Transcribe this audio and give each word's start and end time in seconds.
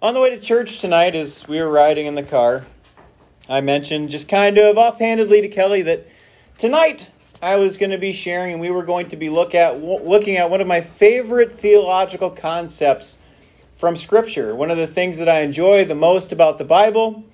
On 0.00 0.14
the 0.14 0.20
way 0.20 0.30
to 0.30 0.38
church 0.38 0.78
tonight, 0.78 1.16
as 1.16 1.46
we 1.48 1.60
were 1.60 1.68
riding 1.68 2.06
in 2.06 2.14
the 2.14 2.22
car, 2.22 2.62
I 3.48 3.62
mentioned 3.62 4.10
just 4.10 4.28
kind 4.28 4.56
of 4.56 4.78
offhandedly 4.78 5.40
to 5.40 5.48
Kelly 5.48 5.82
that 5.82 6.06
tonight 6.56 7.10
I 7.42 7.56
was 7.56 7.78
going 7.78 7.90
to 7.90 7.98
be 7.98 8.12
sharing 8.12 8.52
and 8.52 8.60
we 8.60 8.70
were 8.70 8.84
going 8.84 9.08
to 9.08 9.16
be 9.16 9.28
look 9.28 9.56
at 9.56 9.82
looking 9.82 10.36
at 10.36 10.50
one 10.50 10.60
of 10.60 10.68
my 10.68 10.82
favorite 10.82 11.50
theological 11.50 12.30
concepts 12.30 13.18
from 13.74 13.96
Scripture. 13.96 14.54
One 14.54 14.70
of 14.70 14.76
the 14.78 14.86
things 14.86 15.18
that 15.18 15.28
I 15.28 15.40
enjoy 15.40 15.84
the 15.84 15.96
most 15.96 16.30
about 16.30 16.58
the 16.58 16.64
Bible, 16.64 17.24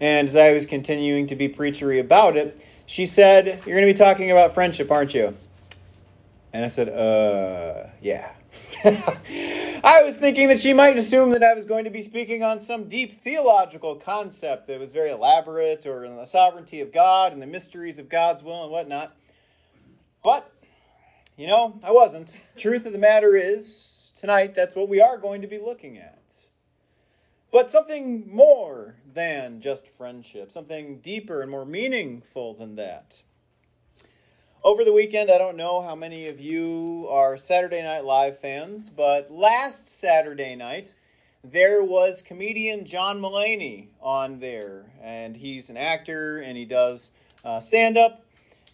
and 0.00 0.26
as 0.26 0.34
I 0.34 0.50
was 0.50 0.66
continuing 0.66 1.28
to 1.28 1.36
be 1.36 1.48
preachery 1.48 2.00
about 2.00 2.36
it, 2.36 2.66
she 2.86 3.06
said, 3.06 3.46
You're 3.46 3.76
going 3.76 3.86
to 3.86 3.92
be 3.92 3.96
talking 3.96 4.32
about 4.32 4.54
friendship, 4.54 4.90
aren't 4.90 5.14
you? 5.14 5.34
And 6.52 6.64
I 6.64 6.68
said, 6.68 6.88
Uh, 6.88 7.90
yeah. 8.02 8.32
I 8.84 10.02
was 10.04 10.16
thinking 10.16 10.48
that 10.48 10.60
she 10.60 10.72
might 10.72 10.96
assume 10.98 11.30
that 11.30 11.42
I 11.42 11.54
was 11.54 11.64
going 11.64 11.84
to 11.84 11.90
be 11.90 12.02
speaking 12.02 12.44
on 12.44 12.60
some 12.60 12.88
deep 12.88 13.24
theological 13.24 13.96
concept 13.96 14.68
that 14.68 14.78
was 14.78 14.92
very 14.92 15.10
elaborate 15.10 15.84
or 15.84 16.04
in 16.04 16.14
the 16.14 16.24
sovereignty 16.24 16.80
of 16.80 16.92
God 16.92 17.32
and 17.32 17.42
the 17.42 17.46
mysteries 17.46 17.98
of 17.98 18.08
God's 18.08 18.44
will 18.44 18.62
and 18.62 18.70
whatnot. 18.70 19.16
But, 20.22 20.48
you 21.36 21.48
know, 21.48 21.80
I 21.82 21.90
wasn't. 21.90 22.38
Truth 22.56 22.86
of 22.86 22.92
the 22.92 22.98
matter 22.98 23.36
is, 23.36 24.12
tonight, 24.14 24.54
that's 24.54 24.76
what 24.76 24.88
we 24.88 25.00
are 25.00 25.18
going 25.18 25.42
to 25.42 25.48
be 25.48 25.58
looking 25.58 25.98
at. 25.98 26.22
But 27.50 27.70
something 27.70 28.32
more 28.32 28.94
than 29.12 29.60
just 29.60 29.88
friendship, 29.96 30.52
something 30.52 30.98
deeper 31.00 31.40
and 31.40 31.50
more 31.50 31.64
meaningful 31.64 32.54
than 32.54 32.76
that. 32.76 33.20
Over 34.64 34.84
the 34.84 34.92
weekend, 34.92 35.30
I 35.30 35.38
don't 35.38 35.56
know 35.56 35.80
how 35.80 35.94
many 35.94 36.26
of 36.26 36.40
you 36.40 37.06
are 37.10 37.36
Saturday 37.36 37.80
Night 37.80 38.04
Live 38.04 38.40
fans, 38.40 38.90
but 38.90 39.30
last 39.30 39.86
Saturday 39.86 40.56
night, 40.56 40.94
there 41.44 41.84
was 41.84 42.22
comedian 42.22 42.84
John 42.84 43.20
Mulaney 43.20 43.86
on 44.02 44.40
there. 44.40 44.86
And 45.00 45.36
he's 45.36 45.70
an 45.70 45.76
actor 45.76 46.40
and 46.40 46.56
he 46.56 46.64
does 46.64 47.12
uh, 47.44 47.60
stand 47.60 47.96
up. 47.96 48.24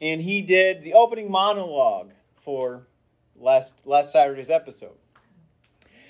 And 0.01 0.23
he 0.23 0.41
did 0.41 0.83
the 0.83 0.95
opening 0.95 1.31
monologue 1.31 2.13
for 2.45 2.87
last, 3.39 3.75
last 3.85 4.11
Saturday's 4.11 4.49
episode. 4.49 4.97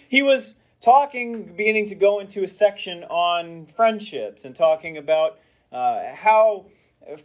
He 0.08 0.22
was 0.22 0.54
talking, 0.80 1.42
beginning 1.56 1.86
to 1.86 1.96
go 1.96 2.20
into 2.20 2.44
a 2.44 2.48
section 2.48 3.02
on 3.02 3.66
friendships 3.74 4.44
and 4.44 4.54
talking 4.54 4.98
about 4.98 5.40
uh, 5.72 6.14
how 6.14 6.66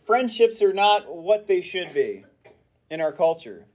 friendships 0.08 0.64
are 0.64 0.74
not 0.74 1.14
what 1.14 1.46
they 1.46 1.62
should 1.62 1.94
be 1.94 2.26
in 2.90 3.02
our 3.02 3.12
culture. 3.12 3.66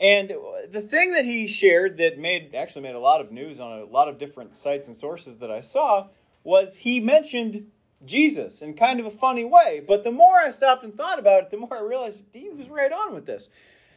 And 0.00 0.32
the 0.70 0.80
thing 0.80 1.12
that 1.14 1.24
he 1.24 1.48
shared 1.48 1.98
that 1.98 2.18
made 2.18 2.54
actually 2.54 2.82
made 2.82 2.94
a 2.94 3.00
lot 3.00 3.20
of 3.20 3.32
news 3.32 3.58
on 3.58 3.80
a 3.80 3.84
lot 3.84 4.08
of 4.08 4.18
different 4.18 4.54
sites 4.54 4.86
and 4.86 4.96
sources 4.96 5.38
that 5.38 5.50
I 5.50 5.60
saw 5.60 6.06
was 6.44 6.74
he 6.74 7.00
mentioned 7.00 7.70
Jesus 8.04 8.62
in 8.62 8.74
kind 8.74 9.00
of 9.00 9.06
a 9.06 9.10
funny 9.10 9.44
way. 9.44 9.82
But 9.84 10.04
the 10.04 10.12
more 10.12 10.36
I 10.36 10.52
stopped 10.52 10.84
and 10.84 10.94
thought 10.94 11.18
about 11.18 11.44
it, 11.44 11.50
the 11.50 11.56
more 11.56 11.76
I 11.76 11.80
realized 11.80 12.22
he 12.32 12.48
was 12.48 12.68
right 12.68 12.92
on 12.92 13.12
with 13.12 13.26
this. 13.26 13.48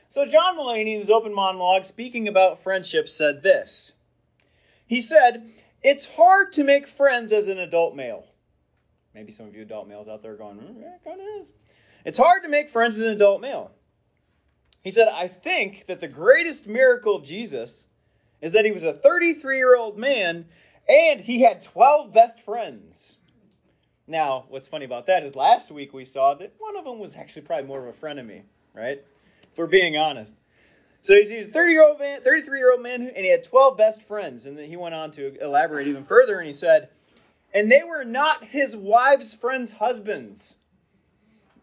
So 0.08 0.26
John 0.26 0.58
Mulaney, 0.58 0.94
in 0.96 1.00
his 1.00 1.10
open 1.10 1.34
monologue, 1.34 1.86
speaking 1.86 2.28
about 2.28 2.64
friendship, 2.64 3.08
said 3.08 3.44
this. 3.44 3.94
He 4.88 5.02
said, 5.02 5.50
It's 5.84 6.06
hard 6.06 6.54
to 6.54 6.64
make 6.64 6.88
friends 6.88 7.32
as 7.32 7.48
an 7.48 7.60
adult 7.60 7.96
male. 7.96 8.26
Maybe 9.14 9.32
some 9.32 9.48
of 9.48 9.56
you 9.56 9.62
adult 9.62 9.88
males 9.88 10.08
out 10.08 10.22
there 10.22 10.34
are 10.34 10.38
going, 10.38 10.58
mm, 10.58 10.82
yeah, 10.82 10.96
it 10.96 11.04
kind 11.04 11.20
of 11.20 11.42
is. 11.42 11.54
It's 12.06 12.18
hard 12.18 12.44
to 12.44 12.50
make 12.50 12.70
friends 12.70 12.98
as 12.98 13.04
an 13.04 13.12
adult 13.12 13.42
male. 13.42 13.72
He 14.84 14.90
said, 14.90 15.08
I 15.08 15.28
think 15.28 15.86
that 15.88 16.00
the 16.00 16.08
greatest 16.08 16.68
miracle 16.68 17.16
of 17.16 17.24
Jesus 17.24 17.88
is 18.42 18.54
that 18.54 18.66
he 18.66 18.72
was 18.72 18.84
a 18.84 18.94
33 18.94 19.58
year 19.58 19.76
old 19.76 19.98
man 19.98 20.46
and 20.90 21.22
he 21.22 21.42
had 21.42 21.62
12 21.62 22.14
best 22.14 22.42
friends. 22.42 23.20
Now, 24.08 24.46
what's 24.50 24.68
funny 24.68 24.86
about 24.86 25.06
that 25.08 25.24
is 25.24 25.36
last 25.36 25.72
week 25.72 25.94
we 25.94 26.06
saw 26.06 26.34
that 26.34 26.54
one 26.58 26.76
of 26.76 26.84
them 26.84 27.00
was 27.00 27.16
actually 27.16 27.44
probably 27.44 27.68
more 27.68 27.80
of 27.80 27.88
a 27.88 27.94
friend 27.94 28.20
of 28.20 28.26
me, 28.26 28.42
right? 28.74 29.02
If 29.44 29.58
we're 29.58 29.68
being 29.68 29.96
honest. 29.96 30.36
So 31.02 31.16
he's, 31.16 31.32
a 31.32 31.44
30 31.44 31.72
year 31.72 31.84
old 31.84 32.00
man, 32.00 32.22
33 32.22 32.60
year 32.60 32.72
old 32.72 32.82
man, 32.82 33.02
and 33.02 33.18
he 33.18 33.30
had 33.30 33.44
12 33.44 33.78
best 33.78 34.02
friends. 34.04 34.46
And 34.46 34.58
then 34.58 34.68
he 34.68 34.76
went 34.76 34.96
on 34.96 35.12
to 35.12 35.42
elaborate 35.42 35.88
even 35.88 36.06
further, 36.06 36.38
and 36.40 36.48
he 36.48 36.54
said, 36.54 36.90
and 37.54 37.72
they 37.72 37.84
were 37.84 38.04
not 38.04 38.44
his 38.44 38.76
wives' 38.76 39.34
friends' 39.34 39.72
husbands. 39.72 40.58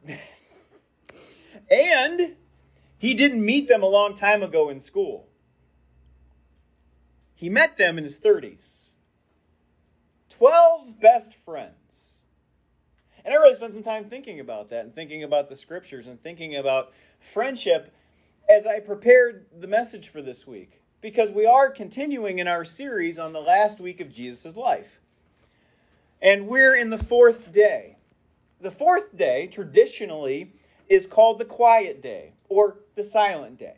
and 1.70 2.36
he 2.98 3.14
didn't 3.14 3.44
meet 3.44 3.69
them 3.69 3.82
a 3.82 3.88
long 3.88 4.14
time 4.14 4.42
ago 4.42 4.69
in 4.69 4.81
school. 4.81 5.26
He 7.34 7.48
met 7.48 7.76
them 7.76 7.97
in 7.97 8.04
his 8.04 8.19
30s. 8.19 8.88
12 10.31 11.00
best 11.00 11.34
friends. 11.44 12.20
And 13.25 13.32
I 13.32 13.37
really 13.37 13.54
spent 13.54 13.75
some 13.75 13.84
time 13.84 14.10
thinking 14.10 14.41
about 14.41 14.70
that 14.70 14.84
and 14.84 14.94
thinking 14.94 15.22
about 15.22 15.48
the 15.48 15.54
scriptures 15.54 16.08
and 16.08 16.20
thinking 16.20 16.56
about 16.56 16.92
friendship 17.32 17.92
as 18.48 18.66
I 18.66 18.81
prepared 18.81 19.47
the 19.60 19.66
message 19.69 20.08
for 20.08 20.20
this 20.20 20.47
week. 20.47 20.81
Because 21.00 21.31
we 21.31 21.47
are 21.47 21.70
continuing 21.70 22.41
in 22.41 22.48
our 22.48 22.64
series 22.64 23.20
on 23.20 23.32
the 23.32 23.41
last 23.41 23.78
week 23.78 24.00
of 24.00 24.10
Jesus' 24.10 24.56
life. 24.56 24.98
And 26.20 26.48
we're 26.48 26.75
in 26.75 26.91
the 26.91 26.98
fourth 26.98 27.53
day. 27.53 27.97
The 28.60 28.72
fourth 28.72 29.16
day, 29.16 29.47
traditionally, 29.47 30.53
is 30.88 31.06
called 31.06 31.38
the 31.38 31.44
quiet 31.44 32.03
day 32.03 32.32
or 32.48 32.78
the 32.94 33.04
silent 33.04 33.59
day. 33.59 33.76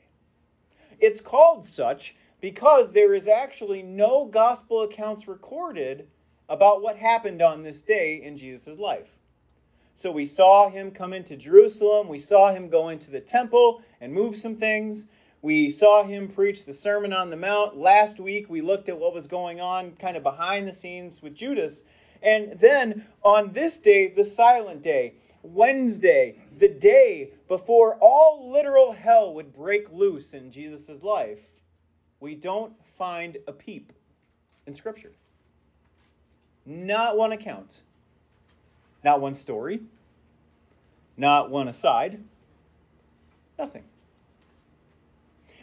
It's 0.99 1.21
called 1.21 1.65
such 1.65 2.15
because 2.41 2.93
there 2.93 3.15
is 3.15 3.29
actually 3.29 3.83
no 3.83 4.27
gospel 4.27 4.83
accounts 4.83 5.29
recorded 5.29 6.09
about 6.49 6.83
what 6.83 6.97
happened 6.97 7.43
on 7.43 7.63
this 7.63 7.83
day 7.83 8.23
in 8.23 8.37
Jesus' 8.37 8.79
life. 8.79 9.09
So 9.95 10.11
we 10.11 10.27
saw 10.27 10.71
him 10.71 10.91
come 10.91 11.13
into 11.13 11.37
Jerusalem, 11.37 12.09
we 12.09 12.19
saw 12.19 12.53
him 12.53 12.69
go 12.69 12.89
into 12.89 13.11
the 13.11 13.21
temple 13.21 13.83
and 14.01 14.13
move 14.13 14.37
some 14.37 14.57
things. 14.57 15.07
We 15.43 15.71
saw 15.71 16.05
him 16.05 16.29
preach 16.29 16.65
the 16.67 16.75
Sermon 16.75 17.15
on 17.15 17.31
the 17.31 17.37
Mount. 17.37 17.77
Last 17.77 18.21
week 18.21 18.51
we 18.51 18.61
looked 18.61 18.91
at 18.91 18.99
what 18.99 19.15
was 19.15 19.27
going 19.27 19.61
on 19.61 19.93
kind 19.93 20.17
of 20.17 20.23
behind 20.23 20.69
the 20.69 20.73
scenes 20.73 21.23
with 21.23 21.35
Judas. 21.35 21.83
And 22.23 22.59
then 22.61 23.07
on 23.23 23.53
this 23.53 23.79
day, 23.79 24.09
the 24.09 24.25
silent 24.25 24.83
day, 24.83 25.15
Wednesday, 25.43 26.37
the 26.59 26.69
day 26.69 27.31
before 27.49 27.97
all 27.97 28.51
literal 28.53 28.93
hell 28.93 29.35
would 29.35 29.55
break 29.55 29.91
loose 29.93 30.35
in 30.35 30.51
Jesus' 30.51 31.03
life, 31.03 31.39
we 32.21 32.35
don't 32.35 32.73
find 32.99 33.39
a 33.47 33.53
peep 33.53 33.93
in 34.67 34.75
Scripture. 34.75 35.13
Not 36.67 37.17
one 37.17 37.33
account, 37.33 37.81
not 39.03 39.21
one 39.21 39.35
story, 39.35 39.81
not 41.17 41.51
one 41.51 41.69
aside, 41.69 42.23
nothing. 43.59 43.85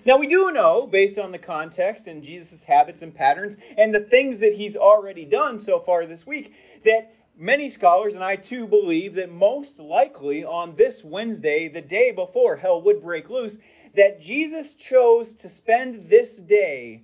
Now, 0.05 0.17
we 0.17 0.27
do 0.27 0.51
know, 0.51 0.87
based 0.87 1.19
on 1.19 1.33
the 1.33 1.37
context 1.37 2.07
and 2.07 2.23
Jesus' 2.23 2.63
habits 2.63 3.01
and 3.01 3.13
patterns 3.13 3.57
and 3.77 3.93
the 3.93 3.99
things 3.99 4.39
that 4.39 4.53
he's 4.53 4.77
already 4.77 5.25
done 5.25 5.59
so 5.59 5.79
far 5.79 6.05
this 6.05 6.25
week, 6.25 6.53
that 6.85 7.13
Many 7.39 7.69
scholars, 7.69 8.15
and 8.15 8.23
I 8.23 8.35
too, 8.35 8.65
believe 8.65 9.13
that 9.15 9.31
most 9.31 9.77
likely 9.77 10.43
on 10.43 10.75
this 10.75 11.03
Wednesday, 11.03 11.67
the 11.67 11.81
day 11.81 12.11
before 12.11 12.55
hell 12.55 12.81
would 12.81 13.03
break 13.03 13.29
loose, 13.29 13.59
that 13.93 14.19
Jesus 14.19 14.73
chose 14.73 15.35
to 15.35 15.47
spend 15.47 16.09
this 16.09 16.37
day 16.37 17.03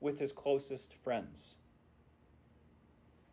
with 0.00 0.18
his 0.18 0.30
closest 0.30 0.92
friends. 1.02 1.56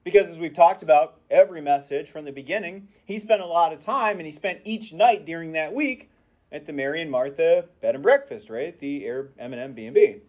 Because 0.05 0.29
as 0.29 0.37
we've 0.37 0.53
talked 0.53 0.81
about 0.81 1.19
every 1.29 1.59
message 1.59 2.09
from 2.09 2.23
the 2.23 2.31
beginning, 2.31 2.87
he 3.03 3.19
spent 3.19 3.41
a 3.41 3.45
lot 3.45 3.73
of 3.73 3.81
time 3.81 4.17
and 4.17 4.25
he 4.25 4.31
spent 4.31 4.61
each 4.63 4.93
night 4.93 5.25
during 5.25 5.51
that 5.51 5.73
week 5.73 6.09
at 6.53 6.65
the 6.65 6.71
Mary 6.71 7.01
and 7.01 7.11
Martha 7.11 7.65
bed 7.81 7.95
and 7.95 8.03
breakfast, 8.03 8.49
right? 8.49 8.79
The 8.79 9.03
Air 9.05 9.27
M&M 9.37 9.73
B&B. 9.73 10.21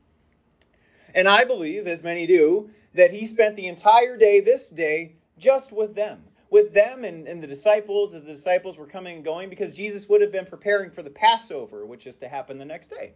And 1.15 1.29
I 1.29 1.45
believe, 1.45 1.87
as 1.87 2.03
many 2.03 2.27
do, 2.27 2.71
that 2.95 3.13
he 3.13 3.25
spent 3.27 3.55
the 3.55 3.69
entire 3.69 4.17
day 4.17 4.41
this 4.41 4.69
day 4.69 5.13
just 5.39 5.73
with 5.73 5.95
them. 5.95 6.23
With 6.51 6.73
them 6.73 7.05
and, 7.05 7.29
and 7.29 7.43
the 7.43 7.47
disciples 7.47 8.15
as 8.15 8.25
the 8.25 8.33
disciples 8.33 8.79
were 8.79 8.87
coming 8.87 9.17
and 9.17 9.25
going, 9.25 9.51
because 9.51 9.75
Jesus 9.75 10.09
would 10.09 10.23
have 10.23 10.33
been 10.33 10.47
preparing 10.47 10.91
for 10.91 11.03
the 11.03 11.11
Passover, 11.11 11.85
which 11.85 12.07
is 12.07 12.17
to 12.17 12.29
happen 12.29 12.59
the 12.59 12.65
next 12.65 12.89
day. 12.89 13.13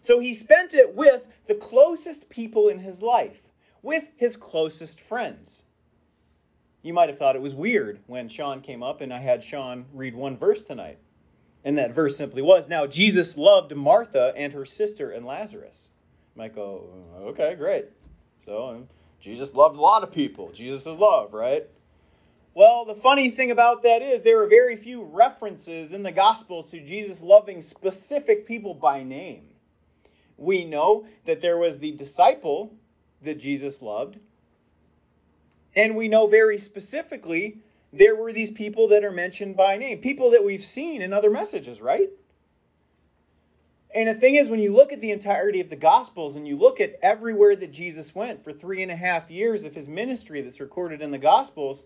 So 0.00 0.18
he 0.20 0.34
spent 0.34 0.74
it 0.74 0.94
with 0.94 1.22
the 1.46 1.54
closest 1.54 2.30
people 2.30 2.68
in 2.68 2.78
his 2.78 3.02
life, 3.02 3.40
with 3.82 4.04
his 4.16 4.36
closest 4.36 5.00
friends. 5.02 5.62
You 6.82 6.94
might 6.94 7.10
have 7.10 7.18
thought 7.18 7.36
it 7.36 7.42
was 7.42 7.54
weird 7.54 8.00
when 8.06 8.28
Sean 8.28 8.62
came 8.62 8.82
up 8.82 9.02
and 9.02 9.12
I 9.12 9.18
had 9.18 9.44
Sean 9.44 9.84
read 9.92 10.14
one 10.14 10.38
verse 10.38 10.62
tonight. 10.62 10.98
And 11.62 11.76
that 11.76 11.94
verse 11.94 12.16
simply 12.16 12.40
was 12.40 12.68
Now 12.68 12.86
Jesus 12.86 13.36
loved 13.36 13.74
Martha 13.76 14.32
and 14.34 14.52
her 14.54 14.64
sister 14.64 15.10
and 15.10 15.26
Lazarus. 15.26 15.90
You 16.34 16.42
might 16.42 16.54
go, 16.54 16.86
okay, 17.20 17.54
great. 17.54 17.86
So 18.46 18.68
um, 18.68 18.88
Jesus 19.20 19.52
loved 19.54 19.76
a 19.76 19.80
lot 19.80 20.02
of 20.02 20.12
people. 20.12 20.50
Jesus 20.52 20.86
is 20.86 20.96
love, 20.98 21.34
right? 21.34 21.66
Well, 22.54 22.84
the 22.84 22.94
funny 22.94 23.30
thing 23.30 23.50
about 23.50 23.82
that 23.84 24.02
is 24.02 24.22
there 24.22 24.42
are 24.42 24.48
very 24.48 24.76
few 24.76 25.02
references 25.04 25.92
in 25.92 26.02
the 26.02 26.10
Gospels 26.10 26.70
to 26.70 26.80
Jesus 26.80 27.20
loving 27.20 27.62
specific 27.62 28.46
people 28.46 28.74
by 28.74 29.02
name. 29.02 29.44
We 30.36 30.64
know 30.64 31.06
that 31.26 31.42
there 31.42 31.58
was 31.58 31.78
the 31.78 31.92
disciple 31.92 32.74
that 33.22 33.38
Jesus 33.38 33.80
loved. 33.82 34.18
And 35.76 35.96
we 35.96 36.08
know 36.08 36.26
very 36.26 36.58
specifically 36.58 37.58
there 37.92 38.16
were 38.16 38.32
these 38.32 38.50
people 38.50 38.88
that 38.88 39.04
are 39.04 39.12
mentioned 39.12 39.56
by 39.56 39.76
name, 39.76 39.98
people 39.98 40.30
that 40.30 40.44
we've 40.44 40.64
seen 40.64 41.02
in 41.02 41.12
other 41.12 41.30
messages, 41.30 41.80
right? 41.80 42.08
And 43.94 44.08
the 44.08 44.14
thing 44.14 44.36
is, 44.36 44.48
when 44.48 44.60
you 44.60 44.72
look 44.72 44.92
at 44.92 45.00
the 45.00 45.10
entirety 45.10 45.60
of 45.60 45.68
the 45.68 45.76
Gospels 45.76 46.36
and 46.36 46.46
you 46.46 46.56
look 46.56 46.80
at 46.80 46.98
everywhere 47.02 47.56
that 47.56 47.72
Jesus 47.72 48.14
went 48.14 48.44
for 48.44 48.52
three 48.52 48.82
and 48.82 48.90
a 48.90 48.96
half 48.96 49.30
years 49.30 49.64
of 49.64 49.74
his 49.74 49.88
ministry 49.88 50.42
that's 50.42 50.60
recorded 50.60 51.02
in 51.02 51.10
the 51.10 51.18
Gospels, 51.18 51.82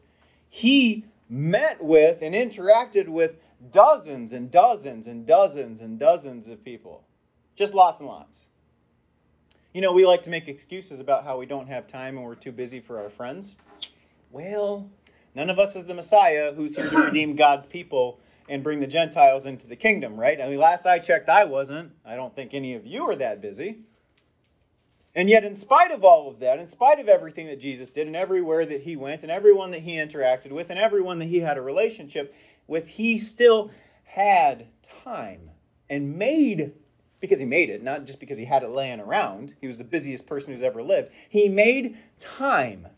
he 0.50 1.04
met 1.30 1.82
with 1.82 2.20
and 2.20 2.34
interacted 2.34 3.08
with 3.08 3.36
dozens 3.72 4.32
and 4.32 4.50
dozens 4.50 5.06
and 5.06 5.26
dozens 5.26 5.80
and 5.80 5.98
dozens 5.98 6.48
of 6.48 6.62
people. 6.62 7.02
Just 7.56 7.72
lots 7.72 8.00
and 8.00 8.08
lots. 8.08 8.46
You 9.72 9.80
know, 9.80 9.92
we 9.92 10.06
like 10.06 10.22
to 10.24 10.30
make 10.30 10.46
excuses 10.46 11.00
about 11.00 11.24
how 11.24 11.38
we 11.38 11.46
don't 11.46 11.68
have 11.68 11.86
time 11.86 12.16
and 12.16 12.26
we're 12.26 12.34
too 12.34 12.52
busy 12.52 12.80
for 12.80 13.00
our 13.00 13.10
friends. 13.10 13.56
Well, 14.30 14.88
none 15.34 15.48
of 15.48 15.58
us 15.58 15.74
is 15.74 15.86
the 15.86 15.94
Messiah 15.94 16.52
who's 16.52 16.76
here 16.76 16.90
to 16.90 16.98
redeem 16.98 17.34
God's 17.34 17.66
people 17.66 18.20
and 18.48 18.62
bring 18.62 18.80
the 18.80 18.86
Gentiles 18.86 19.46
into 19.46 19.66
the 19.66 19.76
kingdom, 19.76 20.16
right? 20.18 20.40
I 20.40 20.48
mean, 20.48 20.58
last 20.58 20.86
I 20.86 20.98
checked, 20.98 21.28
I 21.28 21.44
wasn't. 21.44 21.92
I 22.04 22.16
don't 22.16 22.34
think 22.34 22.52
any 22.52 22.74
of 22.74 22.86
you 22.86 23.08
are 23.08 23.16
that 23.16 23.40
busy. 23.40 23.78
And 25.14 25.30
yet, 25.30 25.44
in 25.44 25.54
spite 25.54 25.92
of 25.92 26.04
all 26.04 26.28
of 26.28 26.40
that, 26.40 26.58
in 26.58 26.68
spite 26.68 26.98
of 26.98 27.08
everything 27.08 27.46
that 27.46 27.60
Jesus 27.60 27.90
did 27.90 28.08
and 28.08 28.16
everywhere 28.16 28.66
that 28.66 28.80
he 28.80 28.96
went 28.96 29.22
and 29.22 29.30
everyone 29.30 29.70
that 29.70 29.80
he 29.80 29.92
interacted 29.92 30.50
with 30.50 30.70
and 30.70 30.78
everyone 30.78 31.20
that 31.20 31.26
he 31.26 31.38
had 31.38 31.56
a 31.56 31.62
relationship 31.62 32.34
with, 32.66 32.86
he 32.86 33.16
still 33.18 33.70
had 34.02 34.66
time 35.04 35.50
and 35.88 36.18
made, 36.18 36.72
because 37.20 37.38
he 37.38 37.44
made 37.44 37.70
it, 37.70 37.82
not 37.82 38.06
just 38.06 38.18
because 38.18 38.36
he 38.36 38.44
had 38.44 38.64
it 38.64 38.70
laying 38.70 39.00
around. 39.00 39.54
He 39.60 39.68
was 39.68 39.78
the 39.78 39.84
busiest 39.84 40.26
person 40.26 40.52
who's 40.52 40.62
ever 40.62 40.82
lived. 40.82 41.10
He 41.28 41.48
made 41.48 41.96
time 42.18 42.88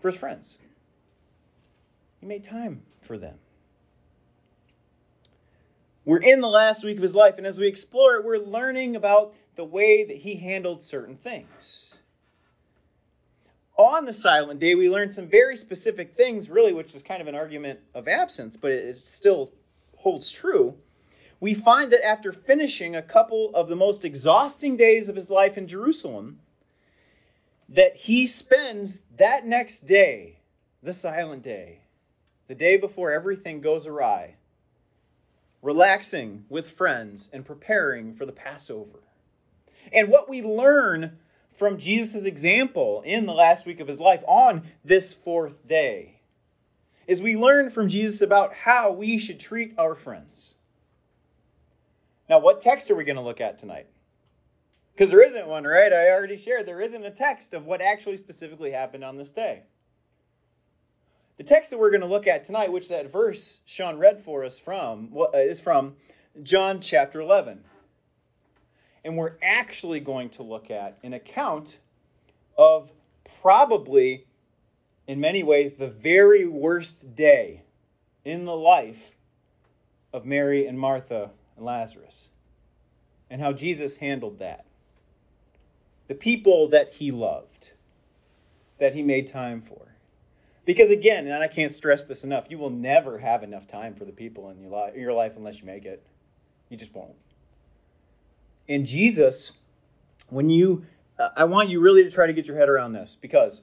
for 0.00 0.10
his 0.10 0.18
friends. 0.18 0.58
He 2.20 2.26
made 2.26 2.42
time 2.42 2.82
for 3.02 3.16
them. 3.16 3.36
We're 6.04 6.18
in 6.18 6.40
the 6.40 6.48
last 6.48 6.82
week 6.82 6.96
of 6.96 7.02
his 7.02 7.14
life, 7.14 7.34
and 7.38 7.46
as 7.46 7.58
we 7.58 7.68
explore 7.68 8.16
it, 8.16 8.24
we're 8.24 8.38
learning 8.38 8.96
about 8.96 9.34
the 9.54 9.64
way 9.64 10.04
that 10.04 10.16
he 10.16 10.34
handled 10.34 10.82
certain 10.82 11.16
things. 11.16 11.90
On 13.76 14.04
the 14.04 14.12
silent 14.12 14.58
day, 14.58 14.74
we 14.74 14.90
learn 14.90 15.10
some 15.10 15.28
very 15.28 15.56
specific 15.56 16.16
things, 16.16 16.48
really, 16.48 16.72
which 16.72 16.94
is 16.94 17.02
kind 17.02 17.22
of 17.22 17.28
an 17.28 17.34
argument 17.34 17.80
of 17.94 18.08
absence, 18.08 18.56
but 18.56 18.72
it 18.72 19.00
still 19.00 19.52
holds 19.96 20.30
true. 20.30 20.74
We 21.38 21.54
find 21.54 21.92
that 21.92 22.04
after 22.04 22.32
finishing 22.32 22.96
a 22.96 23.02
couple 23.02 23.50
of 23.54 23.68
the 23.68 23.76
most 23.76 24.04
exhausting 24.04 24.76
days 24.76 25.08
of 25.08 25.16
his 25.16 25.30
life 25.30 25.56
in 25.56 25.68
Jerusalem, 25.68 26.40
that 27.70 27.96
he 27.96 28.26
spends 28.26 29.02
that 29.18 29.46
next 29.46 29.86
day, 29.86 30.38
the 30.82 30.92
silent 30.92 31.42
day, 31.42 31.80
the 32.48 32.54
day 32.54 32.76
before 32.76 33.12
everything 33.12 33.60
goes 33.60 33.86
awry, 33.86 34.34
relaxing 35.62 36.44
with 36.48 36.72
friends, 36.72 37.30
and 37.32 37.46
preparing 37.46 38.14
for 38.14 38.26
the 38.26 38.32
Passover. 38.32 38.98
And 39.92 40.08
what 40.08 40.28
we 40.28 40.42
learn 40.42 41.18
from 41.58 41.78
Jesus' 41.78 42.24
example 42.24 43.02
in 43.06 43.26
the 43.26 43.32
last 43.32 43.64
week 43.64 43.80
of 43.80 43.86
his 43.86 44.00
life 44.00 44.22
on 44.26 44.68
this 44.84 45.12
fourth 45.12 45.66
day 45.66 46.18
is 47.06 47.22
we 47.22 47.36
learn 47.36 47.70
from 47.70 47.88
Jesus 47.88 48.22
about 48.22 48.54
how 48.54 48.92
we 48.92 49.18
should 49.18 49.38
treat 49.38 49.74
our 49.78 49.94
friends. 49.94 50.52
Now, 52.28 52.40
what 52.40 52.60
text 52.60 52.90
are 52.90 52.96
we 52.96 53.04
going 53.04 53.16
to 53.16 53.22
look 53.22 53.40
at 53.40 53.58
tonight? 53.58 53.86
Because 54.94 55.10
there 55.10 55.24
isn't 55.24 55.46
one, 55.46 55.64
right? 55.64 55.92
I 55.92 56.10
already 56.10 56.36
shared 56.36 56.66
there 56.66 56.80
isn't 56.80 57.04
a 57.04 57.10
text 57.10 57.54
of 57.54 57.66
what 57.66 57.80
actually 57.80 58.16
specifically 58.16 58.72
happened 58.72 59.04
on 59.04 59.16
this 59.16 59.30
day. 59.30 59.62
The 61.38 61.44
text 61.44 61.70
that 61.70 61.78
we're 61.78 61.90
going 61.90 62.02
to 62.02 62.06
look 62.06 62.26
at 62.26 62.44
tonight, 62.44 62.70
which 62.70 62.88
that 62.88 63.10
verse 63.10 63.60
Sean 63.64 63.98
read 63.98 64.22
for 64.24 64.44
us 64.44 64.58
from, 64.58 65.10
uh, 65.16 65.36
is 65.38 65.60
from 65.60 65.96
John 66.42 66.80
chapter 66.80 67.20
11. 67.20 67.64
And 69.04 69.16
we're 69.16 69.36
actually 69.42 70.00
going 70.00 70.30
to 70.30 70.42
look 70.42 70.70
at 70.70 70.98
an 71.02 71.14
account 71.14 71.78
of 72.56 72.90
probably, 73.40 74.26
in 75.06 75.20
many 75.20 75.42
ways, 75.42 75.72
the 75.72 75.88
very 75.88 76.46
worst 76.46 77.16
day 77.16 77.62
in 78.24 78.44
the 78.44 78.54
life 78.54 79.02
of 80.12 80.26
Mary 80.26 80.66
and 80.66 80.78
Martha 80.78 81.30
and 81.56 81.64
Lazarus, 81.64 82.28
and 83.30 83.40
how 83.40 83.52
Jesus 83.52 83.96
handled 83.96 84.38
that. 84.40 84.66
The 86.08 86.14
people 86.14 86.68
that 86.68 86.92
he 86.92 87.10
loved, 87.10 87.70
that 88.78 88.94
he 88.94 89.02
made 89.02 89.28
time 89.28 89.62
for. 89.62 89.91
Because 90.64 90.90
again, 90.90 91.26
and 91.26 91.42
I 91.42 91.48
can't 91.48 91.72
stress 91.72 92.04
this 92.04 92.24
enough, 92.24 92.46
you 92.48 92.58
will 92.58 92.70
never 92.70 93.18
have 93.18 93.42
enough 93.42 93.66
time 93.66 93.94
for 93.94 94.04
the 94.04 94.12
people 94.12 94.50
in 94.50 94.60
your 94.60 94.70
life, 94.70 94.94
your 94.94 95.12
life 95.12 95.32
unless 95.36 95.58
you 95.58 95.66
make 95.66 95.84
it. 95.84 96.06
You 96.68 96.76
just 96.76 96.94
won't. 96.94 97.14
And 98.68 98.86
Jesus, 98.86 99.52
when 100.28 100.48
you, 100.50 100.86
I 101.36 101.44
want 101.44 101.68
you 101.68 101.80
really 101.80 102.04
to 102.04 102.10
try 102.10 102.26
to 102.26 102.32
get 102.32 102.46
your 102.46 102.56
head 102.56 102.68
around 102.68 102.92
this 102.92 103.16
because 103.20 103.62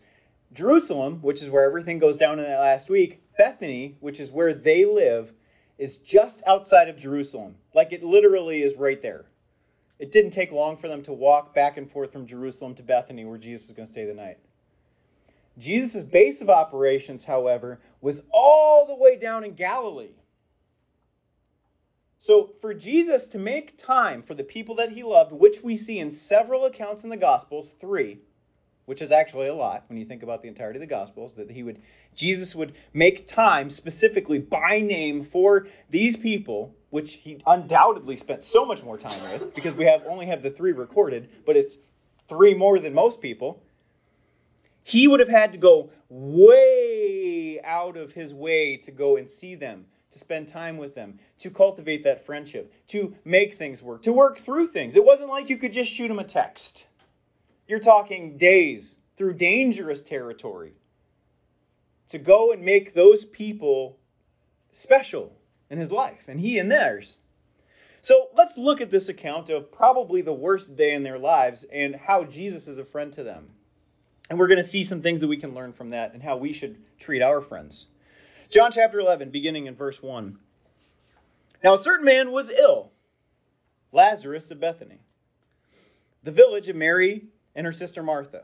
Jerusalem, 0.54 1.20
which 1.22 1.42
is 1.42 1.50
where 1.50 1.64
everything 1.64 2.00
goes 2.00 2.18
down 2.18 2.38
in 2.38 2.46
that 2.46 2.60
last 2.60 2.90
week, 2.90 3.22
Bethany, 3.38 3.96
which 4.02 4.20
is 4.20 4.30
where 4.30 4.54
they 4.54 4.86
live, 4.86 5.32
is 5.78 5.98
just 5.98 6.42
outside 6.46 6.90
of 6.90 6.98
Jerusalem. 6.98 7.56
Like 7.74 7.94
it 7.94 8.04
literally 8.04 8.62
is 8.62 8.76
right 8.76 9.02
there. 9.02 9.26
It 10.00 10.12
didn't 10.12 10.32
take 10.32 10.52
long 10.52 10.78
for 10.78 10.88
them 10.88 11.04
to 11.04 11.14
walk 11.14 11.56
back 11.56 11.78
and 11.78 11.90
forth 11.90 12.12
from 12.12 12.28
Jerusalem 12.28 12.76
to 12.76 12.84
Bethany, 12.84 13.26
where 13.26 13.38
Jesus 13.38 13.68
was 13.68 13.76
going 13.76 13.86
to 13.86 13.92
stay 13.92 14.06
the 14.06 14.14
night. 14.14 14.38
Jesus' 15.60 16.04
base 16.04 16.42
of 16.42 16.50
operations, 16.50 17.24
however, 17.24 17.80
was 18.02 18.24
all 18.32 18.86
the 18.86 18.96
way 18.96 19.18
down 19.18 19.44
in 19.44 19.54
Galilee. 19.56 20.14
So, 22.20 22.52
for 22.62 22.74
Jesus 22.74 23.28
to 23.30 23.38
make 23.38 23.78
time 23.78 24.24
for 24.24 24.34
the 24.34 24.44
people 24.44 24.76
that 24.76 24.92
he 24.92 25.04
loved, 25.04 25.32
which 25.32 25.64
we 25.64 25.78
see 25.78 26.00
in 26.00 26.12
several 26.12 26.66
accounts 26.66 27.04
in 27.04 27.10
the 27.10 27.18
Gospels, 27.18 27.74
three, 27.80 28.20
which 28.86 29.02
is 29.02 29.12
actually 29.12 29.48
a 29.48 29.54
lot 29.54 29.86
when 29.88 29.98
you 29.98 30.06
think 30.06 30.24
about 30.24 30.42
the 30.42 30.48
entirety 30.48 30.78
of 30.78 30.82
the 30.82 30.88
Gospels, 30.88 31.36
that 31.36 31.50
he 31.50 31.64
would 31.64 31.82
Jesus 32.16 32.56
would 32.56 32.74
make 32.94 33.28
time 33.28 33.70
specifically 33.70 34.40
by 34.40 34.82
name 34.82 35.26
for 35.26 35.68
these 35.90 36.18
people, 36.18 36.76
which 36.90 37.14
he 37.14 37.42
undoubtedly 37.46 38.16
spent 38.16 38.44
so 38.44 38.66
much 38.66 38.84
more 38.84 38.98
time 38.98 39.22
with, 39.32 39.54
because 39.56 39.74
we 39.76 39.86
have 39.86 40.04
only 40.08 40.26
have 40.26 40.44
the 40.44 40.50
three 40.50 40.72
recorded, 40.72 41.30
but 41.46 41.56
it's 41.56 41.78
three 42.28 42.54
more 42.54 42.80
than 42.80 42.94
most 42.94 43.22
people. 43.22 43.62
He 44.90 45.08
would 45.08 45.20
have 45.20 45.30
had 45.30 45.52
to 45.52 45.60
go 45.60 45.92
way 46.10 47.62
out 47.64 47.96
of 47.96 48.12
his 48.12 48.34
way 48.34 48.78
to 48.78 48.92
go 48.92 49.18
and 49.18 49.30
see 49.30 49.54
them, 49.54 49.86
to 50.10 50.18
spend 50.18 50.48
time 50.48 50.78
with 50.78 50.96
them, 50.96 51.20
to 51.42 51.52
cultivate 51.52 52.06
that 52.06 52.26
friendship, 52.26 52.74
to 52.88 53.16
make 53.24 53.60
things 53.60 53.84
work, 53.84 54.02
to 54.02 54.12
work 54.12 54.40
through 54.40 54.70
things. 54.70 54.96
It 54.96 55.06
wasn't 55.06 55.30
like 55.30 55.48
you 55.48 55.58
could 55.58 55.74
just 55.74 55.92
shoot 55.92 56.10
him 56.10 56.18
a 56.18 56.24
text. 56.24 56.88
You're 57.68 57.82
talking 57.82 58.40
days 58.40 58.98
through 59.16 59.34
dangerous 59.34 60.02
territory 60.02 60.74
to 62.08 62.18
go 62.18 62.52
and 62.52 62.64
make 62.64 62.96
those 62.96 63.24
people 63.24 64.00
special 64.72 65.32
in 65.70 65.78
his 65.78 65.92
life, 65.92 66.24
and 66.28 66.40
he 66.40 66.58
in 66.58 66.68
theirs. 66.68 67.16
So 68.02 68.30
let's 68.36 68.58
look 68.58 68.82
at 68.82 68.90
this 68.90 69.08
account 69.08 69.52
of 69.52 69.72
probably 69.72 70.24
the 70.24 70.34
worst 70.34 70.76
day 70.76 70.96
in 70.96 71.04
their 71.04 71.20
lives 71.20 71.64
and 71.72 71.96
how 71.96 72.24
Jesus 72.24 72.68
is 72.68 72.80
a 72.80 72.86
friend 72.86 73.14
to 73.14 73.24
them. 73.24 73.50
And 74.30 74.38
we're 74.38 74.48
going 74.48 74.58
to 74.58 74.64
see 74.64 74.84
some 74.84 75.02
things 75.02 75.22
that 75.22 75.28
we 75.28 75.38
can 75.38 75.56
learn 75.56 75.74
from 75.74 75.90
that 75.90 76.14
and 76.14 76.22
how 76.22 76.38
we 76.38 76.54
should 76.54 76.78
treat 77.00 77.22
our 77.22 77.42
friends. 77.42 77.88
John 78.50 78.72
chapter 78.72 79.00
11, 79.00 79.32
beginning 79.32 79.66
in 79.66 79.76
verse 79.76 80.02
1. 80.02 80.38
Now, 81.64 81.74
a 81.74 81.84
certain 81.84 82.06
man 82.06 82.32
was 82.32 82.50
ill, 82.50 82.92
Lazarus 83.92 84.50
of 84.52 84.60
Bethany, 84.60 85.00
the 86.24 86.32
village 86.32 86.70
of 86.70 86.76
Mary 86.76 87.26
and 87.56 87.66
her 87.66 87.74
sister 87.74 88.04
Martha. 88.04 88.44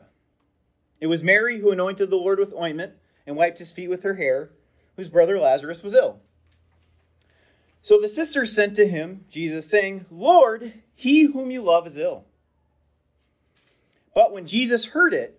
It 1.00 1.06
was 1.06 1.22
Mary 1.22 1.60
who 1.60 1.70
anointed 1.70 2.10
the 2.10 2.16
Lord 2.16 2.38
with 2.38 2.54
ointment 2.54 2.92
and 3.26 3.36
wiped 3.36 3.58
his 3.58 3.70
feet 3.70 3.88
with 3.88 4.02
her 4.02 4.14
hair, 4.14 4.50
whose 4.96 5.08
brother 5.08 5.38
Lazarus 5.38 5.82
was 5.82 5.94
ill. 5.94 6.20
So 7.82 8.00
the 8.00 8.08
sisters 8.08 8.52
sent 8.52 8.76
to 8.76 8.88
him, 8.88 9.24
Jesus, 9.30 9.68
saying, 9.68 10.06
Lord, 10.10 10.72
he 10.94 11.22
whom 11.22 11.50
you 11.50 11.62
love 11.62 11.86
is 11.86 11.96
ill. 11.96 12.24
But 14.14 14.32
when 14.32 14.46
Jesus 14.46 14.84
heard 14.84 15.14
it, 15.14 15.38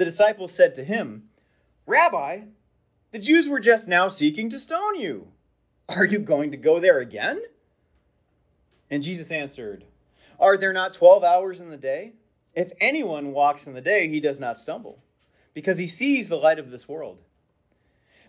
The 0.00 0.06
disciples 0.06 0.54
said 0.54 0.76
to 0.76 0.82
him, 0.82 1.24
Rabbi, 1.84 2.44
the 3.10 3.18
Jews 3.18 3.46
were 3.46 3.60
just 3.60 3.86
now 3.86 4.08
seeking 4.08 4.48
to 4.48 4.58
stone 4.58 4.98
you. 4.98 5.28
Are 5.90 6.06
you 6.06 6.20
going 6.20 6.52
to 6.52 6.56
go 6.56 6.80
there 6.80 7.00
again? 7.00 7.42
And 8.90 9.02
Jesus 9.02 9.30
answered, 9.30 9.84
Are 10.38 10.56
there 10.56 10.72
not 10.72 10.94
twelve 10.94 11.22
hours 11.22 11.60
in 11.60 11.68
the 11.68 11.76
day? 11.76 12.14
If 12.54 12.72
anyone 12.80 13.32
walks 13.32 13.66
in 13.66 13.74
the 13.74 13.82
day, 13.82 14.08
he 14.08 14.20
does 14.20 14.40
not 14.40 14.58
stumble, 14.58 15.02
because 15.52 15.76
he 15.76 15.86
sees 15.86 16.30
the 16.30 16.36
light 16.36 16.58
of 16.58 16.70
this 16.70 16.88
world. 16.88 17.18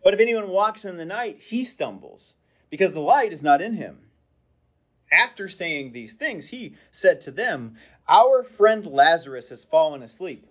But 0.03 0.13
if 0.13 0.19
anyone 0.19 0.49
walks 0.49 0.83
in 0.83 0.97
the 0.97 1.05
night, 1.05 1.39
he 1.47 1.63
stumbles, 1.63 2.35
because 2.69 2.91
the 2.91 2.99
light 2.99 3.31
is 3.31 3.43
not 3.43 3.61
in 3.61 3.75
him. 3.75 3.97
After 5.09 5.47
saying 5.47 5.93
these 5.93 6.15
things, 6.15 6.49
he 6.49 6.75
said 6.91 7.21
to 7.21 7.31
them, 7.31 7.77
Our 8.09 8.43
friend 8.43 8.85
Lazarus 8.85 9.47
has 9.47 9.63
fallen 9.63 10.03
asleep, 10.03 10.50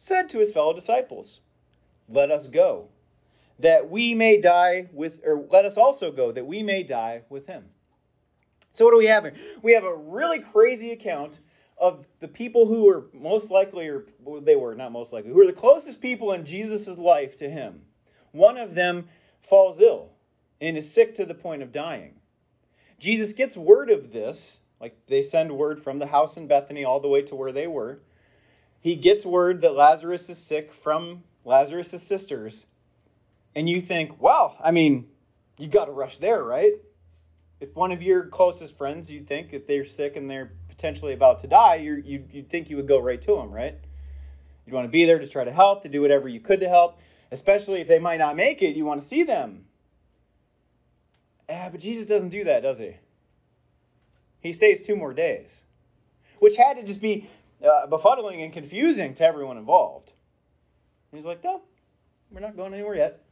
said 0.00 0.30
to 0.30 0.38
his 0.38 0.50
fellow 0.50 0.72
disciples, 0.72 1.40
Let 2.08 2.30
us 2.30 2.46
go, 2.46 2.88
that 3.58 3.90
we 3.90 4.14
may 4.14 4.40
die 4.40 4.88
with, 4.92 5.20
or 5.24 5.44
let 5.50 5.66
us 5.66 5.76
also 5.76 6.10
go, 6.10 6.32
that 6.32 6.46
we 6.46 6.62
may 6.62 6.82
die 6.82 7.22
with 7.28 7.46
him. 7.46 7.64
So 8.74 8.86
what 8.86 8.92
do 8.92 8.96
we 8.96 9.06
have 9.06 9.24
here? 9.24 9.34
We 9.62 9.74
have 9.74 9.84
a 9.84 9.94
really 9.94 10.38
crazy 10.38 10.92
account 10.92 11.38
of 11.76 12.06
the 12.20 12.28
people 12.28 12.66
who 12.66 12.84
were 12.84 13.04
most 13.12 13.50
likely, 13.50 13.88
or 13.88 14.06
they 14.40 14.56
were 14.56 14.74
not 14.74 14.90
most 14.90 15.12
likely, 15.12 15.30
who 15.30 15.36
were 15.36 15.46
the 15.46 15.52
closest 15.52 16.00
people 16.00 16.32
in 16.32 16.46
Jesus' 16.46 16.88
life 16.96 17.36
to 17.38 17.50
him. 17.50 17.82
One 18.32 18.56
of 18.56 18.74
them 18.74 19.06
falls 19.50 19.80
ill 19.80 20.08
and 20.62 20.78
is 20.78 20.90
sick 20.90 21.16
to 21.16 21.26
the 21.26 21.34
point 21.34 21.62
of 21.62 21.72
dying. 21.72 22.14
Jesus 22.98 23.34
gets 23.34 23.54
word 23.54 23.90
of 23.90 24.12
this, 24.12 24.60
like 24.80 24.96
they 25.08 25.20
send 25.20 25.52
word 25.52 25.82
from 25.82 25.98
the 25.98 26.06
house 26.06 26.38
in 26.38 26.46
Bethany 26.46 26.84
all 26.84 27.00
the 27.00 27.08
way 27.08 27.22
to 27.22 27.34
where 27.34 27.52
they 27.52 27.66
were. 27.66 27.98
He 28.80 28.96
gets 28.96 29.24
word 29.24 29.62
that 29.62 29.74
Lazarus 29.74 30.28
is 30.30 30.38
sick 30.38 30.72
from 30.82 31.22
Lazarus' 31.44 32.02
sisters. 32.02 32.66
And 33.54 33.68
you 33.68 33.80
think, 33.80 34.20
well, 34.20 34.56
I 34.62 34.70
mean, 34.70 35.08
you 35.58 35.68
got 35.68 35.86
to 35.86 35.92
rush 35.92 36.18
there, 36.18 36.42
right? 36.42 36.74
if 37.60 37.76
one 37.76 37.92
of 37.92 38.02
your 38.02 38.24
closest 38.24 38.76
friends, 38.76 39.10
you 39.10 39.22
think 39.22 39.52
if 39.52 39.66
they're 39.66 39.84
sick 39.84 40.16
and 40.16 40.28
they're 40.28 40.52
potentially 40.68 41.12
about 41.12 41.40
to 41.40 41.46
die, 41.46 41.76
you 41.76 42.02
you 42.04 42.24
you'd 42.32 42.50
think 42.50 42.70
you 42.70 42.76
would 42.76 42.88
go 42.88 42.98
right 43.00 43.20
to 43.20 43.36
them, 43.36 43.52
right? 43.52 43.78
You'd 44.66 44.74
want 44.74 44.86
to 44.86 44.90
be 44.90 45.04
there 45.04 45.18
to 45.18 45.28
try 45.28 45.44
to 45.44 45.52
help, 45.52 45.82
to 45.82 45.88
do 45.88 46.00
whatever 46.00 46.28
you 46.28 46.40
could 46.40 46.60
to 46.60 46.68
help, 46.68 46.98
especially 47.30 47.80
if 47.80 47.88
they 47.88 47.98
might 47.98 48.18
not 48.18 48.34
make 48.34 48.62
it. 48.62 48.76
You 48.76 48.84
want 48.84 49.02
to 49.02 49.06
see 49.06 49.24
them. 49.24 49.66
Yeah, 51.48 51.68
but 51.68 51.80
Jesus 51.80 52.06
doesn't 52.06 52.30
do 52.30 52.44
that, 52.44 52.62
does 52.62 52.78
he? 52.78 52.96
He 54.40 54.52
stays 54.52 54.86
two 54.86 54.96
more 54.96 55.12
days, 55.12 55.50
which 56.38 56.56
had 56.56 56.74
to 56.74 56.84
just 56.84 57.00
be 57.00 57.28
uh, 57.64 57.86
befuddling 57.86 58.42
and 58.44 58.52
confusing 58.52 59.14
to 59.14 59.24
everyone 59.24 59.58
involved. 59.58 60.12
And 61.10 61.18
he's 61.18 61.26
like, 61.26 61.42
no, 61.44 61.62
we're 62.30 62.40
not 62.40 62.56
going 62.56 62.74
anywhere 62.74 62.94
yet. 62.94 63.22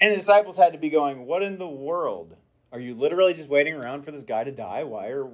And 0.00 0.12
the 0.12 0.16
disciples 0.16 0.56
had 0.56 0.72
to 0.72 0.78
be 0.78 0.90
going, 0.90 1.26
what 1.26 1.42
in 1.42 1.58
the 1.58 1.68
world 1.68 2.34
are 2.70 2.80
you 2.80 2.94
literally 2.94 3.34
just 3.34 3.48
waiting 3.48 3.74
around 3.74 4.04
for 4.04 4.10
this 4.10 4.22
guy 4.22 4.44
to 4.44 4.52
die? 4.52 4.84
Why 4.84 5.08
are 5.08 5.28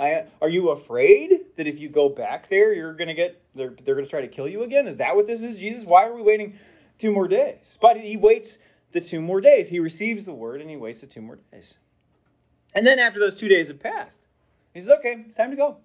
I, 0.00 0.24
are 0.42 0.48
you 0.48 0.70
afraid 0.70 1.32
that 1.56 1.66
if 1.66 1.78
you 1.78 1.88
go 1.88 2.08
back 2.08 2.50
there, 2.50 2.72
you're 2.72 2.92
gonna 2.92 3.14
get 3.14 3.40
they're 3.54 3.74
they're 3.84 3.94
gonna 3.94 4.06
try 4.06 4.20
to 4.20 4.28
kill 4.28 4.48
you 4.48 4.64
again? 4.64 4.88
Is 4.88 4.96
that 4.96 5.14
what 5.14 5.26
this 5.26 5.42
is, 5.42 5.56
Jesus? 5.56 5.84
Why 5.84 6.06
are 6.06 6.14
we 6.14 6.22
waiting 6.22 6.58
two 6.98 7.12
more 7.12 7.28
days? 7.28 7.78
But 7.80 7.98
he 7.98 8.16
waits 8.16 8.58
the 8.92 9.00
two 9.00 9.20
more 9.20 9.40
days. 9.40 9.68
He 9.68 9.78
receives 9.78 10.24
the 10.24 10.32
word 10.32 10.60
and 10.60 10.68
he 10.68 10.76
waits 10.76 11.00
the 11.00 11.06
two 11.06 11.22
more 11.22 11.38
days. 11.52 11.74
And 12.74 12.84
then 12.84 12.98
after 12.98 13.20
those 13.20 13.36
two 13.36 13.48
days 13.48 13.68
have 13.68 13.78
passed, 13.78 14.20
he 14.74 14.80
says, 14.80 14.90
"Okay, 14.90 15.24
it's 15.28 15.36
time 15.36 15.50
to 15.50 15.56
go." 15.56 15.76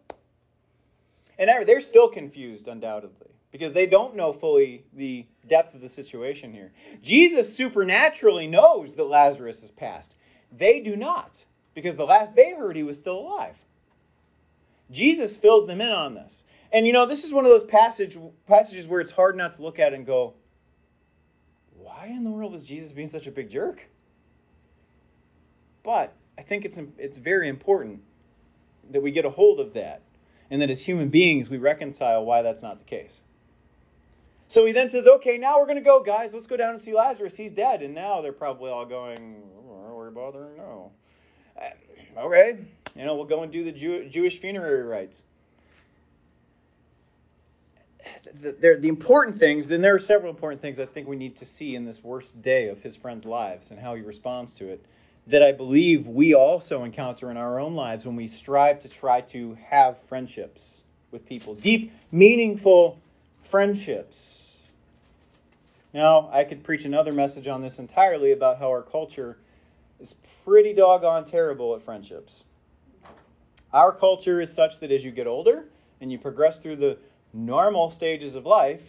And 1.42 1.68
they're 1.68 1.82
still 1.82 2.08
confused, 2.08 2.68
undoubtedly, 2.68 3.32
because 3.52 3.74
they 3.74 3.88
don't 3.88 4.16
know 4.16 4.32
fully 4.32 4.86
the 4.94 5.26
depth 5.48 5.74
of 5.74 5.82
the 5.82 5.90
situation 5.90 6.54
here. 6.54 6.72
Jesus 7.02 7.52
supernaturally 7.52 8.46
knows 8.46 8.94
that 8.94 9.06
Lazarus 9.06 9.62
has 9.62 9.72
passed. 9.72 10.14
They 10.56 10.82
do 10.82 10.96
not, 10.96 11.44
because 11.74 11.96
the 11.96 12.06
last 12.06 12.36
they 12.36 12.52
heard 12.52 12.76
he 12.76 12.84
was 12.84 13.00
still 13.00 13.18
alive. 13.18 13.56
Jesus 14.92 15.36
fills 15.36 15.66
them 15.66 15.82
in 15.82 15.90
on 15.90 16.14
this. 16.14 16.44
And 16.72 16.86
you 16.86 16.94
know, 16.94 17.08
this 17.08 17.24
is 17.24 17.34
one 17.34 17.46
of 17.46 17.50
those 17.50 17.64
passage, 17.64 18.20
passages 18.46 18.86
where 18.86 19.02
it's 19.02 19.10
hard 19.10 19.36
not 19.36 19.56
to 19.56 19.64
look 19.64 19.80
at 19.80 19.96
and 19.96 20.06
go, 20.06 20.36
why 21.76 22.06
in 22.06 22.24
the 22.24 22.30
world 22.30 22.54
is 22.54 22.62
Jesus 22.62 22.92
being 22.92 23.10
such 23.10 23.26
a 23.26 23.32
big 23.32 23.50
jerk? 23.50 23.84
But 25.82 26.14
I 26.38 26.44
think 26.44 26.66
it's, 26.66 26.78
it's 27.00 27.18
very 27.18 27.50
important 27.50 28.04
that 28.92 29.02
we 29.02 29.10
get 29.10 29.26
a 29.26 29.32
hold 29.32 29.60
of 29.60 29.74
that 29.74 30.04
and 30.52 30.62
that 30.62 30.70
as 30.70 30.82
human 30.82 31.10
beings 31.10 31.50
we 31.50 31.58
reconcile 31.58 32.24
why 32.24 32.44
that's 32.44 32.62
not 32.62 32.78
the 32.78 32.86
case. 32.86 33.20
So 34.50 34.66
he 34.66 34.74
then 34.74 34.90
says, 34.90 35.08
okay, 35.08 35.38
now 35.38 35.60
we're 35.60 35.66
going 35.66 35.78
to 35.78 35.82
go, 35.82 36.04
guys. 36.04 36.34
Let's 36.34 36.46
go 36.46 36.58
down 36.58 36.72
and 36.72 36.82
see 36.82 36.94
Lazarus. 36.94 37.38
He's 37.38 37.54
dead. 37.54 37.82
And 37.82 37.96
now 37.96 38.22
they're 38.22 38.34
probably 38.34 38.70
all 38.70 38.86
going, 38.86 39.42
oh, 39.66 39.96
we're 39.96 40.12
bothering? 40.12 40.58
No. 40.58 40.92
Uh, 41.58 42.20
okay, 42.20 42.60
you 42.94 43.06
know, 43.06 43.16
we'll 43.16 43.24
go 43.24 43.44
and 43.44 43.52
do 43.52 43.64
the 43.64 43.72
Jew- 43.72 44.10
Jewish 44.10 44.42
funerary 44.42 44.84
rites. 44.84 45.24
The, 48.42 48.52
the, 48.52 48.78
the 48.82 48.88
important 48.90 49.40
things, 49.40 49.70
then 49.70 49.82
there 49.82 49.96
are 49.96 50.00
several 50.00 50.30
important 50.30 50.62
things 50.62 50.82
I 50.82 50.86
think 50.86 51.08
we 51.08 51.16
need 51.16 51.38
to 51.38 51.46
see 51.46 51.76
in 51.76 51.86
this 51.86 52.04
worst 52.04 52.42
day 52.42 52.68
of 52.68 52.82
his 52.82 52.98
friends' 52.98 53.24
lives 53.24 53.72
and 53.72 53.80
how 53.80 53.96
he 53.96 54.02
responds 54.02 54.52
to 54.56 54.68
it 54.68 54.86
that 55.28 55.44
I 55.44 55.52
believe 55.52 56.08
we 56.08 56.34
also 56.34 56.84
encounter 56.84 57.30
in 57.32 57.38
our 57.38 57.60
own 57.60 57.76
lives 57.76 58.06
when 58.06 58.16
we 58.16 58.28
strive 58.28 58.82
to 58.82 58.90
try 58.90 59.22
to 59.22 59.58
have 59.70 59.98
friendships 60.10 60.82
with 61.12 61.26
people. 61.26 61.56
Deep, 61.56 61.92
meaningful 62.12 63.00
friendships. 63.50 64.40
Now, 65.94 66.30
I 66.32 66.46
could 66.46 66.64
preach 66.64 66.86
another 66.86 67.12
message 67.12 67.48
on 67.48 67.62
this 67.62 67.78
entirely 67.78 68.32
about 68.32 68.60
how 68.60 68.70
our 68.70 68.82
culture 68.82 69.38
is 70.00 70.16
pretty 70.46 70.74
doggone 70.74 71.26
terrible 71.26 71.76
at 71.76 71.84
friendships. 71.84 72.44
Our 73.74 73.92
culture 73.92 74.42
is 74.42 74.54
such 74.54 74.80
that 74.80 74.92
as 74.92 75.04
you 75.04 75.12
get 75.12 75.28
older 75.28 75.66
and 76.00 76.12
you 76.12 76.18
progress 76.18 76.60
through 76.60 76.78
the 76.78 76.98
normal 77.34 77.90
stages 77.90 78.36
of 78.36 78.46
life, 78.46 78.82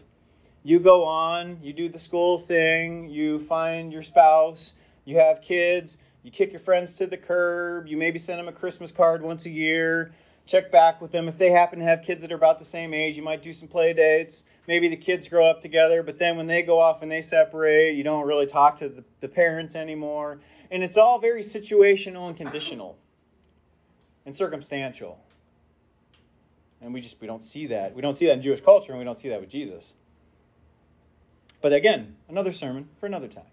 you 0.64 0.78
go 0.78 1.04
on, 1.04 1.58
you 1.62 1.72
do 1.72 1.88
the 1.88 1.98
school 1.98 2.38
thing, 2.38 3.10
you 3.10 3.40
find 3.46 3.92
your 3.92 4.02
spouse, 4.02 4.74
you 5.04 5.18
have 5.18 5.42
kids, 5.42 5.98
you 6.22 6.30
kick 6.30 6.52
your 6.52 6.60
friends 6.60 6.96
to 6.96 7.06
the 7.06 7.16
curb, 7.16 7.88
you 7.88 7.96
maybe 7.96 8.18
send 8.18 8.38
them 8.38 8.48
a 8.48 8.52
Christmas 8.52 8.92
card 8.92 9.22
once 9.22 9.44
a 9.46 9.50
year, 9.50 10.12
check 10.46 10.70
back 10.70 11.00
with 11.00 11.12
them. 11.12 11.28
If 11.28 11.38
they 11.38 11.50
happen 11.50 11.80
to 11.80 11.84
have 11.84 12.02
kids 12.02 12.20
that 12.22 12.30
are 12.32 12.36
about 12.36 12.58
the 12.58 12.64
same 12.64 12.94
age, 12.94 13.16
you 13.16 13.22
might 13.22 13.42
do 13.42 13.52
some 13.52 13.68
play 13.68 13.92
dates. 13.92 14.44
Maybe 14.68 14.88
the 14.88 14.96
kids 14.96 15.28
grow 15.28 15.46
up 15.46 15.60
together, 15.60 16.02
but 16.02 16.18
then 16.18 16.36
when 16.36 16.46
they 16.46 16.62
go 16.62 16.80
off 16.80 17.02
and 17.02 17.10
they 17.10 17.22
separate, 17.22 17.96
you 17.96 18.04
don't 18.04 18.26
really 18.26 18.46
talk 18.46 18.78
to 18.78 18.88
the, 18.88 19.04
the 19.20 19.28
parents 19.28 19.74
anymore. 19.74 20.38
And 20.70 20.82
it's 20.82 20.96
all 20.96 21.18
very 21.18 21.42
situational 21.42 22.28
and 22.28 22.36
conditional 22.36 22.96
and 24.24 24.34
circumstantial. 24.34 25.18
And 26.80 26.94
we 26.94 27.00
just 27.00 27.20
we 27.20 27.26
don't 27.26 27.44
see 27.44 27.68
that. 27.68 27.94
We 27.94 28.02
don't 28.02 28.14
see 28.14 28.26
that 28.26 28.34
in 28.34 28.42
Jewish 28.42 28.60
culture 28.60 28.92
and 28.92 28.98
we 28.98 29.04
don't 29.04 29.18
see 29.18 29.28
that 29.30 29.40
with 29.40 29.50
Jesus. 29.50 29.92
But 31.60 31.72
again, 31.72 32.16
another 32.28 32.52
sermon 32.52 32.88
for 32.98 33.06
another 33.06 33.28
time. 33.28 33.44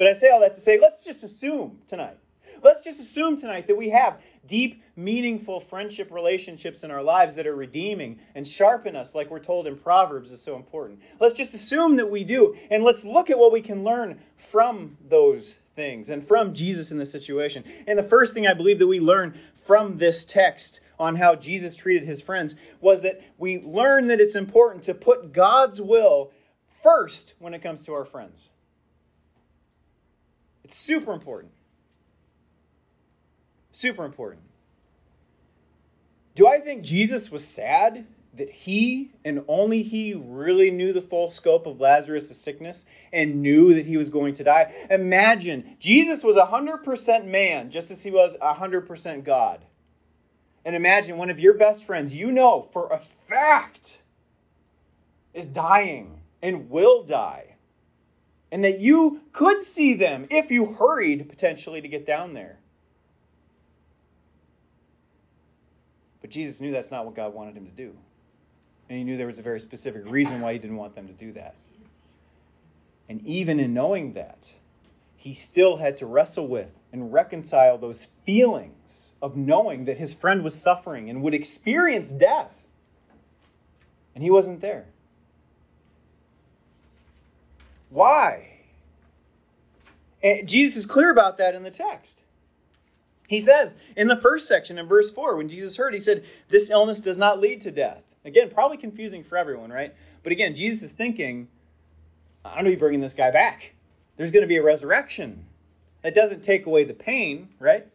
But 0.00 0.08
I 0.08 0.14
say 0.14 0.30
all 0.30 0.40
that 0.40 0.54
to 0.54 0.60
say 0.60 0.80
let's 0.80 1.04
just 1.04 1.24
assume 1.24 1.78
tonight. 1.86 2.16
Let's 2.62 2.80
just 2.80 3.00
assume 3.00 3.36
tonight 3.36 3.66
that 3.66 3.76
we 3.76 3.90
have 3.90 4.18
deep, 4.46 4.82
meaningful 4.96 5.60
friendship 5.60 6.10
relationships 6.10 6.84
in 6.84 6.90
our 6.90 7.02
lives 7.02 7.34
that 7.34 7.46
are 7.46 7.54
redeeming 7.54 8.18
and 8.34 8.48
sharpen 8.48 8.96
us, 8.96 9.14
like 9.14 9.30
we're 9.30 9.40
told 9.40 9.66
in 9.66 9.76
Proverbs 9.76 10.30
is 10.30 10.40
so 10.40 10.56
important. 10.56 11.00
Let's 11.20 11.34
just 11.34 11.52
assume 11.52 11.96
that 11.96 12.10
we 12.10 12.24
do, 12.24 12.56
and 12.70 12.82
let's 12.82 13.04
look 13.04 13.28
at 13.28 13.38
what 13.38 13.52
we 13.52 13.60
can 13.60 13.84
learn 13.84 14.18
from 14.50 14.96
those 15.06 15.58
things 15.76 16.08
and 16.08 16.26
from 16.26 16.54
Jesus 16.54 16.92
in 16.92 16.96
this 16.96 17.12
situation. 17.12 17.64
And 17.86 17.98
the 17.98 18.02
first 18.02 18.32
thing 18.32 18.46
I 18.46 18.54
believe 18.54 18.78
that 18.78 18.86
we 18.86 19.00
learn 19.00 19.38
from 19.66 19.98
this 19.98 20.24
text 20.24 20.80
on 20.98 21.14
how 21.14 21.34
Jesus 21.34 21.76
treated 21.76 22.08
his 22.08 22.22
friends 22.22 22.54
was 22.80 23.02
that 23.02 23.20
we 23.36 23.60
learn 23.60 24.06
that 24.06 24.20
it's 24.20 24.34
important 24.34 24.84
to 24.84 24.94
put 24.94 25.34
God's 25.34 25.78
will 25.78 26.30
first 26.82 27.34
when 27.38 27.52
it 27.52 27.62
comes 27.62 27.84
to 27.84 27.92
our 27.92 28.06
friends. 28.06 28.48
Super 30.90 31.12
important. 31.12 31.52
Super 33.70 34.04
important. 34.04 34.42
Do 36.34 36.48
I 36.48 36.58
think 36.58 36.82
Jesus 36.82 37.30
was 37.30 37.46
sad 37.46 38.04
that 38.34 38.50
he 38.50 39.12
and 39.24 39.44
only 39.46 39.84
he 39.84 40.14
really 40.14 40.72
knew 40.72 40.92
the 40.92 41.00
full 41.00 41.30
scope 41.30 41.66
of 41.66 41.80
Lazarus' 41.80 42.36
sickness 42.36 42.84
and 43.12 43.40
knew 43.40 43.74
that 43.74 43.86
he 43.86 43.98
was 43.98 44.08
going 44.08 44.34
to 44.34 44.42
die. 44.42 44.74
Imagine, 44.90 45.76
Jesus 45.78 46.24
was 46.24 46.34
100% 46.34 47.24
man, 47.24 47.70
just 47.70 47.92
as 47.92 48.02
he 48.02 48.10
was 48.10 48.34
100% 48.42 49.22
God. 49.22 49.64
And 50.64 50.74
imagine 50.74 51.18
one 51.18 51.30
of 51.30 51.38
your 51.38 51.54
best 51.54 51.84
friends, 51.84 52.12
you 52.12 52.32
know 52.32 52.68
for 52.72 52.88
a 52.88 53.00
fact, 53.28 54.02
is 55.34 55.46
dying 55.46 56.20
and 56.42 56.68
will 56.68 57.04
die. 57.04 57.49
And 58.52 58.64
that 58.64 58.80
you 58.80 59.20
could 59.32 59.62
see 59.62 59.94
them 59.94 60.26
if 60.30 60.50
you 60.50 60.66
hurried 60.66 61.28
potentially 61.28 61.80
to 61.80 61.88
get 61.88 62.06
down 62.06 62.34
there. 62.34 62.58
But 66.20 66.30
Jesus 66.30 66.60
knew 66.60 66.72
that's 66.72 66.90
not 66.90 67.04
what 67.04 67.14
God 67.14 67.32
wanted 67.32 67.56
him 67.56 67.66
to 67.66 67.72
do. 67.72 67.94
And 68.88 68.98
he 68.98 69.04
knew 69.04 69.16
there 69.16 69.28
was 69.28 69.38
a 69.38 69.42
very 69.42 69.60
specific 69.60 70.10
reason 70.10 70.40
why 70.40 70.52
he 70.52 70.58
didn't 70.58 70.76
want 70.76 70.96
them 70.96 71.06
to 71.06 71.12
do 71.12 71.32
that. 71.32 71.54
And 73.08 73.24
even 73.26 73.60
in 73.60 73.72
knowing 73.72 74.14
that, 74.14 74.38
he 75.16 75.34
still 75.34 75.76
had 75.76 75.98
to 75.98 76.06
wrestle 76.06 76.48
with 76.48 76.70
and 76.92 77.12
reconcile 77.12 77.78
those 77.78 78.06
feelings 78.24 79.12
of 79.20 79.36
knowing 79.36 79.84
that 79.84 79.98
his 79.98 80.14
friend 80.14 80.42
was 80.42 80.54
suffering 80.54 81.10
and 81.10 81.22
would 81.22 81.34
experience 81.34 82.10
death. 82.10 82.50
And 84.14 84.24
he 84.24 84.30
wasn't 84.30 84.60
there. 84.60 84.86
Why? 87.90 88.46
And 90.22 90.48
Jesus 90.48 90.78
is 90.78 90.86
clear 90.86 91.10
about 91.10 91.38
that 91.38 91.54
in 91.54 91.62
the 91.62 91.70
text. 91.70 92.20
He 93.28 93.40
says 93.40 93.74
in 93.96 94.08
the 94.08 94.16
first 94.16 94.48
section, 94.48 94.78
in 94.78 94.88
verse 94.88 95.10
4, 95.10 95.36
when 95.36 95.48
Jesus 95.48 95.76
heard, 95.76 95.94
he 95.94 96.00
said, 96.00 96.24
This 96.48 96.70
illness 96.70 97.00
does 97.00 97.16
not 97.16 97.40
lead 97.40 97.60
to 97.62 97.70
death. 97.70 98.02
Again, 98.24 98.50
probably 98.50 98.76
confusing 98.76 99.24
for 99.24 99.38
everyone, 99.38 99.70
right? 99.70 99.94
But 100.22 100.32
again, 100.32 100.54
Jesus 100.54 100.82
is 100.82 100.92
thinking, 100.92 101.48
I'm 102.44 102.54
going 102.54 102.64
to 102.64 102.70
be 102.70 102.76
bringing 102.76 103.00
this 103.00 103.14
guy 103.14 103.30
back. 103.30 103.72
There's 104.16 104.30
going 104.30 104.42
to 104.42 104.48
be 104.48 104.56
a 104.56 104.62
resurrection. 104.62 105.46
That 106.02 106.14
doesn't 106.14 106.42
take 106.42 106.66
away 106.66 106.84
the 106.84 106.94
pain, 106.94 107.48
right? 107.58 107.86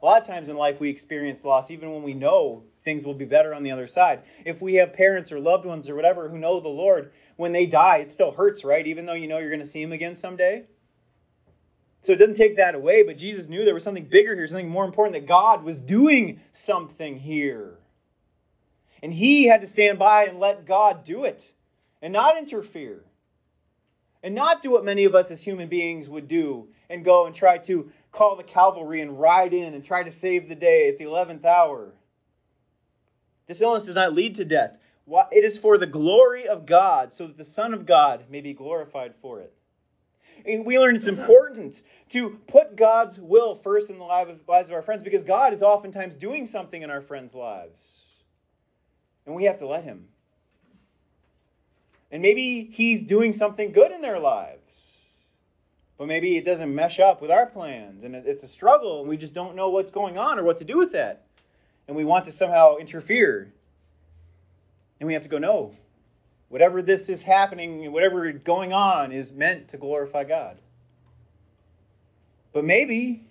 A 0.00 0.04
lot 0.04 0.20
of 0.20 0.26
times 0.26 0.48
in 0.48 0.56
life 0.56 0.80
we 0.80 0.90
experience 0.90 1.44
loss 1.44 1.70
even 1.70 1.92
when 1.92 2.02
we 2.02 2.14
know 2.14 2.62
things 2.84 3.04
will 3.04 3.14
be 3.14 3.24
better 3.24 3.54
on 3.54 3.62
the 3.62 3.70
other 3.70 3.86
side. 3.86 4.20
If 4.44 4.60
we 4.60 4.74
have 4.74 4.92
parents 4.92 5.32
or 5.32 5.38
loved 5.38 5.64
ones 5.64 5.88
or 5.88 5.94
whatever 5.94 6.28
who 6.28 6.38
know 6.38 6.60
the 6.60 6.68
Lord, 6.68 7.12
when 7.36 7.52
they 7.52 7.66
die, 7.66 7.98
it 7.98 8.10
still 8.10 8.32
hurts, 8.32 8.64
right? 8.64 8.86
Even 8.86 9.06
though 9.06 9.12
you 9.14 9.28
know 9.28 9.38
you're 9.38 9.50
going 9.50 9.60
to 9.60 9.66
see 9.66 9.82
him 9.82 9.92
again 9.92 10.16
someday. 10.16 10.64
So 12.02 12.12
it 12.12 12.16
doesn't 12.16 12.36
take 12.36 12.56
that 12.56 12.74
away, 12.74 13.04
but 13.04 13.16
Jesus 13.16 13.48
knew 13.48 13.64
there 13.64 13.74
was 13.74 13.84
something 13.84 14.06
bigger 14.06 14.34
here, 14.34 14.46
something 14.48 14.68
more 14.68 14.84
important, 14.84 15.14
that 15.14 15.28
God 15.28 15.62
was 15.62 15.80
doing 15.80 16.40
something 16.50 17.18
here. 17.18 17.78
And 19.02 19.12
he 19.12 19.44
had 19.44 19.60
to 19.60 19.66
stand 19.66 19.98
by 19.98 20.26
and 20.26 20.40
let 20.40 20.66
God 20.66 21.04
do 21.04 21.24
it 21.24 21.50
and 22.00 22.12
not 22.12 22.38
interfere. 22.38 23.04
And 24.24 24.34
not 24.34 24.62
do 24.62 24.70
what 24.70 24.84
many 24.84 25.04
of 25.04 25.16
us 25.16 25.30
as 25.32 25.42
human 25.42 25.68
beings 25.68 26.08
would 26.08 26.28
do 26.28 26.68
and 26.88 27.04
go 27.04 27.26
and 27.26 27.34
try 27.34 27.58
to 27.58 27.90
call 28.12 28.36
the 28.36 28.44
cavalry 28.44 29.00
and 29.00 29.18
ride 29.18 29.52
in 29.52 29.74
and 29.74 29.84
try 29.84 30.04
to 30.04 30.12
save 30.12 30.48
the 30.48 30.54
day 30.54 30.88
at 30.88 30.98
the 30.98 31.04
11th 31.04 31.44
hour. 31.44 31.92
This 33.48 33.60
illness 33.60 33.86
does 33.86 33.96
not 33.96 34.14
lead 34.14 34.36
to 34.36 34.44
death. 34.44 34.76
It 35.06 35.44
is 35.44 35.58
for 35.58 35.78
the 35.78 35.86
glory 35.86 36.46
of 36.48 36.66
God, 36.66 37.12
so 37.12 37.26
that 37.26 37.36
the 37.36 37.44
Son 37.44 37.74
of 37.74 37.86
God 37.86 38.24
may 38.30 38.40
be 38.40 38.54
glorified 38.54 39.14
for 39.20 39.40
it. 39.40 39.52
And 40.44 40.64
we 40.64 40.78
learn 40.78 40.96
it's 40.96 41.06
important 41.06 41.82
to 42.10 42.30
put 42.48 42.76
God's 42.76 43.18
will 43.18 43.56
first 43.56 43.90
in 43.90 43.98
the 43.98 44.04
lives 44.04 44.40
of 44.48 44.72
our 44.72 44.82
friends 44.82 45.02
because 45.02 45.22
God 45.22 45.54
is 45.54 45.62
oftentimes 45.62 46.14
doing 46.14 46.46
something 46.46 46.82
in 46.82 46.90
our 46.90 47.00
friends' 47.00 47.34
lives. 47.34 48.02
And 49.26 49.34
we 49.34 49.44
have 49.44 49.58
to 49.58 49.66
let 49.66 49.84
him. 49.84 50.08
And 52.10 52.22
maybe 52.22 52.68
he's 52.72 53.02
doing 53.02 53.32
something 53.32 53.72
good 53.72 53.92
in 53.92 54.02
their 54.02 54.18
lives. 54.18 54.92
But 55.96 56.08
maybe 56.08 56.36
it 56.36 56.44
doesn't 56.44 56.74
mesh 56.74 56.98
up 56.98 57.22
with 57.22 57.30
our 57.30 57.46
plans. 57.46 58.02
And 58.02 58.16
it's 58.16 58.42
a 58.42 58.48
struggle, 58.48 59.00
and 59.00 59.08
we 59.08 59.16
just 59.16 59.34
don't 59.34 59.54
know 59.54 59.70
what's 59.70 59.92
going 59.92 60.18
on 60.18 60.38
or 60.38 60.42
what 60.42 60.58
to 60.58 60.64
do 60.64 60.76
with 60.76 60.92
that. 60.92 61.24
And 61.86 61.96
we 61.96 62.04
want 62.04 62.24
to 62.24 62.32
somehow 62.32 62.76
interfere. 62.76 63.52
And 65.02 65.08
we 65.08 65.14
have 65.14 65.24
to 65.24 65.28
go, 65.28 65.38
no. 65.38 65.74
Whatever 66.48 66.80
this 66.80 67.08
is 67.08 67.22
happening, 67.22 67.90
whatever 67.90 68.30
going 68.30 68.72
on, 68.72 69.10
is 69.10 69.32
meant 69.32 69.70
to 69.70 69.76
glorify 69.76 70.22
God. 70.22 70.58
But 72.52 72.62
maybe, 72.62 73.26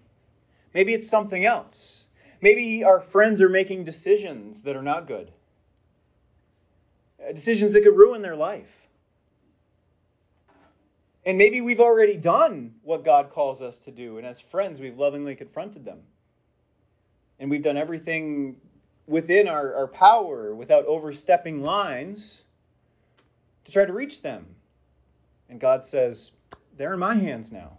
maybe 0.73 0.93
it's 0.93 1.09
something 1.09 1.45
else. 1.45 2.03
Maybe 2.41 2.83
our 2.83 2.99
friends 2.99 3.39
are 3.39 3.47
making 3.47 3.85
decisions 3.85 4.63
that 4.63 4.75
are 4.75 4.81
not 4.81 5.07
good 5.07 5.31
uh, 7.25 7.31
decisions 7.31 7.71
that 7.71 7.83
could 7.83 7.95
ruin 7.95 8.21
their 8.21 8.35
life. 8.35 8.67
And 11.25 11.37
maybe 11.37 11.61
we've 11.61 11.79
already 11.79 12.17
done 12.17 12.75
what 12.83 13.05
God 13.05 13.29
calls 13.29 13.61
us 13.61 13.79
to 13.85 13.91
do, 13.91 14.17
and 14.17 14.27
as 14.27 14.41
friends, 14.41 14.81
we've 14.81 14.99
lovingly 14.99 15.37
confronted 15.37 15.85
them. 15.85 15.99
And 17.39 17.49
we've 17.49 17.63
done 17.63 17.77
everything 17.77 18.57
within 19.07 19.47
our, 19.47 19.75
our 19.75 19.87
power 19.87 20.53
without 20.53 20.85
overstepping 20.85 21.61
lines 21.61 22.41
to 23.65 23.71
try 23.71 23.85
to 23.85 23.93
reach 23.93 24.21
them. 24.21 24.45
And 25.49 25.59
God 25.59 25.83
says, 25.83 26.31
They're 26.77 26.93
in 26.93 26.99
my 26.99 27.15
hands 27.15 27.51
now. 27.51 27.77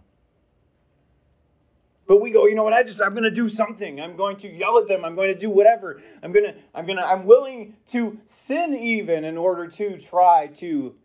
But 2.05 2.21
we 2.21 2.31
go, 2.31 2.47
you 2.47 2.55
know 2.55 2.63
what? 2.63 2.73
I 2.73 2.83
just 2.83 3.01
I'm 3.01 3.13
going 3.13 3.23
to 3.23 3.31
do 3.31 3.47
something. 3.47 4.01
I'm 4.01 4.17
going 4.17 4.37
to 4.37 4.49
yell 4.49 4.77
at 4.77 4.87
them. 4.87 5.05
I'm 5.05 5.15
going 5.15 5.33
to 5.33 5.39
do 5.39 5.49
whatever. 5.49 6.01
I'm 6.21 6.33
to 6.33 6.55
I'm 6.75 6.85
to 6.85 7.05
I'm 7.05 7.25
willing 7.25 7.75
to 7.91 8.19
sin 8.27 8.75
even 8.75 9.23
in 9.23 9.37
order 9.37 9.67
to 9.67 9.97
try 9.97 10.47
to 10.57 10.95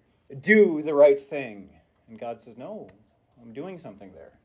do 0.41 0.83
the 0.83 0.95
right 0.95 1.29
thing. 1.29 1.71
And 2.09 2.19
God 2.19 2.41
says, 2.41 2.59
"No. 2.59 2.91
I'm 3.41 3.53
doing 3.53 3.79
something 3.79 4.13
there." 4.13 4.38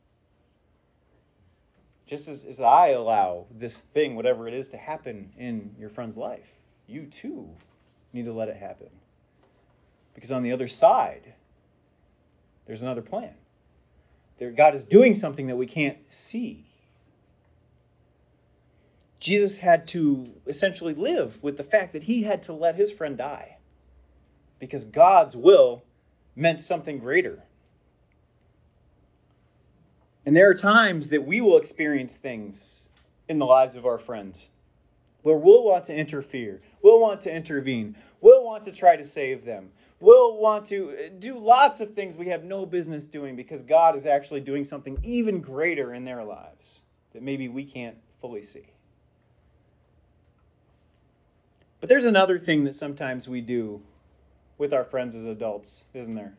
Just 2.07 2.27
as, 2.27 2.45
as 2.45 2.59
I 2.59 2.89
allow 2.89 3.45
this 3.51 3.77
thing, 3.93 4.15
whatever 4.15 4.47
it 4.47 4.53
is, 4.53 4.69
to 4.69 4.77
happen 4.77 5.31
in 5.37 5.75
your 5.79 5.89
friend's 5.89 6.17
life, 6.17 6.47
you 6.87 7.05
too 7.05 7.49
need 8.11 8.25
to 8.25 8.33
let 8.33 8.49
it 8.49 8.57
happen. 8.57 8.89
Because 10.13 10.31
on 10.31 10.43
the 10.43 10.51
other 10.51 10.67
side, 10.67 11.33
there's 12.65 12.81
another 12.81 13.01
plan. 13.01 13.33
There, 14.37 14.51
God 14.51 14.75
is 14.75 14.83
doing 14.83 15.15
something 15.15 15.47
that 15.47 15.55
we 15.55 15.65
can't 15.65 15.97
see. 16.09 16.65
Jesus 19.19 19.57
had 19.57 19.87
to 19.89 20.27
essentially 20.47 20.93
live 20.93 21.41
with 21.41 21.55
the 21.55 21.63
fact 21.63 21.93
that 21.93 22.03
he 22.03 22.23
had 22.23 22.43
to 22.43 22.53
let 22.53 22.75
his 22.75 22.91
friend 22.91 23.17
die 23.17 23.57
because 24.59 24.83
God's 24.83 25.35
will 25.35 25.83
meant 26.35 26.59
something 26.59 26.99
greater. 26.99 27.41
And 30.25 30.35
there 30.35 30.49
are 30.49 30.55
times 30.55 31.09
that 31.09 31.25
we 31.25 31.41
will 31.41 31.57
experience 31.57 32.15
things 32.15 32.87
in 33.27 33.39
the 33.39 33.45
lives 33.45 33.75
of 33.75 33.85
our 33.85 33.99
friends 33.99 34.47
where 35.21 35.37
we'll 35.37 35.63
want 35.63 35.85
to 35.85 35.95
interfere, 35.95 36.61
we'll 36.81 36.99
want 36.99 37.21
to 37.21 37.33
intervene, 37.33 37.95
we'll 38.21 38.43
want 38.43 38.65
to 38.65 38.71
try 38.71 38.95
to 38.95 39.05
save 39.05 39.45
them, 39.45 39.69
we'll 39.99 40.37
want 40.37 40.65
to 40.67 40.91
uh, 40.91 41.09
do 41.19 41.37
lots 41.37 41.79
of 41.79 41.93
things 41.93 42.17
we 42.17 42.27
have 42.27 42.43
no 42.43 42.65
business 42.65 43.05
doing 43.05 43.35
because 43.35 43.63
God 43.63 43.97
is 43.97 44.05
actually 44.05 44.41
doing 44.41 44.65
something 44.65 44.97
even 45.03 45.39
greater 45.39 45.93
in 45.93 46.03
their 46.03 46.23
lives 46.23 46.79
that 47.13 47.21
maybe 47.21 47.47
we 47.47 47.63
can't 47.63 47.95
fully 48.19 48.43
see. 48.43 48.65
But 51.79 51.89
there's 51.89 52.05
another 52.05 52.39
thing 52.39 52.65
that 52.65 52.75
sometimes 52.75 53.27
we 53.27 53.41
do 53.41 53.81
with 54.57 54.73
our 54.73 54.85
friends 54.85 55.15
as 55.15 55.25
adults, 55.25 55.85
isn't 55.93 56.15
there? 56.15 56.33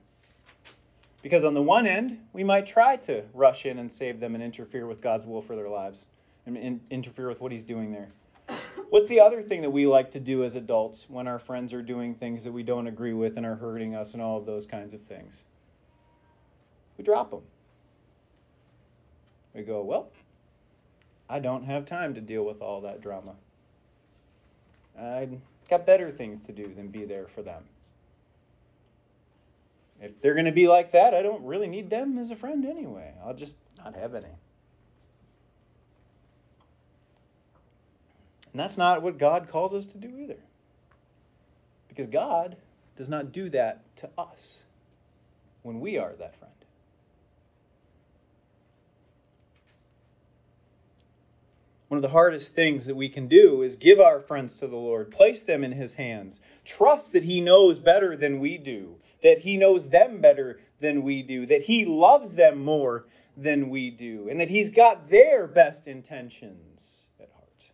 Because 1.25 1.43
on 1.43 1.55
the 1.55 1.63
one 1.63 1.87
end, 1.87 2.19
we 2.35 2.45
might 2.45 2.67
try 2.67 2.97
to 2.97 3.23
rush 3.33 3.65
in 3.65 3.79
and 3.79 3.91
save 3.91 4.21
them 4.21 4.35
and 4.35 4.45
interfere 4.45 4.87
with 4.87 5.01
God's 5.01 5.25
will 5.25 5.41
for 5.41 5.57
their 5.57 5.71
lives 5.71 6.05
and 6.45 6.83
interfere 6.91 7.29
with 7.29 7.41
what 7.41 7.51
He's 7.51 7.65
doing 7.65 7.91
there. 7.91 8.11
What's 8.91 9.09
the 9.09 9.21
other 9.21 9.43
thing 9.43 9.63
that 9.63 9.71
we 9.71 9.87
like 9.87 10.11
to 10.11 10.21
do 10.21 10.45
as 10.45 10.55
adults 10.55 11.07
when 11.09 11.27
our 11.27 11.39
friends 11.39 11.73
are 11.73 11.81
doing 11.81 12.15
things 12.15 12.45
that 12.45 12.53
we 12.53 12.63
don't 12.63 12.87
agree 12.87 13.15
with 13.15 13.39
and 13.39 13.47
are 13.47 13.55
hurting 13.55 13.95
us 13.95 14.13
and 14.13 14.23
all 14.23 14.37
of 14.37 14.45
those 14.45 14.67
kinds 14.67 14.93
of 14.93 15.01
things? 15.01 15.45
We 16.99 17.05
drop 17.05 17.31
them. 17.31 17.41
We 19.55 19.63
go, 19.63 19.83
well, 19.83 20.11
I 21.31 21.39
don't 21.39 21.65
have 21.65 21.87
time 21.87 22.13
to 22.17 22.21
deal 22.21 22.45
with 22.45 22.61
all 22.61 22.83
that 22.83 23.01
drama. 23.01 23.33
I've 25.01 25.41
got 25.71 25.87
better 25.87 26.11
things 26.11 26.43
to 26.43 26.53
do 26.53 26.71
than 26.75 26.89
be 26.89 27.07
there 27.07 27.29
for 27.35 27.41
them. 27.41 27.63
If 30.01 30.21
they're 30.21 30.35
going 30.35 30.47
to 30.47 30.53
be 30.53 30.69
like 30.69 30.93
that, 30.93 31.15
I 31.15 31.23
don't 31.23 31.45
really 31.45 31.69
need 31.69 31.91
them 31.91 32.19
as 32.19 32.31
a 32.31 32.37
friend 32.37 32.65
anyway. 32.67 33.13
I'll 33.25 33.35
just 33.35 33.57
not 33.79 33.95
have 33.95 34.15
any. 34.15 34.27
And 38.55 38.61
that's 38.61 38.77
not 38.77 39.03
what 39.03 39.19
God 39.19 39.49
calls 39.49 39.75
us 39.75 39.87
to 39.87 39.99
do 39.99 40.17
either. 40.19 40.39
Because 41.89 42.07
God 42.07 42.57
does 42.97 43.09
not 43.09 43.33
do 43.33 43.51
that 43.51 43.83
to 43.97 44.11
us 44.17 44.59
when 45.63 45.81
we 45.81 45.99
are 45.99 46.13
that 46.19 46.37
friend. 46.37 46.53
One 51.89 51.99
of 51.99 52.03
the 52.03 52.09
hardest 52.09 52.55
things 52.55 52.87
that 52.87 52.97
we 52.97 53.09
can 53.09 53.29
do 53.29 53.63
is 53.63 53.77
give 53.77 54.01
our 54.01 54.21
friends 54.21 54.59
to 54.59 54.67
the 54.67 54.77
Lord, 54.77 55.11
place 55.11 55.43
them 55.43 55.63
in 55.63 55.73
His 55.73 55.95
hands, 55.95 56.41
trust 56.65 57.13
that 57.13 57.25
He 57.25 57.41
knows 57.41 57.79
better 57.79 58.17
than 58.17 58.41
we 58.41 58.59
do, 58.59 58.97
that 59.25 59.39
He 59.39 59.57
knows 59.57 59.89
them 59.89 60.21
better 60.21 60.61
than 60.81 61.03
we 61.03 61.23
do, 61.23 61.47
that 61.47 61.63
He 61.63 61.85
loves 61.85 62.35
them 62.35 62.65
more 62.65 63.07
than 63.37 63.71
we 63.71 63.91
do, 63.91 64.29
and 64.31 64.39
that 64.39 64.51
He's 64.51 64.71
got 64.71 65.11
their 65.11 65.49
best 65.49 65.89
intentions 65.89 67.03
at 67.19 67.29
heart. 67.35 67.71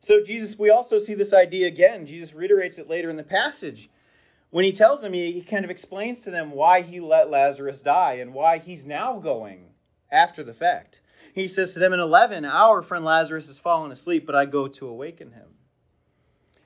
So, 0.00 0.22
Jesus, 0.24 0.58
we 0.58 0.70
also 0.70 0.98
see 0.98 1.14
this 1.14 1.34
idea 1.34 1.66
again. 1.66 2.06
Jesus 2.06 2.32
reiterates 2.32 2.78
it 2.78 2.88
later 2.88 3.10
in 3.10 3.16
the 3.16 3.22
passage. 3.22 3.90
When 4.50 4.64
he 4.66 4.72
tells 4.72 5.00
them, 5.00 5.14
he, 5.14 5.40
kind 5.40 5.64
of 5.64 5.70
explains 5.70 6.20
to 6.20 6.30
them 6.30 6.50
why 6.50 6.82
he 6.82 7.00
let 7.00 7.30
Lazarus 7.30 7.80
die 7.80 8.14
and 8.14 8.34
why 8.34 8.58
he's 8.58 8.84
now 8.84 9.18
going 9.18 9.64
after 10.10 10.44
the 10.44 10.52
fact. 10.52 11.00
He 11.34 11.48
says 11.48 11.72
to 11.72 11.78
them 11.78 11.94
in 11.94 12.00
11, 12.00 12.44
Our 12.44 12.82
friend 12.82 13.02
Lazarus 13.02 13.46
has 13.46 13.58
fallen 13.58 13.90
asleep, 13.90 14.26
but 14.26 14.34
I 14.34 14.44
go 14.44 14.68
to 14.68 14.88
awaken 14.88 15.32
him. 15.32 15.48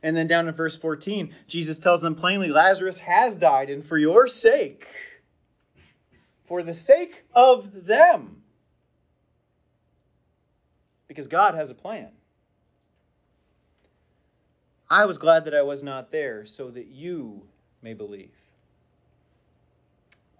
And 0.06 0.16
then 0.16 0.28
down 0.28 0.46
in 0.46 0.54
verse 0.54 0.76
14, 0.76 1.34
Jesus 1.48 1.78
tells 1.78 2.00
them 2.00 2.14
plainly, 2.14 2.48
Lazarus 2.48 2.96
has 2.98 3.34
died, 3.34 3.70
and 3.70 3.84
for 3.84 3.98
your 3.98 4.28
sake, 4.28 4.86
for 6.44 6.62
the 6.62 6.74
sake 6.74 7.24
of 7.34 7.86
them, 7.86 8.40
because 11.08 11.26
God 11.26 11.56
has 11.56 11.70
a 11.70 11.74
plan. 11.74 12.10
I 14.88 15.06
was 15.06 15.18
glad 15.18 15.46
that 15.46 15.56
I 15.56 15.62
was 15.62 15.82
not 15.82 16.12
there, 16.12 16.46
so 16.46 16.70
that 16.70 16.86
you 16.86 17.42
may 17.82 17.92
believe. 17.92 18.30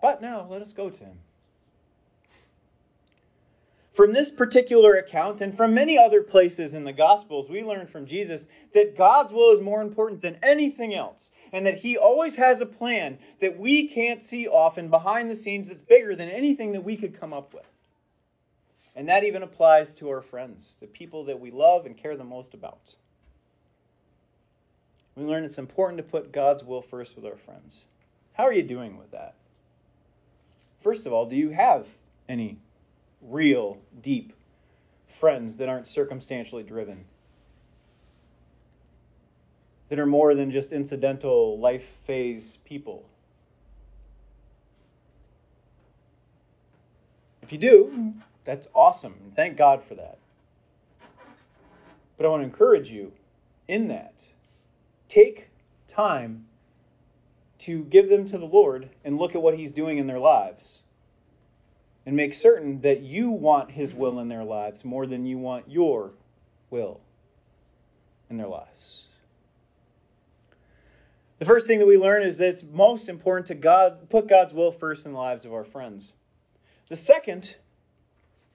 But 0.01 0.23
now 0.23 0.47
let 0.49 0.63
us 0.63 0.73
go 0.73 0.91
to 0.91 0.97
him. 0.97 1.19
From 3.97 4.13
this 4.13 4.31
particular 4.31 4.97
account 4.97 5.41
and 5.41 5.57
from 5.57 5.73
many 5.73 5.97
other 5.97 6.23
places 6.23 6.75
in 6.75 6.85
the 6.85 6.93
Gospels, 6.93 7.49
we 7.49 7.65
learn 7.65 7.87
from 7.87 8.05
Jesus 8.05 8.47
that 8.75 8.95
God's 8.95 9.33
will 9.33 9.53
is 9.53 9.61
more 9.61 9.81
important 9.81 10.21
than 10.21 10.39
anything 10.43 10.95
else, 10.95 11.31
and 11.51 11.65
that 11.65 11.79
He 11.79 11.97
always 11.97 12.35
has 12.35 12.61
a 12.61 12.67
plan 12.67 13.19
that 13.41 13.59
we 13.59 13.89
can't 13.89 14.23
see 14.23 14.49
often 14.49 14.91
behind 14.91 15.31
the 15.31 15.35
scenes 15.35 15.67
that's 15.67 15.81
bigger 15.81 16.15
than 16.15 16.29
anything 16.29 16.73
that 16.73 16.85
we 16.85 16.99
could 16.99 17.19
come 17.19 17.33
up 17.33 17.55
with. 17.55 17.65
And 18.95 19.09
that 19.09 19.25
even 19.25 19.43
applies 19.43 19.95
to 19.95 20.11
our 20.11 20.21
friends, 20.21 20.77
the 20.79 20.87
people 20.87 21.25
that 21.25 21.41
we 21.41 21.51
love 21.51 21.87
and 21.87 21.97
care 21.97 22.19
the 22.19 22.25
most 22.25 22.53
about. 22.53 22.95
We 25.15 25.25
learn 25.25 25.45
it's 25.45 25.57
important 25.57 25.97
to 25.97 26.05
put 26.05 26.33
God's 26.33 26.63
will 26.63 26.83
first 26.83 27.17
with 27.17 27.25
our 27.25 27.39
friends. 27.47 27.87
How 28.35 28.45
are 28.45 28.53
you 28.53 28.63
doing 28.63 28.99
with 28.99 29.13
that? 29.13 29.37
First 30.83 31.07
of 31.07 31.15
all, 31.15 31.25
do 31.25 31.37
you 31.37 31.49
have 31.49 31.87
any 32.29 32.59
real, 33.29 33.79
deep 34.03 34.33
friends 35.21 35.57
that 35.57 35.69
aren't 35.69 35.87
circumstantially 35.87 36.63
driven, 36.63 37.05
that 39.89 39.99
are 39.99 40.07
more 40.07 40.35
than 40.35 40.51
just 40.51 40.73
incidental 40.73 41.59
life 41.59 41.85
phase 42.07 42.59
people. 42.65 43.05
If 47.43 47.53
you 47.53 47.59
do, 47.59 48.15
that's 48.45 48.67
awesome. 48.75 49.33
Thank 49.37 49.57
God 49.57 49.83
for 49.85 49.95
that. 49.95 50.19
But 52.17 52.27
I 52.27 52.29
want 52.29 52.41
to 52.41 52.45
encourage 52.45 52.91
you 52.91 53.13
in 53.69 53.89
that. 53.89 54.15
Take 55.09 55.49
time 55.87 56.47
to 57.61 57.85
give 57.85 58.09
them 58.09 58.27
to 58.27 58.39
the 58.39 58.45
Lord 58.45 58.91
and 59.05 59.19
look 59.19 59.35
at 59.35 59.43
what 59.43 59.57
He's 59.57 59.73
doing 59.73 59.99
in 59.99 60.07
their 60.07 60.19
lives 60.19 60.81
and 62.07 62.17
make 62.17 62.33
certain 62.33 62.81
that 62.83 63.03
you 63.03 63.31
want 63.31 63.71
His 63.71 63.93
will 63.93 64.21
in 64.21 64.29
their 64.29 64.45
lives 64.45 64.85
more 64.85 65.07
than 65.07 65.27
you 65.27 65.39
want 65.39 65.69
your 65.69 66.13
will 66.71 67.01
in 68.31 68.37
their 68.37 68.47
lives. 68.47 69.03
The 71.39 71.45
first 71.45 71.67
thing 71.67 71.81
that 71.81 71.87
we 71.87 71.99
learn 71.99 72.23
is 72.23 72.39
that 72.39 72.49
it's 72.49 72.63
most 72.63 73.09
important 73.09 73.49
to 73.49 73.55
God 73.55 74.09
put 74.09 74.29
God's 74.29 74.55
will 74.55 74.73
first 74.73 75.05
in 75.05 75.13
the 75.13 75.19
lives 75.19 75.45
of 75.45 75.53
our 75.53 75.65
friends. 75.65 76.13
The 76.89 76.97
second, 76.97 77.55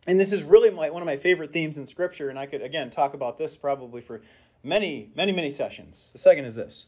and 0.08 0.20
this 0.20 0.34
is 0.34 0.42
really 0.42 0.72
my, 0.72 0.90
one 0.90 1.02
of 1.02 1.06
my 1.06 1.18
favorite 1.18 1.54
themes 1.54 1.78
in 1.78 1.86
Scripture, 1.86 2.30
and 2.30 2.40
I 2.40 2.48
could 2.48 2.62
again 2.62 2.90
talk 2.90 3.14
about 3.14 3.38
this 3.38 3.56
probably 3.56 4.02
for 4.02 4.22
many, 4.64 5.12
many, 5.16 5.32
many 5.32 5.52
sessions. 5.52 6.10
The 6.14 6.20
second 6.20 6.46
is 6.46 6.56
this. 6.56 6.86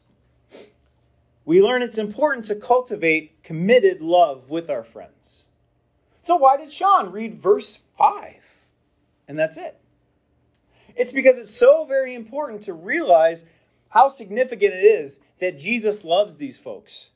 We 1.45 1.62
learn 1.62 1.82
it's 1.82 1.97
important 1.97 2.45
to 2.45 2.56
cultivate 2.56 3.43
committed 3.43 4.02
love 4.02 4.49
with 4.49 4.69
our 4.69 4.84
friends. 4.84 5.43
So 6.23 6.38
why 6.38 6.57
did 6.57 6.71
Sean 6.71 7.12
read 7.12 7.41
verse 7.41 7.77
5? 7.97 8.36
And 9.27 9.38
that's 9.38 9.57
it. 9.57 9.79
It's 10.95 11.12
because 11.12 11.38
it's 11.38 11.53
so 11.53 11.86
very 11.86 12.15
important 12.15 12.63
to 12.63 12.73
realize 12.73 13.43
how 13.89 14.09
significant 14.09 14.73
it 14.73 14.86
is 14.86 15.19
that 15.39 15.59
Jesus 15.59 16.03
loves 16.03 16.36
these 16.36 16.57
folks. 16.57 17.09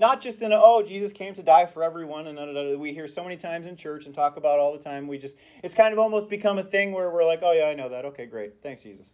Not 0.00 0.20
just 0.20 0.42
in 0.42 0.50
a, 0.50 0.56
oh, 0.56 0.82
Jesus 0.82 1.12
came 1.12 1.34
to 1.34 1.42
die 1.42 1.66
for 1.66 1.84
everyone, 1.84 2.26
and 2.26 2.80
we 2.80 2.92
hear 2.92 3.06
so 3.06 3.22
many 3.22 3.36
times 3.36 3.66
in 3.66 3.76
church 3.76 4.06
and 4.06 4.14
talk 4.14 4.36
about 4.36 4.58
all 4.58 4.76
the 4.76 4.82
time. 4.82 5.06
We 5.06 5.18
just, 5.18 5.36
it's 5.62 5.74
kind 5.74 5.92
of 5.92 5.98
almost 5.98 6.28
become 6.28 6.58
a 6.58 6.64
thing 6.64 6.92
where 6.92 7.10
we're 7.10 7.26
like, 7.26 7.40
oh, 7.42 7.52
yeah, 7.52 7.66
I 7.66 7.74
know 7.74 7.90
that. 7.90 8.04
Okay, 8.06 8.26
great. 8.26 8.54
Thanks, 8.62 8.82
Jesus. 8.82 9.06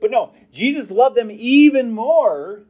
But 0.00 0.10
no, 0.10 0.32
Jesus 0.52 0.90
loved 0.90 1.16
them 1.16 1.30
even 1.30 1.92
more 1.92 2.64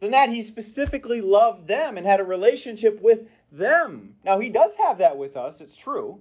than 0.00 0.12
that. 0.12 0.28
He 0.28 0.42
specifically 0.42 1.20
loved 1.20 1.66
them 1.66 1.98
and 1.98 2.06
had 2.06 2.20
a 2.20 2.24
relationship 2.24 3.00
with 3.02 3.26
them. 3.52 4.16
Now, 4.24 4.38
he 4.38 4.48
does 4.48 4.72
have 4.84 4.98
that 4.98 5.16
with 5.16 5.36
us, 5.36 5.60
it's 5.60 5.76
true. 5.76 6.20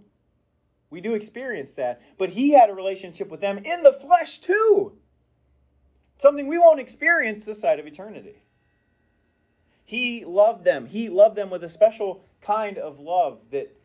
We 0.90 1.02
do 1.02 1.16
experience 1.16 1.72
that. 1.74 2.02
But 2.18 2.30
he 2.30 2.52
had 2.52 2.70
a 2.70 2.74
relationship 2.74 3.30
with 3.30 3.42
them 3.42 3.58
in 3.58 3.84
the 3.84 3.94
flesh, 3.94 4.40
too. 4.40 4.94
Something 6.18 6.48
we 6.48 6.58
won't 6.58 6.80
experience 6.80 7.44
this 7.44 7.60
side 7.60 7.80
of 7.80 7.88
eternity. 7.88 8.36
He 9.86 10.26
loved 10.26 10.64
them. 10.64 10.86
He 10.88 11.10
loved 11.10 11.36
them 11.36 11.50
with 11.50 11.64
a 11.64 11.70
special 11.70 12.24
kind 12.42 12.78
of 12.78 13.00
love 13.00 13.40
that 13.52 13.76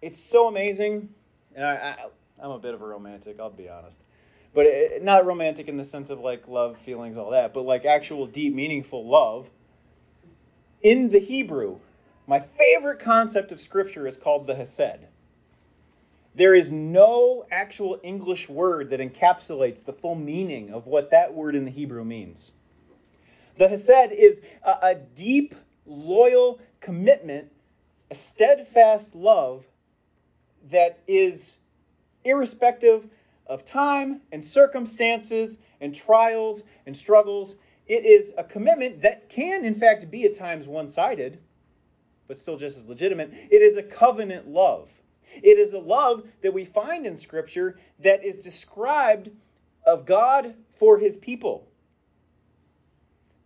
it's 0.00 0.22
so 0.22 0.48
amazing. 0.48 1.08
And 1.54 1.64
I, 1.64 1.96
am 2.42 2.50
a 2.50 2.58
bit 2.58 2.74
of 2.74 2.82
a 2.82 2.86
romantic, 2.86 3.40
I'll 3.40 3.50
be 3.50 3.68
honest. 3.68 3.98
But 4.54 4.66
it, 4.66 5.02
not 5.02 5.26
romantic 5.26 5.68
in 5.68 5.76
the 5.76 5.84
sense 5.84 6.10
of 6.10 6.20
like 6.20 6.46
love, 6.46 6.78
feelings, 6.84 7.16
all 7.16 7.30
that, 7.30 7.52
but 7.52 7.62
like 7.62 7.84
actual 7.84 8.26
deep, 8.26 8.54
meaningful 8.54 9.06
love. 9.06 9.48
In 10.80 11.10
the 11.10 11.18
Hebrew, 11.18 11.78
my 12.26 12.40
favorite 12.40 13.00
concept 13.00 13.52
of 13.52 13.60
Scripture 13.60 14.06
is 14.06 14.16
called 14.16 14.46
the 14.46 14.54
Hesed. 14.54 15.06
There 16.34 16.54
is 16.54 16.72
no 16.72 17.44
actual 17.50 18.00
English 18.02 18.48
word 18.48 18.90
that 18.90 19.00
encapsulates 19.00 19.84
the 19.84 19.92
full 19.92 20.14
meaning 20.14 20.72
of 20.72 20.86
what 20.86 21.10
that 21.10 21.34
word 21.34 21.54
in 21.54 21.64
the 21.64 21.70
Hebrew 21.70 22.04
means. 22.04 22.52
The 23.58 23.68
Hesed 23.68 24.12
is 24.12 24.40
a, 24.64 24.70
a 24.82 24.94
deep, 24.94 25.54
loyal 25.86 26.60
commitment, 26.80 27.52
a 28.10 28.14
steadfast 28.14 29.14
love 29.14 29.64
that 30.70 30.98
is 31.06 31.58
irrespective 32.24 33.06
of 33.46 33.64
time 33.64 34.22
and 34.32 34.42
circumstances 34.42 35.58
and 35.80 35.94
trials 35.94 36.62
and 36.86 36.96
struggles. 36.96 37.54
It 37.86 38.06
is 38.06 38.32
a 38.38 38.42
commitment 38.42 39.02
that 39.02 39.28
can, 39.28 39.64
in 39.64 39.74
fact, 39.74 40.10
be 40.10 40.24
at 40.24 40.36
times 40.36 40.66
one 40.66 40.88
sided 40.88 41.38
but 42.28 42.38
still 42.38 42.56
just 42.56 42.78
as 42.78 42.86
legitimate. 42.86 43.32
It 43.50 43.62
is 43.62 43.76
a 43.76 43.82
covenant 43.82 44.48
love. 44.48 44.88
It 45.42 45.58
is 45.58 45.72
a 45.72 45.78
love 45.78 46.24
that 46.42 46.54
we 46.54 46.64
find 46.64 47.06
in 47.06 47.16
Scripture 47.16 47.78
that 48.00 48.24
is 48.24 48.42
described 48.42 49.30
of 49.84 50.06
God 50.06 50.54
for 50.78 50.98
his 50.98 51.16
people. 51.16 51.66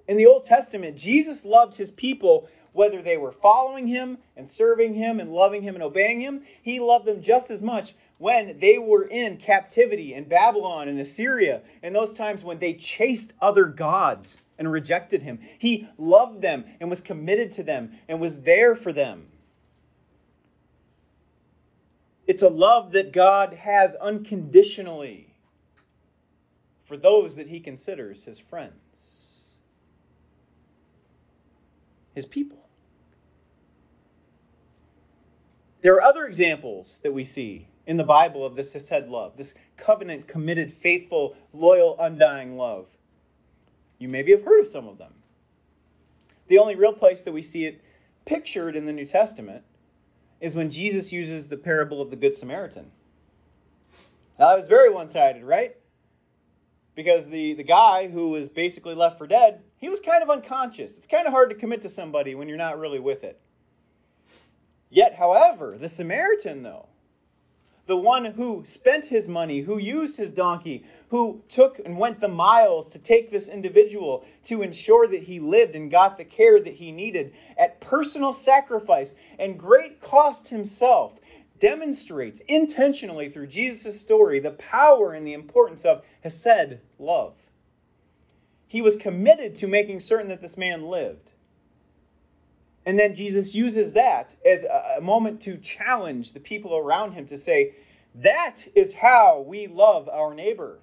In 0.07 0.17
the 0.17 0.27
Old 0.27 0.45
Testament, 0.45 0.97
Jesus 0.97 1.45
loved 1.45 1.77
his 1.77 1.91
people 1.91 2.49
whether 2.73 3.03
they 3.03 3.17
were 3.17 3.33
following 3.33 3.87
him 3.87 4.19
and 4.37 4.49
serving 4.49 4.95
him 4.95 5.21
and 5.21 5.33
loving 5.33 5.63
him 5.63 5.75
and 5.75 5.83
obeying 5.83 6.21
him. 6.21 6.43
He 6.63 6.81
loved 6.81 7.07
them 7.07 7.23
just 7.23 7.51
as 7.51 7.61
much 7.61 7.95
when 8.19 8.59
they 8.61 8.79
were 8.79 9.05
in 9.05 9.37
captivity 9.39 10.15
in 10.15 10.25
Babylon 10.25 10.89
and 10.89 11.01
Assyria, 11.01 11.63
and 11.83 11.95
those 11.95 12.13
times 12.13 12.45
when 12.45 12.59
they 12.59 12.75
chased 12.75 13.33
other 13.41 13.65
gods 13.65 14.39
and 14.59 14.71
rejected 14.71 15.23
him. 15.23 15.39
He 15.59 15.89
loved 15.97 16.43
them 16.43 16.65
and 16.81 16.91
was 16.91 17.01
committed 17.01 17.53
to 17.53 17.63
them 17.63 17.93
and 18.09 18.21
was 18.21 18.41
there 18.41 18.75
for 18.75 18.93
them. 18.93 19.27
It's 22.27 22.43
a 22.43 22.49
love 22.49 22.93
that 22.93 23.13
God 23.13 23.55
has 23.55 23.95
unconditionally 23.95 25.33
for 26.85 26.97
those 26.97 27.37
that 27.37 27.47
he 27.47 27.61
considers 27.61 28.23
his 28.25 28.39
friends, 28.39 29.53
his 32.15 32.27
people. 32.27 32.59
There 35.81 35.95
are 35.95 36.03
other 36.03 36.27
examples 36.27 36.99
that 37.03 37.13
we 37.13 37.25
see 37.25 37.69
in 37.87 37.97
the 37.97 38.05
Bible 38.05 38.45
of 38.45 38.57
this 38.57 38.73
Hesed 38.73 39.09
love, 39.09 39.37
this 39.37 39.55
covenant, 39.77 40.27
committed, 40.29 40.75
faithful, 40.75 41.37
loyal, 41.55 41.97
undying 41.99 42.57
love. 42.57 42.87
You 43.99 44.09
maybe 44.09 44.33
have 44.33 44.45
heard 44.45 44.61
of 44.61 44.71
some 44.71 44.89
of 44.89 44.99
them. 44.99 45.13
The 46.49 46.59
only 46.59 46.77
real 46.77 46.93
place 46.93 47.23
that 47.23 47.33
we 47.33 47.43
see 47.43 47.67
it 47.67 47.83
pictured 48.25 48.77
in 48.77 48.87
the 48.87 48.93
New 48.93 49.07
Testament 49.07 49.65
is 50.41 50.55
when 50.55 50.71
Jesus 50.71 51.13
uses 51.13 51.49
the 51.49 51.57
parable 51.57 52.01
of 52.01 52.11
the 52.11 52.17
Good 52.17 52.35
Samaritan. 52.35 52.91
Now, 54.39 54.51
that 54.51 54.61
was 54.61 54.69
very 54.69 54.91
one 54.91 55.09
sided, 55.09 55.43
right? 55.43 55.77
Because 56.95 57.29
the, 57.29 57.55
the 57.55 57.65
guy 57.65 58.09
who 58.09 58.31
was 58.31 58.49
basically 58.49 58.95
left 58.95 59.19
for 59.19 59.27
dead, 59.27 59.61
he 59.79 59.89
was 59.89 60.01
kind 60.01 60.23
of 60.23 60.31
unconscious. 60.31 60.97
It's 60.97 61.07
kind 61.07 61.27
of 61.27 61.33
hard 61.33 61.51
to 61.51 61.57
commit 61.57 61.83
to 61.83 61.89
somebody 61.89 62.35
when 62.35 62.49
you're 62.49 62.57
not 62.57 62.79
really 62.79 63.01
with 63.01 63.25
it. 63.25 63.41
Yet, 64.91 65.15
however, 65.15 65.77
the 65.79 65.89
Samaritan, 65.89 66.63
though, 66.63 66.88
the 67.89 67.97
one 67.97 68.27
who 68.27 68.63
spent 68.67 69.07
his 69.07 69.27
money, 69.27 69.63
who 69.63 69.79
used 69.79 70.15
his 70.19 70.31
donkey, 70.31 70.85
who 71.09 71.43
took 71.49 71.79
and 71.79 71.99
went 71.99 72.21
the 72.21 72.29
miles 72.29 72.91
to 72.91 72.99
take 72.99 73.31
this 73.31 73.49
individual 73.49 74.27
to 74.45 74.61
ensure 74.61 75.09
that 75.09 75.23
he 75.23 75.41
lived 75.41 75.75
and 75.75 75.91
got 75.91 76.19
the 76.19 76.25
care 76.25 76.61
that 76.61 76.75
he 76.75 76.93
needed 76.93 77.33
at 77.57 77.81
personal 77.81 78.35
sacrifice 78.35 79.15
and 79.39 79.59
great 79.59 80.03
cost 80.03 80.49
himself, 80.49 81.19
demonstrates 81.61 82.41
intentionally 82.47 83.31
through 83.31 83.47
Jesus' 83.47 83.99
story 83.99 84.39
the 84.39 84.51
power 84.51 85.15
and 85.15 85.27
the 85.27 85.33
importance 85.33 85.87
of 85.87 86.03
Hesed, 86.23 86.77
love. 86.99 87.35
He 88.67 88.83
was 88.83 88.97
committed 88.97 89.55
to 89.57 89.67
making 89.67 90.01
certain 90.01 90.29
that 90.29 90.43
this 90.43 90.59
man 90.59 90.85
lived. 90.85 91.31
And 92.89 92.99
then 92.99 93.15
Jesus 93.15 93.55
uses 93.55 93.93
that 93.93 94.35
as 94.47 94.65
a 94.65 95.03
moment 95.03 95.43
to 95.43 95.59
challenge 95.59 96.33
the 96.33 96.41
people 96.41 96.75
around 96.75 97.13
him 97.13 97.27
to 97.27 97.37
say, 97.37 97.75
that 98.15 98.67
is 98.75 98.95
how 98.95 99.45
we 99.47 99.67
love 99.67 100.09
our 100.09 100.33
neighbor. 100.33 100.79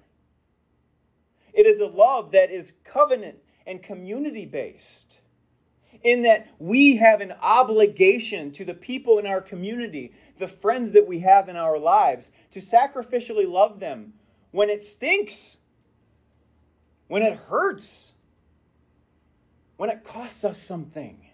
It 1.52 1.66
is 1.66 1.80
a 1.80 1.86
love 1.86 2.30
that 2.30 2.52
is 2.52 2.74
covenant 2.84 3.38
and 3.66 3.82
community 3.82 4.46
based, 4.46 5.18
in 6.04 6.22
that 6.22 6.46
we 6.60 6.94
have 6.98 7.22
an 7.22 7.32
obligation 7.42 8.52
to 8.52 8.64
the 8.64 8.72
people 8.72 9.18
in 9.18 9.26
our 9.26 9.40
community, 9.40 10.12
the 10.38 10.46
friends 10.46 10.92
that 10.92 11.08
we 11.08 11.18
have 11.18 11.48
in 11.48 11.56
our 11.56 11.76
lives, 11.76 12.30
to 12.52 12.60
sacrificially 12.60 13.50
love 13.50 13.80
them 13.80 14.12
when 14.52 14.70
it 14.70 14.80
stinks, 14.80 15.56
when 17.08 17.22
it 17.22 17.36
hurts, 17.36 18.12
when 19.76 19.90
it 19.90 20.04
costs 20.04 20.44
us 20.44 20.62
something 20.62 21.25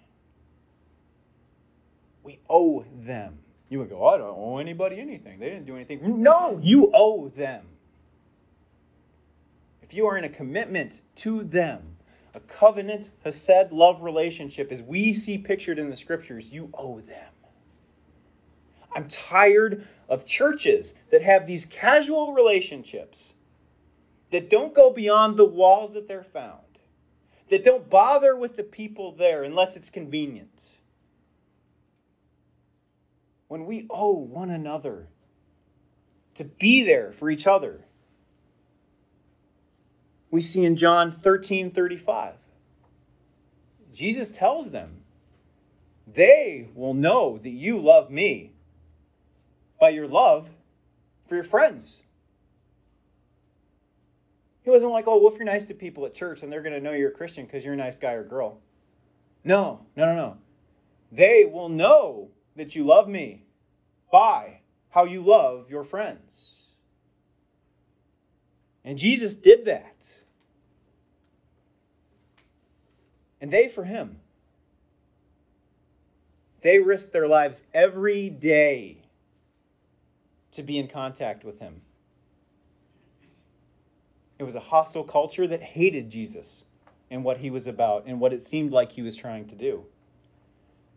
we 2.23 2.39
owe 2.49 2.85
them. 3.05 3.39
You 3.69 3.79
would 3.79 3.91
go, 3.91 4.07
I 4.07 4.19
don't 4.19 4.37
owe 4.37 4.59
anybody 4.59 5.01
anything. 5.01 5.39
They 5.39 5.49
didn't 5.49 5.67
do 5.67 5.77
anything. 5.77 6.23
No, 6.23 6.61
you 6.63 6.91
owe 6.95 7.29
them. 7.29 7.65
If 9.83 9.95
you 9.95 10.07
are 10.07 10.17
in 10.17 10.25
a 10.25 10.29
commitment 10.29 11.01
to 11.17 11.45
them, 11.45 11.97
a 12.35 12.41
covenant, 12.41 13.11
hesed, 13.25 13.73
love 13.73 14.03
relationship, 14.03 14.73
as 14.73 14.83
we 14.83 15.15
see 15.15 15.39
pictured 15.39 15.79
in 15.79 15.91
the 15.91 15.97
scriptures, 15.97 16.51
you 16.51 16.71
owe 16.75 17.01
them. 17.01 17.33
I'm 18.95 19.09
tired 19.09 19.87
of 20.09 20.27
churches 20.27 20.95
that 21.11 21.23
have 21.23 21.47
these 21.47 21.65
casual 21.65 22.35
relationships 22.35 23.35
that 24.31 24.51
don't 24.51 24.75
go 24.75 24.91
beyond 24.91 25.39
the 25.39 25.45
walls 25.45 25.95
that 25.95 26.09
they're 26.09 26.25
found, 26.25 26.61
that 27.49 27.65
don't 27.65 27.89
bother 27.89 28.37
with 28.37 28.57
the 28.57 28.63
people 28.63 29.13
there 29.13 29.45
unless 29.45 29.77
it's 29.77 29.89
convenient 29.89 30.63
when 33.53 33.67
we 33.67 33.87
owe 33.91 34.15
one 34.15 34.49
another 34.49 35.07
to 36.37 36.43
be 36.43 36.85
there 36.85 37.13
for 37.13 37.29
each 37.29 37.47
other. 37.47 37.85
We 40.31 40.41
see 40.41 40.65
in 40.65 40.77
John 40.77 41.13
13 41.13 41.71
35. 41.73 42.33
Jesus 43.93 44.31
tells 44.31 44.71
them, 44.71 45.03
They 46.15 46.71
will 46.75 46.95
know 46.95 47.37
that 47.37 47.51
you 47.51 47.81
love 47.81 48.11
me 48.11 48.53
by 49.79 49.91
your 49.91 50.09
love 50.09 50.49
for 51.29 51.35
your 51.35 51.45
friends. 51.45 52.01
He 54.63 54.71
wasn't 54.71 54.93
like, 54.93 55.07
oh, 55.07 55.19
well, 55.19 55.31
if 55.31 55.37
you're 55.37 55.45
nice 55.45 55.67
to 55.67 55.75
people 55.75 56.07
at 56.07 56.15
church 56.15 56.43
and 56.43 56.51
they're 56.51 56.63
going 56.63 56.73
to 56.73 56.81
know 56.81 56.93
you're 56.93 57.11
a 57.11 57.13
Christian 57.13 57.45
because 57.45 57.67
you're 57.67 57.75
a 57.75 57.77
nice 57.77 57.97
guy 57.97 58.13
or 58.13 58.25
girl. 58.25 58.61
No, 59.45 59.81
no, 59.95 60.07
no, 60.07 60.15
no. 60.15 60.37
They 61.11 61.45
will 61.45 61.69
know 61.69 62.31
that 62.57 62.75
you 62.75 62.85
love 62.85 63.09
me 63.09 63.45
by 64.11 64.61
how 64.91 65.05
you 65.05 65.23
love 65.23 65.71
your 65.71 65.85
friends. 65.85 66.57
And 68.85 68.99
Jesus 68.99 69.35
did 69.35 69.67
that. 69.67 69.97
And 73.41 73.51
they 73.51 73.69
for 73.69 73.85
him. 73.85 74.19
They 76.61 76.79
risked 76.79 77.13
their 77.13 77.27
lives 77.27 77.61
every 77.75 78.31
day 78.31 78.99
to 80.53 80.63
be 80.63 80.79
in 80.79 80.89
contact 80.89 81.45
with 81.45 81.59
him. 81.59 81.81
It 84.39 84.45
was 84.45 84.55
a 84.55 84.61
hostile 84.61 85.05
culture 85.05 85.47
that 85.47 85.63
hated 85.63 86.11
Jesus 86.11 86.65
and 87.11 87.25
what 87.25 87.39
he 87.39 87.51
was 87.51 87.67
about 87.67 88.05
and 88.07 88.21
what 88.21 88.33
it 88.33 88.45
seemed 88.45 88.73
like 88.73 88.93
he 88.93 89.03
was 89.03 89.17
trying 89.17 89.49
to 89.49 89.55
do 89.55 89.85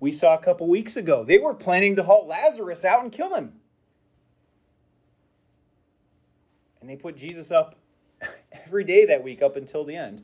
we 0.06 0.12
saw 0.12 0.36
a 0.36 0.38
couple 0.38 0.68
weeks 0.68 0.98
ago. 0.98 1.24
They 1.24 1.40
were 1.40 1.56
planning 1.56 1.96
to 1.96 2.04
haul 2.04 2.28
Lazarus 2.28 2.86
out 2.86 3.02
and 3.02 3.12
kill 3.12 3.34
him. 3.34 3.54
And 6.80 6.88
they 6.88 6.96
put 6.96 7.18
Jesus 7.18 7.50
up 7.50 7.76
every 8.68 8.84
day 8.84 9.08
that 9.08 9.24
week 9.24 9.42
up 9.42 9.56
until 9.56 9.84
the 9.84 9.96
end. 9.96 10.22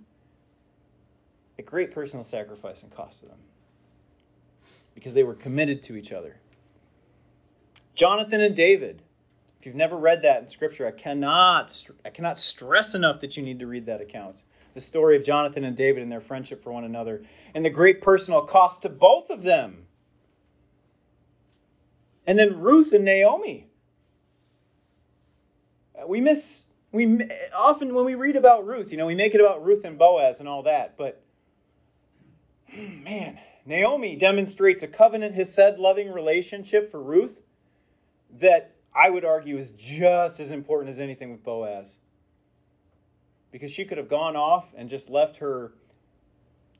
A 1.57 1.63
great 1.63 1.95
personal 1.95 2.23
sacrifice 2.23 2.83
and 2.83 2.95
cost 2.95 3.21
to 3.21 3.25
them 3.25 3.39
because 4.93 5.15
they 5.15 5.23
were 5.23 5.33
committed 5.33 5.81
to 5.83 5.95
each 5.95 6.11
other. 6.11 6.35
Jonathan 7.95 8.39
and 8.39 8.55
David. 8.55 9.01
If 9.59 9.65
you've 9.65 9.73
never 9.73 9.97
read 9.97 10.21
that 10.21 10.43
in 10.43 10.49
Scripture, 10.49 10.85
I 10.85 10.91
cannot 10.91 11.83
I 12.05 12.11
cannot 12.11 12.37
stress 12.37 12.93
enough 12.93 13.21
that 13.21 13.35
you 13.35 13.41
need 13.41 13.61
to 13.61 13.67
read 13.67 13.87
that 13.87 13.99
account 13.99 14.43
the 14.73 14.81
story 14.81 15.17
of 15.17 15.23
Jonathan 15.23 15.63
and 15.63 15.75
David 15.75 16.03
and 16.03 16.11
their 16.11 16.21
friendship 16.21 16.63
for 16.63 16.71
one 16.71 16.83
another, 16.83 17.23
and 17.53 17.63
the 17.65 17.69
great 17.69 18.01
personal 18.01 18.41
cost 18.43 18.83
to 18.83 18.89
both 18.89 19.29
of 19.29 19.43
them. 19.43 19.85
And 22.25 22.37
then 22.37 22.59
Ruth 22.61 22.93
and 22.93 23.03
Naomi. 23.03 23.67
Uh, 25.99 26.07
we 26.07 26.21
miss 26.21 26.67
we 26.91 27.29
often 27.55 27.93
when 27.93 28.05
we 28.05 28.15
read 28.15 28.35
about 28.35 28.65
Ruth, 28.65 28.91
you 28.91 28.97
know, 28.97 29.05
we 29.05 29.15
make 29.15 29.33
it 29.33 29.41
about 29.41 29.65
Ruth 29.65 29.85
and 29.85 29.97
Boaz 29.97 30.39
and 30.39 30.47
all 30.47 30.63
that, 30.63 30.97
but 30.97 31.23
man, 32.75 33.39
Naomi 33.65 34.15
demonstrates 34.15 34.83
a 34.83 34.87
covenant 34.87 35.35
hesed 35.35 35.77
loving 35.77 36.11
relationship 36.11 36.91
for 36.91 37.01
Ruth 37.01 37.37
that 38.39 38.75
I 38.93 39.09
would 39.09 39.25
argue 39.25 39.57
is 39.57 39.71
just 39.71 40.39
as 40.39 40.51
important 40.51 40.93
as 40.93 40.99
anything 40.99 41.31
with 41.31 41.43
Boaz 41.43 41.95
because 43.51 43.71
she 43.71 43.85
could 43.85 43.97
have 43.97 44.09
gone 44.09 44.35
off 44.35 44.67
and 44.75 44.89
just 44.89 45.09
left 45.09 45.37
her 45.37 45.73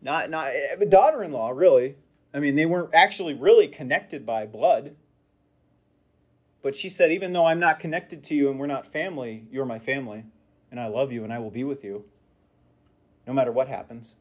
not 0.01 0.29
not 0.29 0.47
eh, 0.47 0.83
daughter-in-law 0.87 1.49
really. 1.49 1.95
I 2.33 2.39
mean, 2.39 2.55
they 2.55 2.65
weren't 2.65 2.91
actually 2.93 3.33
really 3.33 3.67
connected 3.67 4.25
by 4.25 4.45
blood. 4.45 4.95
But 6.61 6.75
she 6.75 6.89
said, 6.89 7.11
even 7.11 7.33
though 7.33 7.45
I'm 7.45 7.59
not 7.59 7.79
connected 7.79 8.23
to 8.25 8.35
you 8.35 8.49
and 8.49 8.59
we're 8.59 8.67
not 8.67 8.93
family, 8.93 9.45
you're 9.51 9.65
my 9.65 9.79
family, 9.79 10.23
and 10.69 10.79
I 10.79 10.87
love 10.87 11.11
you 11.11 11.23
and 11.23 11.33
I 11.33 11.39
will 11.39 11.49
be 11.49 11.63
with 11.63 11.83
you, 11.83 12.05
no 13.25 13.33
matter 13.33 13.51
what 13.51 13.67
happens. 13.67 14.13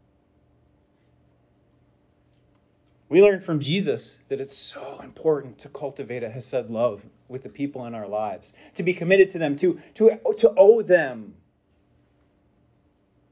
We 3.10 3.22
learn 3.22 3.40
from 3.40 3.60
Jesus 3.60 4.18
that 4.28 4.40
it's 4.40 4.56
so 4.56 5.00
important 5.02 5.58
to 5.58 5.68
cultivate 5.68 6.22
a 6.22 6.30
Hesed 6.30 6.70
love 6.70 7.02
with 7.28 7.42
the 7.42 7.48
people 7.48 7.86
in 7.86 7.94
our 7.94 8.08
lives, 8.08 8.52
to 8.74 8.82
be 8.82 8.94
committed 8.94 9.30
to 9.30 9.38
them, 9.38 9.56
to, 9.56 9.80
to, 9.96 10.18
to 10.38 10.54
owe 10.56 10.80
them 10.80 11.34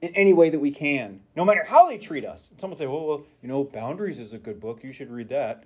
in 0.01 0.15
any 0.15 0.33
way 0.33 0.51
that 0.51 0.59
we 0.59 0.71
can, 0.71 1.21
no 1.35 1.45
matter 1.45 1.65
how 1.65 1.89
they 1.89 1.99
treat 1.99 2.25
us. 2.25 2.49
And 2.51 2.61
someone 2.61 2.79
say, 2.79 2.87
well, 2.87 3.07
well, 3.07 3.27
you 3.43 3.49
know, 3.49 3.65
Boundaries 3.65 4.19
is 4.19 4.33
a 4.33 4.39
good 4.39 4.61
book. 4.61 4.85
You 4.85 4.93
should 4.93 5.11
read 5.11 5.31
that. 5.31 5.65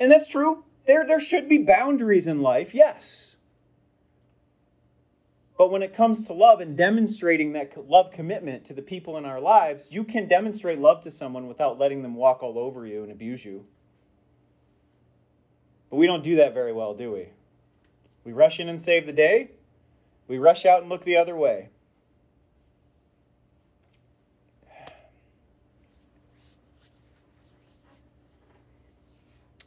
And 0.00 0.10
that's 0.10 0.28
true. 0.28 0.64
There, 0.86 1.06
there 1.06 1.20
should 1.20 1.48
be 1.48 1.58
boundaries 1.58 2.26
in 2.26 2.42
life, 2.42 2.74
yes. 2.74 3.36
But 5.56 5.70
when 5.70 5.82
it 5.82 5.94
comes 5.94 6.26
to 6.26 6.32
love 6.32 6.60
and 6.60 6.76
demonstrating 6.76 7.52
that 7.52 7.88
love 7.88 8.10
commitment 8.12 8.66
to 8.66 8.74
the 8.74 8.82
people 8.82 9.16
in 9.18 9.24
our 9.24 9.40
lives, 9.40 9.88
you 9.90 10.04
can 10.04 10.28
demonstrate 10.28 10.78
love 10.80 11.04
to 11.04 11.10
someone 11.10 11.46
without 11.46 11.78
letting 11.78 12.02
them 12.02 12.16
walk 12.16 12.42
all 12.42 12.58
over 12.58 12.86
you 12.86 13.02
and 13.02 13.12
abuse 13.12 13.44
you. 13.44 13.64
But 15.90 15.96
we 15.96 16.06
don't 16.06 16.24
do 16.24 16.36
that 16.36 16.54
very 16.54 16.72
well, 16.72 16.94
do 16.94 17.12
we? 17.12 17.28
We 18.24 18.32
rush 18.32 18.58
in 18.58 18.68
and 18.68 18.82
save 18.82 19.06
the 19.06 19.12
day. 19.12 19.50
We 20.26 20.38
rush 20.38 20.66
out 20.66 20.80
and 20.80 20.90
look 20.90 21.04
the 21.04 21.18
other 21.18 21.36
way. 21.36 21.68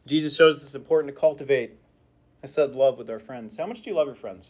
Jesus 0.08 0.36
shows 0.36 0.64
it's 0.64 0.76
important 0.76 1.14
to 1.14 1.20
cultivate 1.20 1.78
Hesed, 2.42 2.72
love 2.74 2.98
with 2.98 3.10
our 3.10 3.20
friends. 3.20 3.58
How 3.58 3.68
much 3.68 3.82
do 3.82 3.90
you 3.90 3.96
love 3.96 4.08
your 4.08 4.16
friends? 4.16 4.50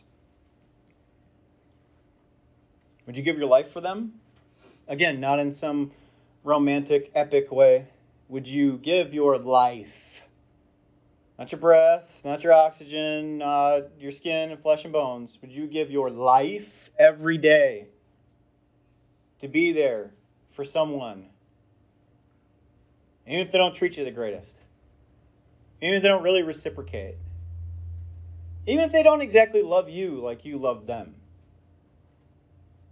Would 3.06 3.18
you 3.18 3.24
give 3.24 3.38
your 3.38 3.48
life 3.48 3.72
for 3.72 3.82
them? 3.82 4.14
Again, 4.88 5.20
not 5.20 5.40
in 5.40 5.54
some 5.54 5.92
romantic, 6.44 7.12
epic 7.16 7.52
way. 7.52 7.88
Would 8.30 8.48
you 8.48 8.78
give 8.78 9.14
your 9.14 9.38
life 9.38 9.88
not 11.38 11.52
your 11.52 11.62
breath, 11.62 12.10
not 12.24 12.44
your 12.44 12.54
oxygen, 12.54 13.42
uh, 13.42 13.82
your 14.00 14.12
skin 14.12 14.52
and 14.52 14.62
flesh 14.62 14.84
and 14.84 14.94
bones, 14.94 15.38
would 15.42 15.52
you 15.52 15.68
give 15.68 15.92
your 15.92 16.10
life 16.10 16.90
every 16.98 17.38
day 17.38 17.86
to 19.40 19.48
be 19.48 19.72
there 19.72 20.12
for 20.54 20.66
someone, 20.66 21.26
even 23.28 23.42
if 23.42 23.52
they 23.52 23.58
don't 23.60 23.76
treat 23.76 23.98
you 23.98 24.04
the 24.04 24.12
greatest, 24.12 24.56
even 25.82 25.96
if 25.96 26.02
they 26.02 26.08
don't 26.08 26.24
really 26.24 26.44
reciprocate, 26.44 27.16
even 28.66 28.84
if 28.84 28.92
they 28.92 29.04
don't 29.04 29.22
exactly 29.22 29.62
love 29.62 29.90
you 29.90 30.20
like 30.22 30.46
you 30.46 30.58
love 30.58 30.86
them? 30.86 31.16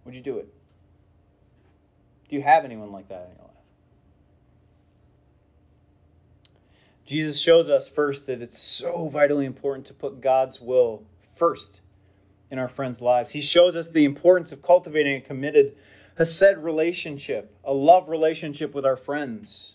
Would 0.06 0.16
you 0.16 0.22
do 0.22 0.38
it? 0.38 0.48
Do 2.30 2.36
you 2.36 2.42
have 2.42 2.64
anyone 2.64 2.92
like 2.92 3.10
that 3.10 3.30
in 3.30 3.36
your 3.36 3.46
life? 3.46 3.52
Jesus 7.06 7.40
shows 7.40 7.70
us 7.70 7.88
first 7.88 8.28
that 8.28 8.42
it's 8.42 8.58
so 8.58 9.10
vitally 9.12 9.46
important 9.46 9.88
to 9.88 9.94
put 9.94 10.22
God's 10.22 10.60
will 10.60 11.04
first 11.36 11.80
in 12.50 12.58
our 12.58 12.68
friends' 12.68 13.02
lives. 13.02 13.32
He 13.32 13.42
shows 13.42 13.76
us 13.76 13.90
the 13.90 14.06
importance 14.06 14.52
of 14.52 14.62
cultivating 14.62 15.18
a 15.18 15.22
committed, 15.22 15.76
hesed 16.18 16.58
relationship, 16.58 17.56
a 17.64 17.74
love 17.74 18.10
relationship 18.10 18.74
with 18.74 18.86
our 18.86 18.98
friends. 18.98 19.74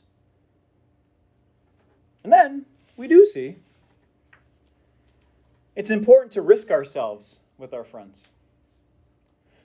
And 2.25 2.33
then 2.33 2.67
we 3.01 3.09
do 3.09 3.25
see 3.25 3.57
it's 5.75 5.91
important 5.91 6.33
to 6.33 6.43
risk 6.43 6.71
ourselves 6.71 7.41
with 7.57 7.73
our 7.73 7.83
friends. 7.83 8.23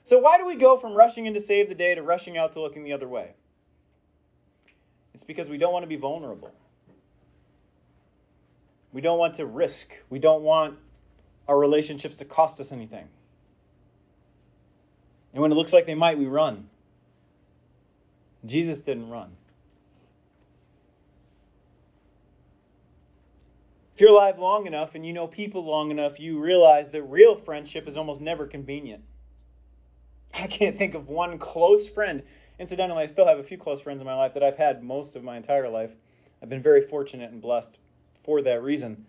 So, 0.04 0.18
why 0.18 0.38
do 0.38 0.46
we 0.46 0.56
go 0.56 0.78
from 0.78 0.94
rushing 0.94 1.26
in 1.26 1.34
to 1.34 1.40
save 1.40 1.68
the 1.68 1.74
day 1.74 1.94
to 1.94 2.02
rushing 2.02 2.38
out 2.38 2.54
to 2.54 2.62
looking 2.62 2.82
the 2.82 2.94
other 2.94 3.06
way? 3.06 3.34
It's 5.12 5.22
because 5.22 5.50
we 5.50 5.58
don't 5.58 5.72
want 5.72 5.82
to 5.82 5.86
be 5.86 5.96
vulnerable. 5.96 6.50
We 8.94 9.02
don't 9.02 9.18
want 9.18 9.34
to 9.34 9.44
risk. 9.44 9.92
We 10.08 10.18
don't 10.18 10.42
want 10.42 10.78
our 11.46 11.58
relationships 11.58 12.16
to 12.18 12.24
cost 12.24 12.58
us 12.60 12.72
anything. 12.72 13.06
And 15.34 15.42
when 15.42 15.52
it 15.52 15.56
looks 15.56 15.74
like 15.74 15.84
they 15.84 15.94
might, 15.94 16.18
we 16.18 16.24
run. 16.24 16.70
Jesus 18.46 18.80
didn't 18.80 19.10
run. 19.10 19.30
If 23.96 24.02
you're 24.02 24.10
alive 24.10 24.38
long 24.38 24.66
enough 24.66 24.94
and 24.94 25.06
you 25.06 25.14
know 25.14 25.26
people 25.26 25.64
long 25.64 25.90
enough, 25.90 26.20
you 26.20 26.38
realize 26.38 26.90
that 26.90 27.02
real 27.04 27.34
friendship 27.34 27.88
is 27.88 27.96
almost 27.96 28.20
never 28.20 28.46
convenient. 28.46 29.02
I 30.34 30.48
can't 30.48 30.76
think 30.76 30.94
of 30.94 31.08
one 31.08 31.38
close 31.38 31.88
friend. 31.88 32.22
Incidentally, 32.58 33.04
I 33.04 33.06
still 33.06 33.26
have 33.26 33.38
a 33.38 33.42
few 33.42 33.56
close 33.56 33.80
friends 33.80 34.02
in 34.02 34.06
my 34.06 34.12
life 34.12 34.34
that 34.34 34.42
I've 34.42 34.58
had 34.58 34.84
most 34.84 35.16
of 35.16 35.24
my 35.24 35.38
entire 35.38 35.70
life. 35.70 35.92
I've 36.42 36.50
been 36.50 36.62
very 36.62 36.82
fortunate 36.82 37.32
and 37.32 37.40
blessed 37.40 37.78
for 38.22 38.42
that 38.42 38.62
reason. 38.62 39.06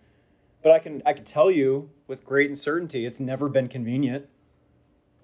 But 0.64 0.72
I 0.72 0.80
can 0.80 1.04
I 1.06 1.12
can 1.12 1.26
tell 1.26 1.52
you 1.52 1.90
with 2.08 2.24
great 2.24 2.58
certainty 2.58 3.06
it's 3.06 3.20
never 3.20 3.50
been 3.50 3.68
convenient. 3.68 4.26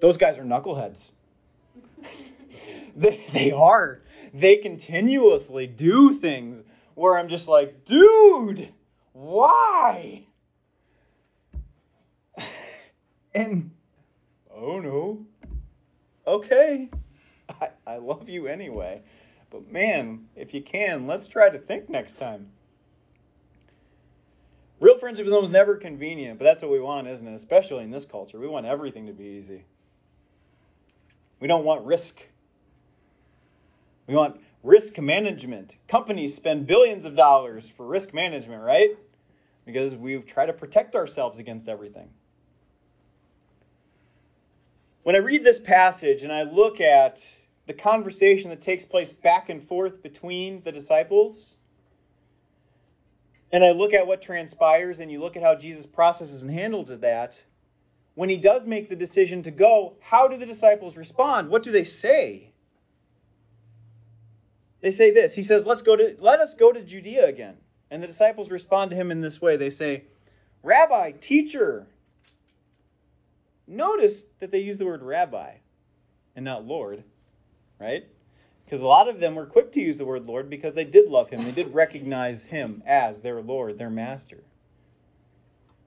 Those 0.02 0.18
guys 0.18 0.38
are 0.38 0.44
knuckleheads. 0.44 1.14
they, 2.98 3.26
they 3.32 3.52
are. 3.54 4.02
They 4.34 4.58
continuously 4.58 5.68
do 5.68 6.20
things 6.20 6.62
where 6.96 7.18
I'm 7.18 7.30
just 7.30 7.48
like, 7.48 7.86
dude, 7.86 8.74
why? 9.14 10.26
And 13.34 13.72
oh 14.54 14.80
no. 14.80 15.26
Okay. 16.28 16.90
I, 17.50 17.70
I 17.86 17.98
love 17.98 18.30
you 18.30 18.48
anyway. 18.48 19.02
But 19.50 19.72
man, 19.72 20.26
if 20.36 20.54
you 20.54 20.62
can, 20.62 21.08
let's 21.08 21.28
try 21.28 21.50
to 21.50 21.58
think 21.58 21.90
next 21.90 22.20
time. 22.20 22.48
Real 24.80 24.98
friendship 24.98 25.26
is 25.26 25.32
almost 25.32 25.54
never 25.54 25.78
convenient, 25.78 26.40
but 26.40 26.46
that's 26.46 26.62
what 26.62 26.72
we 26.72 26.80
want, 26.80 27.08
isn't 27.08 27.28
it? 27.28 27.36
Especially 27.36 27.84
in 27.84 27.92
this 27.92 28.06
culture. 28.06 28.40
We 28.40 28.48
want 28.48 28.66
everything 28.66 29.08
to 29.08 29.14
be 29.14 29.24
easy. 29.24 29.64
We 31.40 31.48
don't 31.48 31.64
want 31.64 31.86
risk. 31.86 32.22
We 34.08 34.16
want 34.16 34.42
risk 34.62 34.98
management. 34.98 35.76
Companies 35.88 36.36
spend 36.36 36.68
billions 36.68 37.06
of 37.06 37.16
dollars 37.16 37.70
for 37.78 37.86
risk 37.86 38.14
management, 38.14 38.62
right? 38.62 38.98
Because 39.66 39.96
we 39.96 40.18
try 40.20 40.46
to 40.46 40.54
protect 40.54 40.96
ourselves 40.96 41.40
against 41.40 41.70
everything. 41.70 42.10
When 45.04 45.16
I 45.16 45.20
read 45.20 45.44
this 45.44 45.60
passage 45.60 46.24
and 46.24 46.32
I 46.32 46.44
look 46.44 46.82
at 46.82 47.26
the 47.68 47.74
conversation 47.74 48.50
that 48.50 48.62
takes 48.62 48.84
place 48.84 49.12
back 49.12 49.50
and 49.50 49.66
forth 49.68 50.02
between 50.04 50.62
the 50.64 50.72
disciples, 50.72 51.58
and 53.52 53.64
I 53.64 53.72
look 53.72 53.94
at 53.94 54.08
what 54.08 54.22
transpires 54.22 55.00
and 55.00 55.12
you 55.12 55.20
look 55.20 55.38
at 55.38 55.44
how 55.44 55.56
Jesus 55.56 55.86
processes 55.86 56.42
and 56.42 56.52
handles 56.52 56.90
that, 56.90 57.42
when 58.16 58.30
he 58.30 58.38
does 58.38 58.66
make 58.66 58.90
the 58.90 58.96
decision 58.96 59.44
to 59.44 59.52
go, 59.52 59.94
how 60.00 60.28
do 60.28 60.38
the 60.38 60.46
disciples 60.46 60.96
respond? 60.96 61.50
What 61.50 61.64
do 61.64 61.72
they 61.72 61.84
say? 61.84 62.52
They 64.82 64.92
say 64.92 65.12
this. 65.12 65.34
He 65.34 65.44
says, 65.44 65.66
"Let's 65.66 65.82
go 65.82 65.96
to 65.96 66.16
let 66.20 66.42
us 66.42 66.54
go 66.54 66.72
to 66.72 66.82
Judea 66.82 67.26
again." 67.28 67.56
And 67.94 68.02
the 68.02 68.08
disciples 68.08 68.50
respond 68.50 68.90
to 68.90 68.98
him 68.98 69.12
in 69.12 69.22
this 69.22 69.40
way. 69.40 69.56
They 69.56 69.70
say, 69.70 70.06
"Rabbi, 70.64 71.12
teacher." 71.12 71.86
Notice 73.68 74.26
that 74.40 74.50
they 74.50 74.62
use 74.62 74.80
the 74.80 74.86
word 74.88 75.04
rabbi 75.04 75.58
and 76.36 76.44
not 76.44 76.66
Lord, 76.66 77.04
right? 77.80 78.08
Because 78.66 78.82
a 78.82 78.88
lot 78.88 79.08
of 79.08 79.20
them 79.20 79.36
were 79.36 79.46
quick 79.46 79.72
to 79.74 79.80
use 79.80 80.00
the 80.00 80.06
word 80.06 80.26
Lord 80.26 80.50
because 80.50 80.74
they 80.74 80.86
did 80.86 81.08
love 81.08 81.30
him. 81.30 81.44
They 81.44 81.52
did 81.52 81.72
recognize 81.72 82.44
him 82.44 82.82
as 82.88 83.20
their 83.20 83.44
Lord, 83.44 83.78
their 83.78 83.92
master. 83.92 84.44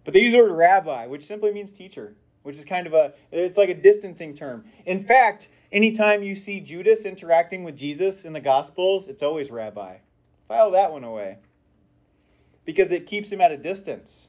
But 0.05 0.15
they 0.15 0.21
use 0.21 0.31
the 0.31 0.39
word 0.39 0.53
rabbi, 0.53 1.09
which 1.09 1.27
simply 1.27 1.53
means 1.53 1.73
teacher, 1.73 2.15
which 2.45 2.57
is 2.57 2.65
kind 2.65 2.87
of 2.87 2.95
a, 2.95 3.15
it's 3.33 3.59
like 3.59 3.69
a 3.69 3.75
distancing 3.75 4.33
term. 4.33 4.65
In 4.85 5.03
fact, 5.03 5.49
anytime 5.73 6.23
you 6.23 6.37
see 6.37 6.61
Judas 6.61 7.05
interacting 7.05 7.65
with 7.65 7.77
Jesus 7.77 8.25
in 8.25 8.33
the 8.33 8.41
Gospels, 8.41 9.09
it's 9.09 9.25
always 9.25 9.51
rabbi. 9.51 9.97
File 10.47 10.71
that 10.71 10.93
one 10.93 11.03
away. 11.03 11.39
Because 12.67 12.91
it 12.91 13.07
keeps 13.07 13.31
him 13.31 13.41
at 13.41 13.53
a 13.53 13.57
distance. 13.57 14.29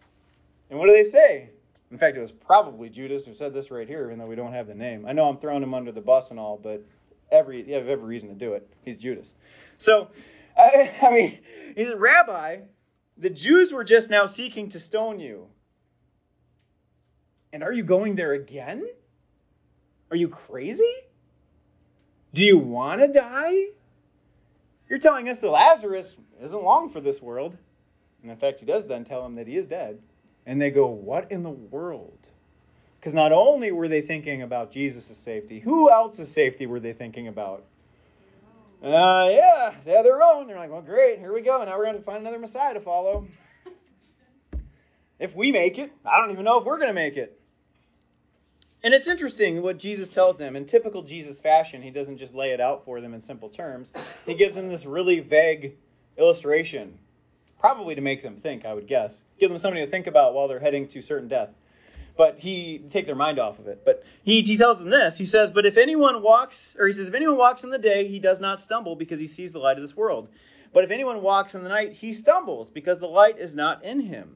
And 0.69 0.79
what 0.79 0.87
do 0.87 0.93
they 0.93 1.09
say? 1.09 1.49
In 1.91 1.97
fact, 1.97 2.15
it 2.15 2.21
was 2.21 2.31
probably 2.31 2.89
Judas 2.89 3.25
who 3.25 3.33
said 3.33 3.53
this 3.53 3.71
right 3.71 3.87
here, 3.87 4.05
even 4.05 4.19
though 4.19 4.25
we 4.25 4.35
don't 4.35 4.53
have 4.53 4.67
the 4.67 4.75
name. 4.75 5.05
I 5.05 5.11
know 5.11 5.27
I'm 5.27 5.37
throwing 5.37 5.63
him 5.63 5.73
under 5.73 5.91
the 5.91 6.01
bus 6.01 6.31
and 6.31 6.39
all, 6.39 6.57
but 6.61 6.85
every 7.31 7.67
you 7.67 7.73
have 7.73 7.87
every 7.87 8.05
reason 8.05 8.29
to 8.29 8.35
do 8.35 8.53
it. 8.53 8.69
He's 8.83 8.97
Judas. 8.97 9.33
So, 9.77 10.09
I, 10.57 10.93
I 11.01 11.11
mean, 11.11 11.39
he's 11.75 11.89
a 11.89 11.97
rabbi. 11.97 12.59
The 13.17 13.29
Jews 13.29 13.71
were 13.71 13.83
just 13.83 14.09
now 14.09 14.27
seeking 14.27 14.69
to 14.69 14.79
stone 14.79 15.19
you. 15.19 15.47
And 17.53 17.63
are 17.63 17.73
you 17.73 17.83
going 17.83 18.15
there 18.15 18.33
again? 18.33 18.85
Are 20.11 20.17
you 20.17 20.27
crazy? 20.27 20.93
Do 22.33 22.43
you 22.43 22.57
want 22.57 23.01
to 23.01 23.07
die? 23.07 23.55
You're 24.89 24.99
telling 24.99 25.29
us 25.29 25.39
that 25.39 25.49
Lazarus 25.49 26.13
isn't 26.43 26.63
long 26.63 26.89
for 26.91 27.01
this 27.01 27.21
world. 27.21 27.57
And 28.27 28.33
in 28.33 28.37
fact, 28.37 28.59
he 28.59 28.65
does 28.65 28.85
then 28.87 29.05
tell 29.05 29.23
them 29.23 29.35
that 29.35 29.47
he 29.47 29.55
is 29.55 29.67
dead. 29.67 29.99
And 30.45 30.61
they 30.61 30.69
go, 30.69 30.87
What 30.87 31.31
in 31.31 31.43
the 31.43 31.49
world? 31.49 32.27
Because 32.99 33.13
not 33.13 33.31
only 33.31 33.71
were 33.71 33.87
they 33.87 34.01
thinking 34.01 34.41
about 34.41 34.73
Jesus' 34.73 35.15
safety, 35.15 35.61
who 35.61 35.89
else's 35.89 36.29
safety 36.29 36.65
were 36.65 36.81
they 36.81 36.91
thinking 36.91 37.29
about? 37.29 37.63
Uh, 38.83 39.29
yeah, 39.31 39.75
they 39.85 39.91
have 39.93 40.03
their 40.03 40.21
own. 40.21 40.47
They're 40.47 40.57
like, 40.57 40.69
well, 40.69 40.81
great, 40.81 41.19
here 41.19 41.33
we 41.33 41.41
go. 41.41 41.63
Now 41.63 41.77
we're 41.77 41.85
going 41.85 41.97
to 41.97 42.03
find 42.03 42.19
another 42.19 42.37
Messiah 42.37 42.73
to 42.73 42.81
follow. 42.81 43.27
If 45.19 45.35
we 45.35 45.51
make 45.51 45.79
it, 45.79 45.91
I 46.05 46.19
don't 46.19 46.31
even 46.31 46.43
know 46.43 46.59
if 46.59 46.65
we're 46.65 46.77
going 46.77 46.89
to 46.89 46.93
make 46.93 47.15
it. 47.15 47.39
And 48.83 48.93
it's 48.93 49.07
interesting 49.07 49.61
what 49.61 49.79
Jesus 49.79 50.09
tells 50.09 50.37
them. 50.37 50.55
In 50.55 50.65
typical 50.65 51.01
Jesus 51.01 51.39
fashion, 51.39 51.81
he 51.81 51.91
doesn't 51.91 52.17
just 52.17 52.35
lay 52.35 52.51
it 52.51 52.59
out 52.59 52.83
for 52.85 52.99
them 52.99 53.13
in 53.13 53.21
simple 53.21 53.49
terms. 53.49 53.91
He 54.25 54.35
gives 54.35 54.55
them 54.55 54.69
this 54.69 54.85
really 54.85 55.19
vague 55.21 55.77
illustration, 56.17 56.99
probably 57.59 57.95
to 57.95 58.01
make 58.01 58.23
them 58.23 58.37
think, 58.37 58.65
I 58.65 58.73
would 58.73 58.87
guess. 58.87 59.23
Give 59.39 59.49
them 59.49 59.59
something 59.59 59.83
to 59.83 59.89
think 59.89 60.07
about 60.07 60.33
while 60.33 60.47
they're 60.47 60.59
heading 60.59 60.87
to 60.89 61.01
certain 61.01 61.27
death 61.27 61.49
but 62.17 62.39
he 62.39 62.81
take 62.89 63.05
their 63.05 63.15
mind 63.15 63.39
off 63.39 63.59
of 63.59 63.67
it. 63.67 63.83
But 63.85 64.03
he, 64.23 64.41
he 64.41 64.57
tells 64.57 64.79
them 64.79 64.89
this. 64.89 65.17
He 65.17 65.25
says, 65.25 65.51
"But 65.51 65.65
if 65.65 65.77
anyone 65.77 66.21
walks, 66.21 66.75
or 66.77 66.87
he 66.87 66.93
says, 66.93 67.07
if 67.07 67.13
anyone 67.13 67.37
walks 67.37 67.63
in 67.63 67.69
the 67.69 67.77
day, 67.77 68.07
he 68.07 68.19
does 68.19 68.39
not 68.39 68.59
stumble 68.59 68.95
because 68.95 69.19
he 69.19 69.27
sees 69.27 69.51
the 69.51 69.59
light 69.59 69.77
of 69.77 69.83
this 69.83 69.95
world. 69.95 70.27
But 70.73 70.83
if 70.83 70.91
anyone 70.91 71.21
walks 71.21 71.55
in 71.55 71.63
the 71.63 71.69
night, 71.69 71.93
he 71.93 72.11
stumbles 72.11 72.69
because 72.69 72.99
the 72.99 73.07
light 73.07 73.37
is 73.37 73.55
not 73.55 73.85
in 73.85 73.99
him." 74.01 74.35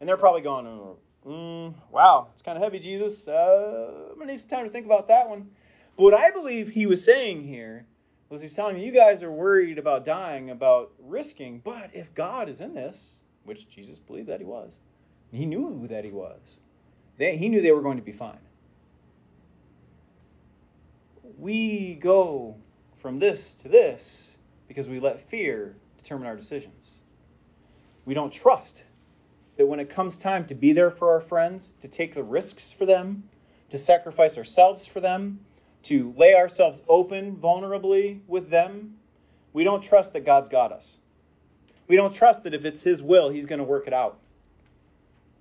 And 0.00 0.08
they're 0.08 0.16
probably 0.16 0.42
going, 0.42 0.66
oh, 0.66 0.96
mm, 1.26 1.74
"Wow, 1.90 2.28
it's 2.32 2.42
kind 2.42 2.58
of 2.58 2.62
heavy, 2.62 2.80
Jesus. 2.80 3.26
Uh, 3.26 4.10
I'm 4.10 4.18
gonna 4.18 4.32
need 4.32 4.40
some 4.40 4.50
time 4.50 4.64
to 4.64 4.70
think 4.70 4.84
about 4.84 5.08
that 5.08 5.30
one." 5.30 5.50
But 5.96 6.02
what 6.02 6.14
I 6.14 6.32
believe 6.32 6.68
he 6.68 6.86
was 6.86 7.04
saying 7.04 7.44
here 7.44 7.86
was 8.34 8.42
he's 8.42 8.54
telling 8.54 8.76
you, 8.76 8.92
guys 8.92 9.22
are 9.22 9.32
worried 9.32 9.78
about 9.78 10.04
dying, 10.04 10.50
about 10.50 10.92
risking, 10.98 11.62
but 11.64 11.90
if 11.94 12.12
God 12.14 12.48
is 12.48 12.60
in 12.60 12.74
this, 12.74 13.12
which 13.44 13.68
Jesus 13.70 13.98
believed 13.98 14.28
that 14.28 14.40
he 14.40 14.46
was, 14.46 14.72
he 15.32 15.46
knew 15.46 15.86
that 15.88 16.04
he 16.04 16.10
was 16.10 16.58
they, 17.16 17.36
he 17.36 17.48
knew 17.48 17.62
they 17.62 17.72
were 17.72 17.82
going 17.82 17.98
to 17.98 18.02
be 18.02 18.12
fine. 18.12 18.38
We 21.38 21.94
go 21.94 22.56
from 23.00 23.18
this 23.18 23.54
to 23.56 23.68
this 23.68 24.36
because 24.68 24.88
we 24.88 25.00
let 25.00 25.28
fear 25.28 25.76
determine 25.98 26.26
our 26.26 26.36
decisions. 26.36 27.00
We 28.04 28.14
don't 28.14 28.32
trust 28.32 28.82
that 29.56 29.66
when 29.66 29.80
it 29.80 29.90
comes 29.90 30.18
time 30.18 30.46
to 30.46 30.54
be 30.54 30.72
there 30.72 30.90
for 30.90 31.12
our 31.12 31.20
friends, 31.20 31.72
to 31.82 31.88
take 31.88 32.14
the 32.14 32.22
risks 32.22 32.72
for 32.72 32.86
them, 32.86 33.24
to 33.70 33.78
sacrifice 33.78 34.36
ourselves 34.36 34.86
for 34.86 35.00
them, 35.00 35.40
to 35.84 36.14
lay 36.16 36.34
ourselves 36.34 36.80
open 36.88 37.36
vulnerably 37.36 38.20
with 38.26 38.50
them, 38.50 38.96
we 39.52 39.64
don't 39.64 39.82
trust 39.82 40.12
that 40.12 40.24
God's 40.24 40.48
got 40.48 40.72
us. 40.72 40.98
We 41.86 41.96
don't 41.96 42.14
trust 42.14 42.44
that 42.44 42.54
if 42.54 42.64
it's 42.64 42.82
His 42.82 43.02
will, 43.02 43.28
He's 43.28 43.46
going 43.46 43.58
to 43.58 43.64
work 43.64 43.86
it 43.86 43.92
out. 43.92 44.18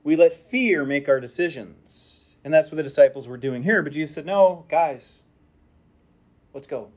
We 0.04 0.16
let 0.16 0.50
fear 0.50 0.84
make 0.86 1.08
our 1.08 1.20
decisions. 1.20 2.36
And 2.44 2.54
that's 2.54 2.70
what 2.70 2.78
the 2.78 2.84
disciples 2.84 3.28
were 3.28 3.38
doing 3.38 3.64
here. 3.64 3.82
But 3.82 3.94
Jesus 3.94 4.16
said, 4.16 4.26
No, 4.26 4.66
guys, 4.70 5.20
let's 6.54 6.68
go. 6.68 6.90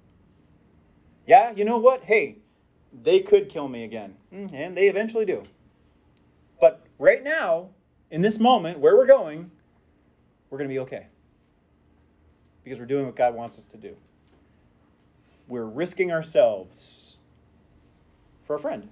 Yeah, 1.26 1.52
you 1.52 1.64
know 1.64 1.78
what? 1.78 2.02
Hey, 2.02 2.38
they 3.02 3.20
could 3.20 3.48
kill 3.48 3.68
me 3.68 3.84
again. 3.84 4.16
Hmm, 4.30 4.46
and 4.52 4.76
they 4.76 4.88
eventually 4.88 5.24
do. 5.24 5.42
But 6.60 6.84
right 6.98 7.22
now, 7.22 7.70
in 8.10 8.22
this 8.22 8.38
moment, 8.38 8.78
where 8.78 8.96
we're 8.96 9.06
going, 9.06 9.50
we're 10.50 10.58
going 10.58 10.68
to 10.68 10.74
be 10.74 10.80
okay. 10.80 11.06
Because 12.66 12.80
we're 12.80 12.86
doing 12.86 13.06
what 13.06 13.14
God 13.14 13.36
wants 13.36 13.58
us 13.58 13.66
to 13.66 13.76
do. 13.76 13.94
We're 15.46 15.66
risking 15.66 16.10
ourselves 16.10 17.16
for 18.44 18.56
a 18.56 18.58
friend, 18.58 18.88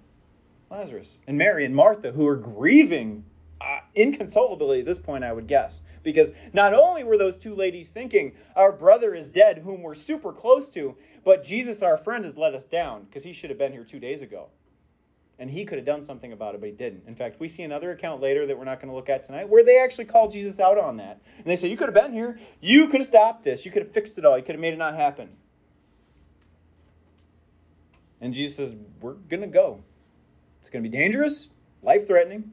Lazarus, 0.70 1.18
and 1.26 1.36
Mary 1.36 1.64
and 1.64 1.74
Martha, 1.74 2.12
who 2.12 2.24
are 2.28 2.36
grieving 2.36 3.24
uh, 3.60 3.80
inconsolably 3.96 4.78
at 4.78 4.86
this 4.86 5.00
point, 5.00 5.24
I 5.24 5.32
would 5.32 5.48
guess. 5.48 5.82
Because 6.04 6.30
not 6.52 6.72
only 6.72 7.02
were 7.02 7.18
those 7.18 7.36
two 7.36 7.56
ladies 7.56 7.90
thinking, 7.90 8.36
our 8.54 8.70
brother 8.70 9.12
is 9.12 9.28
dead, 9.28 9.58
whom 9.58 9.82
we're 9.82 9.96
super 9.96 10.32
close 10.32 10.70
to, 10.70 10.94
but 11.24 11.42
Jesus, 11.42 11.82
our 11.82 11.98
friend, 11.98 12.24
has 12.24 12.36
let 12.36 12.54
us 12.54 12.66
down 12.66 13.02
because 13.02 13.24
he 13.24 13.32
should 13.32 13.50
have 13.50 13.58
been 13.58 13.72
here 13.72 13.82
two 13.82 13.98
days 13.98 14.22
ago. 14.22 14.50
And 15.38 15.50
he 15.50 15.64
could 15.64 15.78
have 15.78 15.86
done 15.86 16.02
something 16.02 16.32
about 16.32 16.54
it, 16.54 16.60
but 16.60 16.68
he 16.68 16.74
didn't. 16.74 17.04
In 17.08 17.16
fact, 17.16 17.40
we 17.40 17.48
see 17.48 17.64
another 17.64 17.90
account 17.90 18.22
later 18.22 18.46
that 18.46 18.56
we're 18.56 18.64
not 18.64 18.80
going 18.80 18.88
to 18.88 18.94
look 18.94 19.08
at 19.08 19.26
tonight 19.26 19.48
where 19.48 19.64
they 19.64 19.78
actually 19.78 20.04
called 20.04 20.32
Jesus 20.32 20.60
out 20.60 20.78
on 20.78 20.98
that. 20.98 21.20
And 21.38 21.46
they 21.46 21.56
say, 21.56 21.68
You 21.68 21.76
could 21.76 21.88
have 21.88 21.94
been 21.94 22.12
here. 22.12 22.38
You 22.60 22.86
could 22.86 23.00
have 23.00 23.06
stopped 23.06 23.44
this. 23.44 23.64
You 23.64 23.72
could 23.72 23.82
have 23.82 23.92
fixed 23.92 24.16
it 24.18 24.24
all. 24.24 24.38
You 24.38 24.44
could 24.44 24.54
have 24.54 24.60
made 24.60 24.74
it 24.74 24.78
not 24.78 24.94
happen. 24.94 25.30
And 28.20 28.32
Jesus 28.32 28.56
says, 28.56 28.74
We're 29.00 29.14
going 29.14 29.42
to 29.42 29.48
go. 29.48 29.82
It's 30.60 30.70
going 30.70 30.82
to 30.84 30.88
be 30.88 30.96
dangerous, 30.96 31.48
life 31.82 32.06
threatening, 32.06 32.52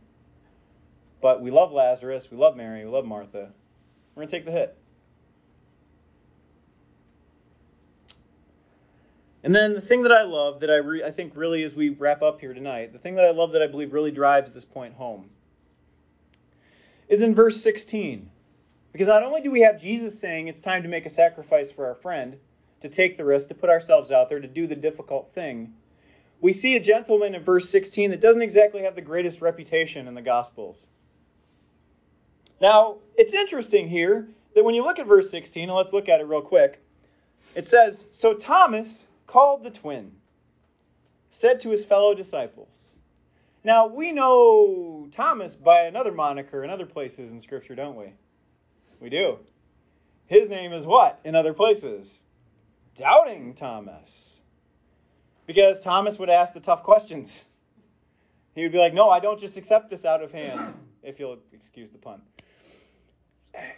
but 1.21 1.41
we 1.41 1.51
love 1.51 1.71
Lazarus, 1.71 2.29
we 2.29 2.36
love 2.36 2.57
Mary, 2.57 2.84
we 2.84 2.91
love 2.91 3.05
Martha. 3.05 3.51
We're 4.15 4.23
going 4.23 4.27
to 4.27 4.32
take 4.32 4.45
the 4.45 4.51
hit. 4.51 4.80
And 9.43 9.55
then 9.55 9.73
the 9.73 9.81
thing 9.81 10.03
that 10.03 10.11
I 10.11 10.23
love, 10.23 10.59
that 10.59 10.69
I, 10.69 10.77
re- 10.77 11.03
I 11.03 11.11
think 11.11 11.33
really 11.35 11.63
as 11.63 11.73
we 11.73 11.89
wrap 11.89 12.21
up 12.21 12.39
here 12.39 12.53
tonight, 12.53 12.93
the 12.93 12.99
thing 12.99 13.15
that 13.15 13.25
I 13.25 13.31
love 13.31 13.53
that 13.53 13.61
I 13.61 13.67
believe 13.67 13.93
really 13.93 14.11
drives 14.11 14.51
this 14.51 14.65
point 14.65 14.93
home 14.93 15.29
is 17.07 17.21
in 17.21 17.33
verse 17.33 17.61
16. 17.61 18.29
Because 18.91 19.07
not 19.07 19.23
only 19.23 19.41
do 19.41 19.51
we 19.51 19.61
have 19.61 19.81
Jesus 19.81 20.19
saying 20.19 20.47
it's 20.47 20.59
time 20.59 20.83
to 20.83 20.89
make 20.89 21.05
a 21.05 21.09
sacrifice 21.09 21.71
for 21.71 21.87
our 21.87 21.95
friend, 21.95 22.37
to 22.81 22.89
take 22.89 23.17
the 23.17 23.25
risk, 23.25 23.47
to 23.47 23.55
put 23.55 23.69
ourselves 23.69 24.11
out 24.11 24.29
there, 24.29 24.39
to 24.39 24.47
do 24.47 24.67
the 24.67 24.75
difficult 24.75 25.31
thing, 25.33 25.73
we 26.39 26.53
see 26.53 26.75
a 26.75 26.79
gentleman 26.79 27.35
in 27.35 27.43
verse 27.43 27.69
16 27.69 28.09
that 28.11 28.21
doesn't 28.21 28.41
exactly 28.41 28.83
have 28.83 28.95
the 28.95 29.01
greatest 29.01 29.41
reputation 29.41 30.07
in 30.07 30.15
the 30.15 30.21
Gospels. 30.21 30.87
Now, 32.59 32.97
it's 33.15 33.33
interesting 33.33 33.87
here 33.87 34.27
that 34.55 34.63
when 34.63 34.75
you 34.75 34.83
look 34.83 34.99
at 34.99 35.07
verse 35.07 35.29
16, 35.29 35.63
and 35.63 35.77
let's 35.77 35.93
look 35.93 36.09
at 36.09 36.19
it 36.19 36.27
real 36.27 36.41
quick, 36.41 36.83
it 37.55 37.67
says, 37.67 38.05
So 38.11 38.33
Thomas, 38.33 39.03
called 39.32 39.63
the 39.63 39.71
twin, 39.71 40.11
said 41.29 41.61
to 41.61 41.69
his 41.69 41.86
fellow 41.86 42.13
disciples. 42.13 42.88
Now, 43.63 43.88
we 43.88 44.11
know 44.11 45.07
Thomas 45.11 45.55
by 45.55 45.84
another 45.84 46.11
moniker 46.11 46.63
in 46.63 46.69
other 46.69 46.86
places 46.86 47.32
in 47.32 47.39
Scripture, 47.39 47.75
don't 47.75 47.95
we? 47.95 48.13
We 48.99 49.09
do. 49.09 49.38
His 50.25 50.49
name 50.49 50.73
is 50.73 50.86
what 50.86 51.19
in 51.23 51.36
other 51.36 51.53
places? 51.53 52.11
Doubting 52.95 53.53
Thomas. 53.53 54.38
Because 55.47 55.82
Thomas 55.82 56.19
would 56.19 56.29
ask 56.29 56.53
the 56.53 56.59
tough 56.59 56.84
questions. 56.84 57.43
He 58.53 58.63
would 58.63 58.73
be 58.73 58.79
like, 58.79 58.93
No, 58.93 59.09
I 59.09 59.21
don't 59.21 59.39
just 59.39 59.55
accept 59.55 59.89
this 59.89 60.03
out 60.03 60.21
of 60.21 60.34
hand, 60.34 60.73
if 61.03 61.21
you'll 61.21 61.38
excuse 61.53 61.89
the 61.89 61.97
pun 61.97 62.21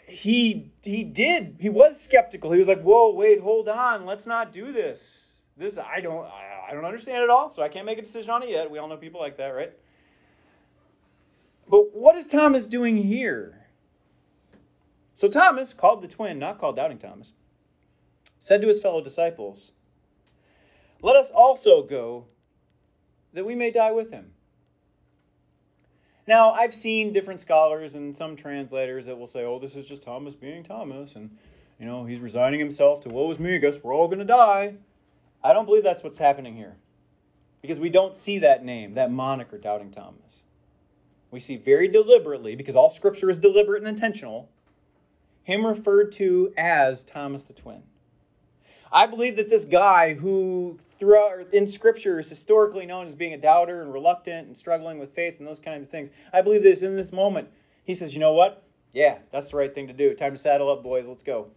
he 0.08 0.72
he 0.82 1.04
did 1.04 1.58
he 1.60 1.70
was 1.70 2.00
skeptical. 2.00 2.52
He 2.52 2.60
was 2.60 2.68
like, 2.68 2.82
"Whoa, 2.82 3.14
wait, 3.14 3.40
hold 3.40 3.68
on, 3.68 4.06
let's 4.06 4.28
not 4.28 4.54
do 4.54 4.72
this. 4.72 5.23
This 5.58 5.78
I 5.78 6.02
don't 6.02 6.26
I, 6.26 6.70
I 6.70 6.74
don't 6.74 6.86
understand 6.86 7.24
it 7.24 7.30
all, 7.30 7.50
so 7.50 7.62
I 7.62 7.70
can't 7.70 7.86
make 7.86 8.00
a 8.00 8.02
decision 8.02 8.32
on 8.32 8.44
it 8.44 8.50
yet." 8.50 8.72
We 8.72 8.80
all 8.80 8.88
know 8.88 8.98
people 8.98 9.22
like 9.22 9.38
that, 9.38 9.50
right? 9.50 9.72
But 11.70 11.96
what 11.96 12.18
is 12.18 12.28
Thomas 12.28 12.66
doing 12.66 12.98
here? 12.98 13.60
So 15.14 15.30
Thomas, 15.30 15.74
called 15.74 16.02
the 16.02 16.08
twin, 16.08 16.40
not 16.40 16.60
called 16.60 16.76
doubting 16.76 16.98
Thomas, 16.98 17.32
said 18.40 18.62
to 18.62 18.68
his 18.68 18.80
fellow 18.80 19.02
disciples, 19.02 19.74
"Let 21.02 21.16
us 21.16 21.30
also 21.30 21.84
go 21.84 22.26
that 23.34 23.46
we 23.46 23.56
may 23.56 23.72
die 23.72 23.92
with 23.92 24.12
him." 24.12 24.34
Now, 26.26 26.52
I've 26.52 26.74
seen 26.74 27.12
different 27.12 27.42
scholars 27.42 27.96
and 27.96 28.16
some 28.16 28.38
translators 28.38 29.06
that 29.08 29.20
will 29.20 29.28
say, 29.28 29.44
oh, 29.44 29.60
this 29.60 29.76
is 29.76 29.86
just 29.86 30.04
Thomas 30.04 30.34
being 30.34 30.64
Thomas, 30.64 31.16
and, 31.16 31.38
you 31.80 31.86
know, 31.86 32.06
he's 32.06 32.20
resigning 32.20 32.62
himself 32.62 33.02
to, 33.02 33.10
woe 33.10 33.30
is 33.30 33.40
me, 33.40 33.56
I 33.56 33.58
guess 33.58 33.76
we're 33.84 33.94
all 33.94 34.08
going 34.08 34.20
to 34.20 34.26
die. 34.26 34.76
I 35.44 35.54
don't 35.54 35.66
believe 35.66 35.84
that's 35.84 36.04
what's 36.04 36.18
happening 36.18 36.56
here. 36.56 36.76
Because 37.62 37.80
we 37.80 37.90
don't 37.90 38.16
see 38.16 38.40
that 38.40 38.64
name, 38.64 38.96
that 38.96 39.12
moniker, 39.12 39.58
Doubting 39.58 39.92
Thomas. 39.92 40.20
We 41.32 41.40
see 41.40 41.58
very 41.58 41.88
deliberately, 41.88 42.56
because 42.56 42.76
all 42.76 42.90
scripture 42.90 43.30
is 43.30 43.40
deliberate 43.40 43.82
and 43.82 43.88
intentional, 43.88 44.50
him 45.44 45.66
referred 45.66 46.12
to 46.14 46.54
as 46.58 47.04
Thomas 47.04 47.44
the 47.44 47.54
Twin. 47.54 47.84
I 48.92 49.08
believe 49.08 49.38
that 49.38 49.50
this 49.50 49.66
guy 49.66 50.14
who 50.14 50.78
throughout 51.00 51.52
in 51.52 51.66
scripture 51.68 52.20
is 52.20 52.30
historically 52.30 52.86
known 52.86 53.08
as 53.08 53.16
being 53.16 53.34
a 53.34 53.38
doubter 53.38 53.82
and 53.82 53.92
reluctant 53.92 54.48
and 54.48 54.56
struggling 54.56 55.00
with 55.00 55.16
faith 55.16 55.40
and 55.40 55.48
those 55.48 55.60
kinds 55.60 55.86
of 55.86 55.92
things. 55.92 56.10
I 56.32 56.42
believe 56.42 56.62
that 56.64 56.84
in 56.84 56.96
this 56.96 57.12
moment 57.12 57.50
he 57.86 57.96
says, 57.96 58.14
"You 58.14 58.20
know 58.20 58.34
what? 58.34 58.62
Yeah, 58.94 59.18
that's 59.32 59.50
the 59.50 59.58
right 59.58 59.74
thing 59.74 59.88
to 59.88 59.94
do. 59.94 60.14
Time 60.14 60.34
to 60.34 60.38
saddle 60.38 60.72
up, 60.72 60.84
boys. 60.84 61.08
Let's 61.08 61.24
go." 61.24 61.48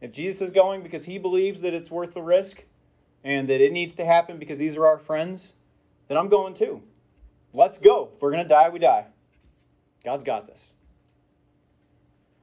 If 0.00 0.12
Jesus 0.12 0.40
is 0.40 0.50
going 0.50 0.82
because 0.82 1.04
he 1.04 1.18
believes 1.18 1.60
that 1.60 1.74
it's 1.74 1.90
worth 1.90 2.14
the 2.14 2.22
risk 2.22 2.64
and 3.26 3.48
that 3.48 3.60
it 3.60 3.72
needs 3.72 3.96
to 3.96 4.04
happen 4.06 4.38
because 4.38 4.56
these 4.56 4.76
are 4.76 4.86
our 4.86 4.98
friends, 4.98 5.54
then 6.06 6.16
I'm 6.16 6.28
going 6.28 6.54
too. 6.54 6.80
Let's 7.52 7.76
go. 7.76 8.10
If 8.14 8.22
we're 8.22 8.30
going 8.30 8.44
to 8.44 8.48
die, 8.48 8.68
we 8.68 8.78
die. 8.78 9.04
God's 10.04 10.22
got 10.22 10.46
this. 10.46 10.72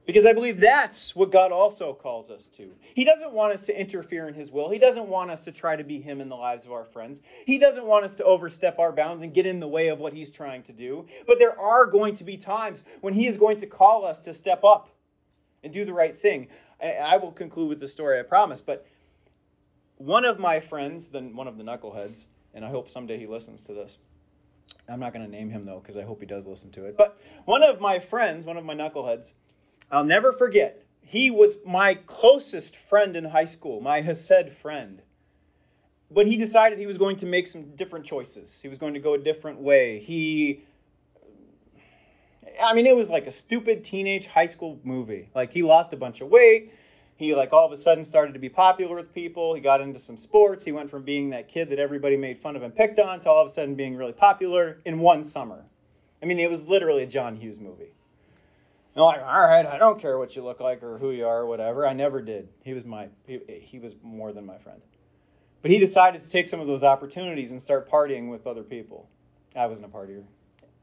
Because 0.04 0.26
I 0.26 0.34
believe 0.34 0.60
that's 0.60 1.16
what 1.16 1.32
God 1.32 1.52
also 1.52 1.94
calls 1.94 2.30
us 2.30 2.48
to. 2.58 2.70
He 2.94 3.04
doesn't 3.04 3.32
want 3.32 3.54
us 3.54 3.64
to 3.64 3.80
interfere 3.80 4.28
in 4.28 4.34
His 4.34 4.50
will. 4.50 4.68
He 4.68 4.78
doesn't 4.78 5.08
want 5.08 5.30
us 5.30 5.44
to 5.44 5.52
try 5.52 5.74
to 5.74 5.84
be 5.84 6.02
Him 6.02 6.20
in 6.20 6.28
the 6.28 6.36
lives 6.36 6.66
of 6.66 6.72
our 6.72 6.84
friends. 6.84 7.22
He 7.46 7.56
doesn't 7.56 7.86
want 7.86 8.04
us 8.04 8.14
to 8.16 8.24
overstep 8.24 8.78
our 8.78 8.92
bounds 8.92 9.22
and 9.22 9.32
get 9.32 9.46
in 9.46 9.60
the 9.60 9.68
way 9.68 9.88
of 9.88 10.00
what 10.00 10.12
He's 10.12 10.30
trying 10.30 10.62
to 10.64 10.72
do. 10.72 11.06
But 11.26 11.38
there 11.38 11.58
are 11.58 11.86
going 11.86 12.14
to 12.16 12.24
be 12.24 12.36
times 12.36 12.84
when 13.00 13.14
He 13.14 13.26
is 13.26 13.38
going 13.38 13.56
to 13.60 13.66
call 13.66 14.04
us 14.04 14.20
to 14.20 14.34
step 14.34 14.62
up 14.64 14.90
and 15.62 15.72
do 15.72 15.86
the 15.86 15.94
right 15.94 16.20
thing. 16.20 16.48
I 16.82 17.16
will 17.16 17.32
conclude 17.32 17.70
with 17.70 17.80
the 17.80 17.88
story, 17.88 18.20
I 18.20 18.24
promise. 18.24 18.60
But 18.60 18.86
one 19.96 20.24
of 20.24 20.38
my 20.38 20.60
friends, 20.60 21.08
then 21.08 21.34
one 21.34 21.48
of 21.48 21.56
the 21.56 21.64
knuckleheads, 21.64 22.24
and 22.52 22.64
I 22.64 22.70
hope 22.70 22.88
someday 22.88 23.18
he 23.18 23.26
listens 23.26 23.62
to 23.64 23.74
this. 23.74 23.98
I'm 24.88 25.00
not 25.00 25.12
going 25.12 25.24
to 25.24 25.30
name 25.30 25.50
him 25.50 25.64
though, 25.64 25.80
because 25.80 25.96
I 25.96 26.02
hope 26.02 26.20
he 26.20 26.26
does 26.26 26.46
listen 26.46 26.70
to 26.72 26.86
it. 26.86 26.96
But 26.96 27.18
one 27.44 27.62
of 27.62 27.80
my 27.80 27.98
friends, 27.98 28.46
one 28.46 28.56
of 28.56 28.64
my 28.64 28.74
knuckleheads, 28.74 29.32
I'll 29.90 30.04
never 30.04 30.32
forget. 30.32 30.84
He 31.02 31.30
was 31.30 31.56
my 31.66 31.94
closest 32.06 32.76
friend 32.88 33.16
in 33.16 33.24
high 33.24 33.44
school, 33.44 33.80
my 33.80 34.00
Hesed 34.00 34.52
friend. 34.62 35.02
But 36.10 36.26
he 36.26 36.36
decided 36.36 36.78
he 36.78 36.86
was 36.86 36.98
going 36.98 37.16
to 37.16 37.26
make 37.26 37.46
some 37.46 37.76
different 37.76 38.06
choices. 38.06 38.60
He 38.60 38.68
was 38.68 38.78
going 38.78 38.94
to 38.94 39.00
go 39.00 39.14
a 39.14 39.18
different 39.18 39.60
way. 39.60 40.00
He 40.00 40.64
I 42.62 42.74
mean, 42.74 42.86
it 42.86 42.96
was 42.96 43.08
like 43.08 43.26
a 43.26 43.32
stupid 43.32 43.84
teenage 43.84 44.26
high 44.26 44.46
school 44.46 44.78
movie. 44.84 45.28
Like 45.34 45.52
he 45.52 45.62
lost 45.62 45.92
a 45.92 45.96
bunch 45.96 46.20
of 46.20 46.28
weight. 46.28 46.72
He 47.16 47.34
like 47.34 47.52
all 47.52 47.66
of 47.66 47.72
a 47.72 47.76
sudden 47.76 48.04
started 48.04 48.32
to 48.32 48.38
be 48.40 48.48
popular 48.48 48.96
with 48.96 49.14
people. 49.14 49.54
He 49.54 49.60
got 49.60 49.80
into 49.80 50.00
some 50.00 50.16
sports. 50.16 50.64
He 50.64 50.72
went 50.72 50.90
from 50.90 51.02
being 51.02 51.30
that 51.30 51.48
kid 51.48 51.70
that 51.70 51.78
everybody 51.78 52.16
made 52.16 52.40
fun 52.40 52.56
of 52.56 52.62
and 52.62 52.74
picked 52.74 52.98
on 52.98 53.20
to 53.20 53.30
all 53.30 53.42
of 53.42 53.48
a 53.48 53.50
sudden 53.50 53.74
being 53.74 53.96
really 53.96 54.12
popular 54.12 54.78
in 54.84 54.98
one 54.98 55.22
summer. 55.22 55.64
I 56.22 56.26
mean, 56.26 56.40
it 56.40 56.50
was 56.50 56.66
literally 56.66 57.04
a 57.04 57.06
John 57.06 57.36
Hughes 57.36 57.58
movie. 57.58 57.92
And 58.94 59.04
like, 59.04 59.20
all 59.20 59.46
right, 59.46 59.66
I 59.66 59.78
don't 59.78 60.00
care 60.00 60.18
what 60.18 60.34
you 60.36 60.44
look 60.44 60.60
like 60.60 60.82
or 60.82 60.98
who 60.98 61.10
you 61.10 61.26
are 61.26 61.40
or 61.40 61.46
whatever. 61.46 61.86
I 61.86 61.92
never 61.92 62.22
did. 62.22 62.48
He 62.62 62.74
was 62.74 62.84
my 62.84 63.08
he, 63.26 63.40
he 63.48 63.78
was 63.78 63.94
more 64.02 64.32
than 64.32 64.46
my 64.46 64.58
friend. 64.58 64.80
But 65.62 65.70
he 65.70 65.78
decided 65.78 66.22
to 66.22 66.30
take 66.30 66.46
some 66.46 66.60
of 66.60 66.66
those 66.66 66.82
opportunities 66.82 67.50
and 67.50 67.60
start 67.60 67.90
partying 67.90 68.30
with 68.30 68.46
other 68.46 68.62
people. 68.62 69.08
I 69.56 69.66
wasn't 69.66 69.86
a 69.86 69.88
partier. 69.88 70.24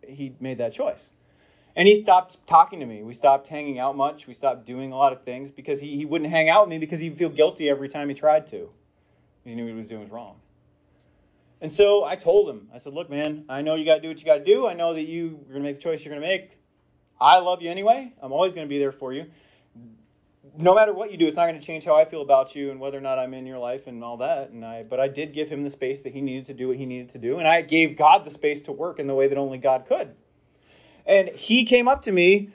He 0.07 0.35
made 0.39 0.57
that 0.57 0.73
choice. 0.73 1.09
And 1.75 1.87
he 1.87 1.95
stopped 1.95 2.37
talking 2.47 2.79
to 2.81 2.85
me. 2.85 3.01
We 3.03 3.13
stopped 3.13 3.47
hanging 3.47 3.79
out 3.79 3.95
much. 3.95 4.27
We 4.27 4.33
stopped 4.33 4.65
doing 4.65 4.91
a 4.91 4.97
lot 4.97 5.13
of 5.13 5.23
things 5.23 5.51
because 5.51 5.79
he, 5.79 5.95
he 5.95 6.05
wouldn't 6.05 6.29
hang 6.29 6.49
out 6.49 6.63
with 6.63 6.69
me 6.69 6.77
because 6.77 6.99
he'd 6.99 7.17
feel 7.17 7.29
guilty 7.29 7.69
every 7.69 7.87
time 7.87 8.09
he 8.09 8.15
tried 8.15 8.47
to. 8.47 8.69
He 9.45 9.55
knew 9.55 9.63
what 9.63 9.73
he 9.73 9.79
was 9.79 9.87
doing 9.87 10.01
was 10.01 10.11
wrong. 10.11 10.35
And 11.61 11.71
so 11.71 12.03
I 12.03 12.15
told 12.15 12.49
him, 12.49 12.67
I 12.73 12.79
said, 12.79 12.93
look, 12.93 13.09
man, 13.09 13.45
I 13.47 13.61
know 13.61 13.75
you 13.75 13.85
got 13.85 13.95
to 13.95 14.01
do 14.01 14.09
what 14.09 14.19
you 14.19 14.25
got 14.25 14.37
to 14.37 14.43
do. 14.43 14.67
I 14.67 14.73
know 14.73 14.93
that 14.93 15.03
you, 15.03 15.39
you're 15.45 15.59
going 15.59 15.61
to 15.63 15.69
make 15.69 15.75
the 15.75 15.81
choice 15.81 16.03
you're 16.03 16.13
going 16.13 16.21
to 16.21 16.27
make. 16.27 16.57
I 17.19 17.37
love 17.37 17.61
you 17.61 17.69
anyway. 17.69 18.11
I'm 18.21 18.31
always 18.31 18.53
going 18.53 18.65
to 18.65 18.69
be 18.69 18.79
there 18.79 18.91
for 18.91 19.13
you. 19.13 19.25
No 20.57 20.73
matter 20.73 20.91
what 20.91 21.11
you 21.11 21.17
do, 21.17 21.27
it's 21.27 21.37
not 21.37 21.45
going 21.45 21.59
to 21.59 21.65
change 21.65 21.85
how 21.85 21.95
I 21.95 22.03
feel 22.03 22.23
about 22.23 22.55
you 22.55 22.71
and 22.71 22.79
whether 22.79 22.97
or 22.97 23.01
not 23.01 23.19
I'm 23.19 23.33
in 23.35 23.45
your 23.45 23.59
life 23.59 23.85
and 23.85 24.03
all 24.03 24.17
that. 24.17 24.49
And 24.49 24.65
I, 24.65 24.83
but 24.83 24.99
I 24.99 25.07
did 25.07 25.33
give 25.33 25.47
him 25.47 25.63
the 25.63 25.69
space 25.69 26.01
that 26.01 26.11
he 26.11 26.19
needed 26.19 26.45
to 26.47 26.53
do 26.53 26.67
what 26.67 26.77
he 26.77 26.85
needed 26.85 27.09
to 27.09 27.19
do, 27.19 27.37
and 27.37 27.47
I 27.47 27.61
gave 27.61 27.95
God 27.95 28.25
the 28.25 28.31
space 28.31 28.61
to 28.63 28.71
work 28.71 28.99
in 28.99 29.07
the 29.07 29.13
way 29.13 29.27
that 29.27 29.37
only 29.37 29.59
God 29.59 29.85
could. 29.87 30.13
And 31.05 31.29
he 31.29 31.65
came 31.65 31.87
up 31.87 32.03
to 32.03 32.11
me, 32.11 32.49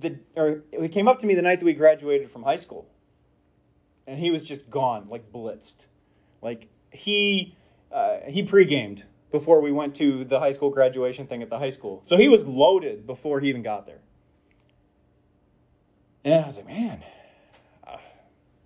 the 0.00 0.18
or 0.36 0.62
he 0.78 0.88
came 0.88 1.08
up 1.08 1.18
to 1.20 1.26
me 1.26 1.34
the 1.34 1.42
night 1.42 1.60
that 1.60 1.66
we 1.66 1.72
graduated 1.72 2.30
from 2.30 2.42
high 2.42 2.56
school, 2.56 2.88
and 4.06 4.18
he 4.18 4.30
was 4.30 4.42
just 4.42 4.70
gone, 4.70 5.08
like 5.08 5.32
blitzed, 5.32 5.86
like 6.42 6.68
he 6.90 7.56
uh, 7.92 8.18
he 8.28 8.42
pre-gamed 8.42 9.04
before 9.32 9.60
we 9.60 9.72
went 9.72 9.94
to 9.96 10.24
the 10.24 10.38
high 10.38 10.52
school 10.52 10.70
graduation 10.70 11.26
thing 11.26 11.42
at 11.42 11.50
the 11.50 11.58
high 11.58 11.70
school. 11.70 12.02
So 12.06 12.16
he 12.16 12.28
was 12.28 12.44
loaded 12.44 13.06
before 13.06 13.40
he 13.40 13.48
even 13.48 13.62
got 13.62 13.86
there. 13.86 14.00
And 16.24 16.34
I 16.34 16.46
was 16.46 16.56
like, 16.56 16.66
man, 16.66 17.02
uh, 17.86 17.96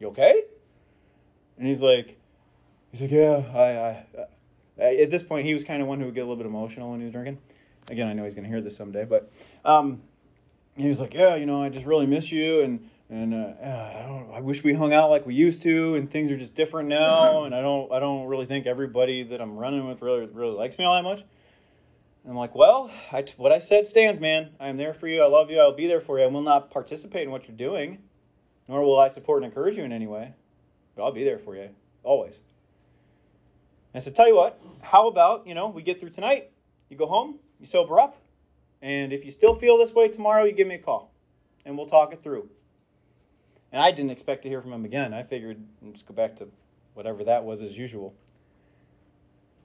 you 0.01 0.09
okay? 0.09 0.43
And 1.59 1.67
he's 1.67 1.81
like, 1.81 2.19
he's 2.91 3.03
like, 3.03 3.11
yeah, 3.11 3.43
I, 3.55 3.63
I, 3.63 4.85
I 4.85 4.95
at 5.03 5.11
this 5.11 5.23
point, 5.23 5.47
he 5.47 5.55
was 5.55 5.65
kind 5.65 5.81
of 5.81 5.89
one 5.89 6.01
who 6.01 6.07
would 6.07 6.15
get 6.15 6.21
a 6.21 6.25
little 6.25 6.37
bit 6.37 6.47
emotional 6.47 6.91
when 6.91 7.01
he 7.01 7.05
was 7.05 7.13
drinking. 7.13 7.39
Again, 7.89 8.09
I 8.09 8.13
know 8.13 8.25
he's 8.25 8.35
going 8.35 8.45
to 8.45 8.51
hear 8.51 8.61
this 8.61 8.77
someday, 8.77 9.05
but 9.05 9.31
um, 9.65 10.03
he 10.77 10.89
was 10.89 11.01
like, 11.01 11.15
yeah, 11.15 11.35
you 11.35 11.47
know, 11.47 11.63
I 11.63 11.69
just 11.69 11.87
really 11.87 12.07
miss 12.07 12.33
you, 12.33 12.63
and 12.63 12.89
and 13.11 13.35
uh, 13.35 13.53
I 13.63 14.07
don't, 14.09 14.31
I 14.35 14.41
wish 14.41 14.65
we 14.65 14.73
hung 14.73 14.93
out 14.95 15.11
like 15.11 15.27
we 15.27 15.35
used 15.35 15.63
to, 15.63 15.95
and 15.95 16.11
things 16.11 16.31
are 16.31 16.39
just 16.39 16.55
different 16.55 16.89
now, 16.89 17.45
and 17.45 17.55
I 17.55 17.61
don't, 17.61 17.93
I 17.93 18.01
don't 18.01 18.27
really 18.27 18.47
think 18.47 18.67
everybody 18.67 19.23
that 19.25 19.41
I'm 19.41 19.57
running 19.57 19.87
with 19.87 20.01
really, 20.03 20.27
really 20.27 20.57
likes 20.57 20.79
me 20.79 20.85
all 20.85 20.95
that 20.95 21.03
much. 21.03 21.21
And 22.25 22.31
I'm 22.31 22.37
like, 22.37 22.55
well, 22.55 22.91
I, 23.13 23.25
what 23.37 23.53
I 23.53 23.59
said 23.59 23.87
stands, 23.87 24.19
man. 24.19 24.51
I 24.59 24.69
am 24.69 24.79
there 24.79 24.95
for 24.95 25.07
you. 25.07 25.23
I 25.23 25.29
love 25.29 25.51
you. 25.51 25.61
I'll 25.61 25.77
be 25.77 25.87
there 25.87 26.01
for 26.01 26.19
you. 26.19 26.25
I 26.25 26.29
will 26.29 26.41
not 26.41 26.71
participate 26.71 27.25
in 27.25 27.31
what 27.31 27.47
you're 27.47 27.57
doing, 27.57 27.99
nor 28.67 28.83
will 28.83 28.99
I 28.99 29.09
support 29.09 29.43
and 29.43 29.53
encourage 29.53 29.77
you 29.77 29.85
in 29.85 29.93
any 29.93 30.07
way, 30.07 30.33
but 30.97 31.05
I'll 31.05 31.13
be 31.13 31.25
there 31.25 31.39
for 31.39 31.55
you 31.55 31.69
always. 32.03 32.35
And 33.93 34.01
I 34.01 34.05
said, 34.05 34.17
tell 34.17 34.27
you 34.27 34.35
what, 34.35 34.59
how 34.81 35.09
about 35.09 35.47
you 35.47 35.55
know 35.55 35.69
we 35.69 35.83
get 35.83 36.01
through 36.01 36.11
tonight, 36.11 36.51
you 36.89 36.97
go 36.97 37.07
home, 37.07 37.39
you 37.65 37.71
sober 37.71 37.99
up, 37.99 38.19
and 38.83 39.13
if 39.13 39.25
you 39.25 39.33
still 39.33 39.55
feel 39.55 39.79
this 39.79 39.93
way 39.95 40.09
tomorrow, 40.09 40.45
you 40.45 40.53
give 40.53 40.69
me 40.69 40.75
a 40.75 40.79
call, 40.79 41.11
and 41.65 41.77
we'll 41.77 41.87
talk 41.87 42.13
it 42.13 42.23
through. 42.23 42.49
And 43.73 43.83
I 43.83 43.91
didn't 43.91 44.11
expect 44.11 44.43
to 44.43 44.49
hear 44.51 44.61
from 44.61 44.73
him 44.73 44.85
again. 44.85 45.15
I 45.15 45.23
figured 45.23 45.65
just 45.93 46.07
go 46.07 46.15
back 46.15 46.37
to 46.37 46.49
whatever 46.93 47.25
that 47.25 47.43
was 47.43 47.63
as 47.63 47.73
usual. 47.73 48.15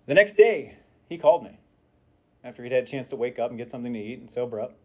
The 0.08 0.14
next 0.14 0.36
day, 0.36 0.78
he 1.10 1.18
called 1.18 1.43
me 1.43 1.60
after 2.43 2.64
he'd 2.64 2.72
had 2.72 2.84
a 2.84 2.88
chance 2.88 3.10
to 3.10 3.18
wake 3.18 3.38
up 3.38 3.50
and 3.52 3.60
get 3.60 3.70
something 3.70 3.93
to 3.93 4.00
eat 4.00 4.20
and 4.20 4.32
sober 4.32 4.62
up. 4.62 4.78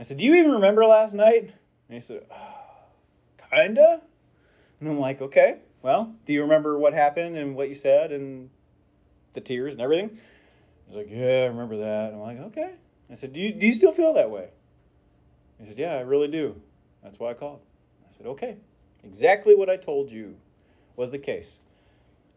I 0.00 0.02
said, 0.02 0.16
Do 0.16 0.24
you 0.24 0.34
even 0.36 0.52
remember 0.52 0.84
last 0.86 1.12
night? 1.12 1.42
And 1.42 1.94
he 1.94 2.00
said, 2.00 2.24
oh, 2.32 3.54
Kinda. 3.54 4.00
And 4.80 4.88
I'm 4.88 4.98
like, 4.98 5.20
Okay, 5.20 5.58
well, 5.82 6.12
do 6.26 6.32
you 6.32 6.42
remember 6.42 6.78
what 6.78 6.94
happened 6.94 7.36
and 7.36 7.54
what 7.54 7.68
you 7.68 7.74
said 7.74 8.10
and 8.12 8.48
the 9.34 9.40
tears 9.42 9.74
and 9.74 9.82
everything? 9.82 10.18
He's 10.92 10.98
like, 10.98 11.10
Yeah, 11.10 11.44
I 11.44 11.46
remember 11.46 11.78
that. 11.78 12.12
I'm 12.12 12.20
like, 12.20 12.38
Okay. 12.38 12.72
I 13.10 13.14
said, 13.14 13.32
do 13.32 13.40
you, 13.40 13.52
do 13.52 13.66
you 13.66 13.72
still 13.72 13.92
feel 13.92 14.12
that 14.14 14.30
way? 14.30 14.48
He 15.58 15.66
said, 15.66 15.78
Yeah, 15.78 15.94
I 15.94 16.00
really 16.00 16.28
do. 16.28 16.54
That's 17.02 17.18
why 17.18 17.30
I 17.30 17.34
called. 17.34 17.60
I 18.06 18.14
said, 18.14 18.26
Okay. 18.26 18.56
Exactly 19.02 19.54
what 19.54 19.70
I 19.70 19.76
told 19.76 20.10
you 20.10 20.36
was 20.96 21.10
the 21.10 21.18
case. 21.18 21.60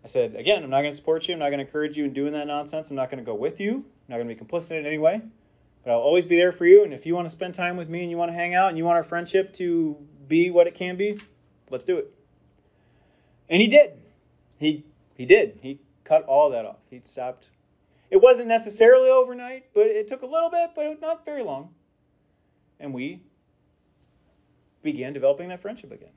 I 0.06 0.08
said, 0.08 0.36
Again, 0.36 0.64
I'm 0.64 0.70
not 0.70 0.82
going 0.82 0.94
to 0.94 0.98
support 0.98 1.28
you. 1.28 1.34
I'm 1.34 1.40
not 1.40 1.50
going 1.50 1.60
to 1.60 1.66
encourage 1.66 1.98
you 1.98 2.06
in 2.06 2.14
doing 2.14 2.32
that 2.32 2.48
nonsense. 2.48 2.90
I'm 2.90 2.96
not 2.96 3.12
going 3.12 3.24
to 3.24 3.30
go 3.30 3.36
with 3.36 3.60
you. 3.60 3.74
I'm 3.74 3.84
not 4.08 4.16
going 4.18 4.30
to 4.30 4.36
be 4.36 4.40
complicit 4.40 4.80
in 4.80 4.86
any 4.86 5.00
way. 5.00 5.22
But 5.84 5.92
I'll 5.92 6.00
always 6.00 6.24
be 6.24 6.38
there 6.38 6.54
for 6.54 6.66
you. 6.66 6.86
And 6.86 6.94
if 6.94 7.06
you 7.06 7.14
want 7.14 7.28
to 7.28 7.32
spend 7.32 7.56
time 7.56 7.76
with 7.76 7.90
me 7.90 8.04
and 8.04 8.10
you 8.10 8.16
want 8.16 8.32
to 8.32 8.36
hang 8.36 8.56
out 8.56 8.70
and 8.70 8.78
you 8.78 8.86
want 8.86 8.96
our 8.96 9.04
friendship 9.04 9.54
to 9.56 9.98
be 10.30 10.50
what 10.50 10.66
it 10.66 10.76
can 10.76 10.96
be, 10.96 11.20
let's 11.70 11.84
do 11.84 11.98
it. 11.98 12.10
And 13.50 13.62
he 13.62 13.68
did. 13.68 13.92
He 14.58 14.86
he 15.16 15.26
did. 15.26 15.60
He 15.62 15.80
cut 16.06 16.24
all 16.24 16.50
that 16.52 16.66
off. 16.66 16.78
He 16.90 17.02
stopped 17.04 17.50
it 18.10 18.22
wasn't 18.22 18.48
necessarily 18.48 19.10
overnight, 19.10 19.66
but 19.74 19.88
it 19.88 20.08
took 20.08 20.22
a 20.22 20.26
little 20.26 20.50
bit, 20.50 20.72
but 20.76 21.02
not 21.02 21.26
very 21.26 21.44
long. 21.44 21.74
And 22.80 22.94
we 22.94 23.22
began 24.84 25.14
developing 25.14 25.50
that 25.50 25.62
friendship 25.62 25.92
again. 25.92 26.10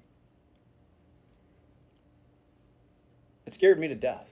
It 3.47 3.55
scared 3.55 3.79
me 3.79 3.89
to 3.89 3.95
death. 3.95 4.29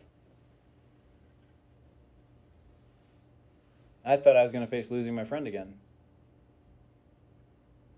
I 4.05 4.17
thought 4.17 4.37
I 4.37 4.43
was 4.43 4.53
going 4.53 4.65
to 4.65 4.71
face 4.71 4.91
losing 4.91 5.15
my 5.15 5.25
friend 5.25 5.49
again, 5.49 5.75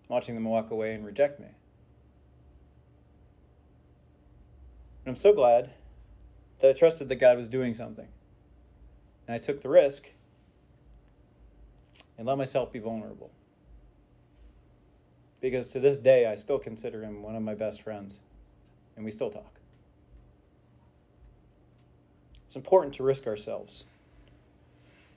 watching 0.09 0.35
them 0.35 0.45
walk 0.45 0.71
away 0.71 0.95
and 0.95 1.05
reject 1.05 1.41
me. 1.41 1.49
And 5.05 5.15
I'm 5.15 5.17
so 5.17 5.33
glad 5.33 5.71
that 6.61 6.71
I 6.71 6.73
trusted 6.73 7.09
that 7.09 7.17
God 7.17 7.37
was 7.37 7.49
doing 7.49 7.75
something. 7.75 8.09
And 9.29 9.35
I 9.35 9.39
took 9.39 9.61
the 9.63 9.69
risk 9.69 10.09
and 12.17 12.27
let 12.27 12.39
myself 12.39 12.73
be 12.73 12.79
vulnerable. 12.79 13.31
Because 15.41 15.71
to 15.71 15.81
this 15.81 15.99
day, 15.99 16.27
I 16.27 16.35
still 16.35 16.59
consider 16.59 17.03
him 17.03 17.23
one 17.23 17.37
of 17.37 17.43
my 17.43 17.55
best 17.55 17.83
friends, 17.83 18.19
and 18.97 19.05
we 19.05 19.11
still 19.11 19.31
talk. 19.31 19.61
It's 22.47 22.57
important 22.57 22.95
to 22.95 23.03
risk 23.03 23.27
ourselves 23.27 23.85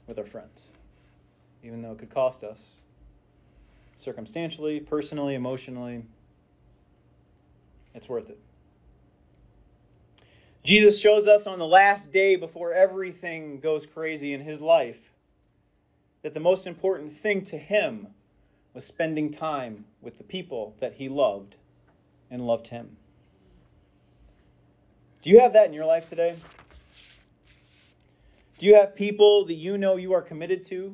with 0.05 0.19
our 0.19 0.25
friends, 0.25 0.65
even 1.63 1.81
though 1.81 1.93
it 1.93 1.97
could 1.97 2.11
cost 2.11 2.43
us 2.43 2.73
circumstantially, 3.97 4.81
personally, 4.81 5.35
emotionally. 5.35 6.03
It's 7.95 8.09
worth 8.09 8.29
it. 8.29 8.37
Jesus 10.63 10.99
shows 10.99 11.27
us 11.27 11.47
on 11.47 11.57
the 11.57 11.65
last 11.65 12.11
day 12.11 12.35
before 12.35 12.73
everything 12.73 13.59
goes 13.59 13.85
crazy 13.85 14.33
in 14.33 14.41
his 14.41 14.61
life 14.61 14.99
that 16.21 16.35
the 16.35 16.39
most 16.39 16.67
important 16.67 17.19
thing 17.21 17.43
to 17.45 17.57
him 17.57 18.07
was 18.73 18.85
spending 18.85 19.31
time 19.31 19.85
with 20.01 20.17
the 20.17 20.23
people 20.23 20.75
that 20.79 20.93
he 20.93 21.09
loved 21.09 21.55
and 22.29 22.45
loved 22.45 22.67
him. 22.67 22.95
Do 25.23 25.31
you 25.31 25.39
have 25.39 25.53
that 25.53 25.65
in 25.65 25.73
your 25.73 25.85
life 25.85 26.07
today? 26.09 26.35
Do 28.59 28.67
you 28.67 28.75
have 28.75 28.95
people 28.95 29.45
that 29.47 29.55
you 29.55 29.77
know 29.79 29.95
you 29.95 30.13
are 30.13 30.21
committed 30.21 30.67
to 30.67 30.93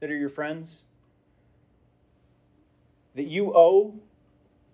that 0.00 0.10
are 0.10 0.16
your 0.16 0.30
friends? 0.30 0.82
That 3.14 3.26
you 3.26 3.54
owe 3.54 3.94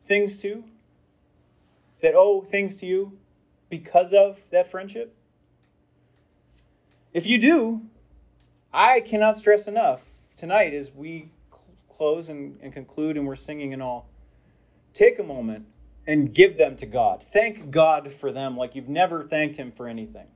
things 0.06 0.38
to? 0.38 0.62
That 2.00 2.14
owe 2.14 2.42
things 2.42 2.76
to 2.78 2.86
you? 2.86 3.18
Because 3.68 4.12
of 4.12 4.38
that 4.50 4.70
friendship? 4.70 5.14
If 7.12 7.26
you 7.26 7.38
do, 7.38 7.82
I 8.72 9.00
cannot 9.00 9.36
stress 9.36 9.66
enough 9.66 10.00
tonight 10.36 10.74
as 10.74 10.92
we 10.92 11.30
close 11.96 12.28
and, 12.28 12.58
and 12.62 12.72
conclude 12.72 13.16
and 13.16 13.26
we're 13.26 13.36
singing 13.36 13.72
and 13.72 13.82
all, 13.82 14.08
take 14.94 15.18
a 15.18 15.22
moment 15.22 15.66
and 16.06 16.32
give 16.32 16.56
them 16.56 16.76
to 16.76 16.86
God. 16.86 17.24
Thank 17.32 17.70
God 17.70 18.12
for 18.20 18.32
them 18.32 18.56
like 18.56 18.74
you've 18.74 18.88
never 18.88 19.24
thanked 19.24 19.56
Him 19.56 19.72
for 19.72 19.88
anything. 19.88 20.26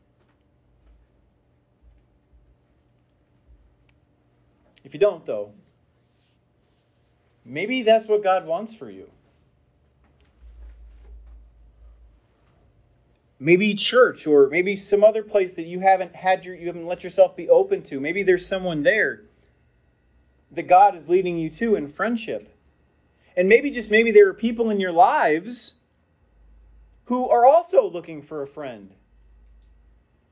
If 4.85 4.93
you 4.93 5.01
don't, 5.01 5.25
though, 5.25 5.53
maybe 7.45 7.83
that's 7.83 8.09
what 8.09 8.23
God 8.23 8.45
wants 8.45 8.75
for 8.75 8.91
you. 8.91 9.09
Maybe 13.43 13.75
church 13.75 14.29
or 14.29 14.49
maybe 14.49 14.77
some 14.77 15.03
other 15.03 15.23
place 15.25 15.55
that 15.55 15.67
you 15.67 15.81
haven't 15.81 16.15
had 16.15 16.45
your 16.45 16.55
you 16.55 16.69
haven't 16.69 16.87
let 16.87 17.03
yourself 17.03 17.37
be 17.37 17.49
open 17.49 17.83
to. 17.83 17.99
Maybe 17.99 18.23
there's 18.23 18.47
someone 18.47 18.83
there 18.83 19.23
that 20.53 20.69
god 20.69 20.95
is 20.95 21.09
leading 21.09 21.37
you 21.39 21.51
to 21.51 21.75
in 21.75 21.93
friendship. 21.93 22.49
And 23.37 23.49
maybe 23.49 23.71
just 23.71 23.91
maybe 23.91 24.13
there 24.13 24.29
are 24.29 24.35
people 24.35 24.71
in 24.71 24.79
your 24.79 24.93
lives 24.93 25.73
who 27.07 27.29
are 27.29 27.45
also 27.45 27.91
looking 27.91 28.23
for 28.23 28.43
a 28.43 28.47
friend. 28.47 28.91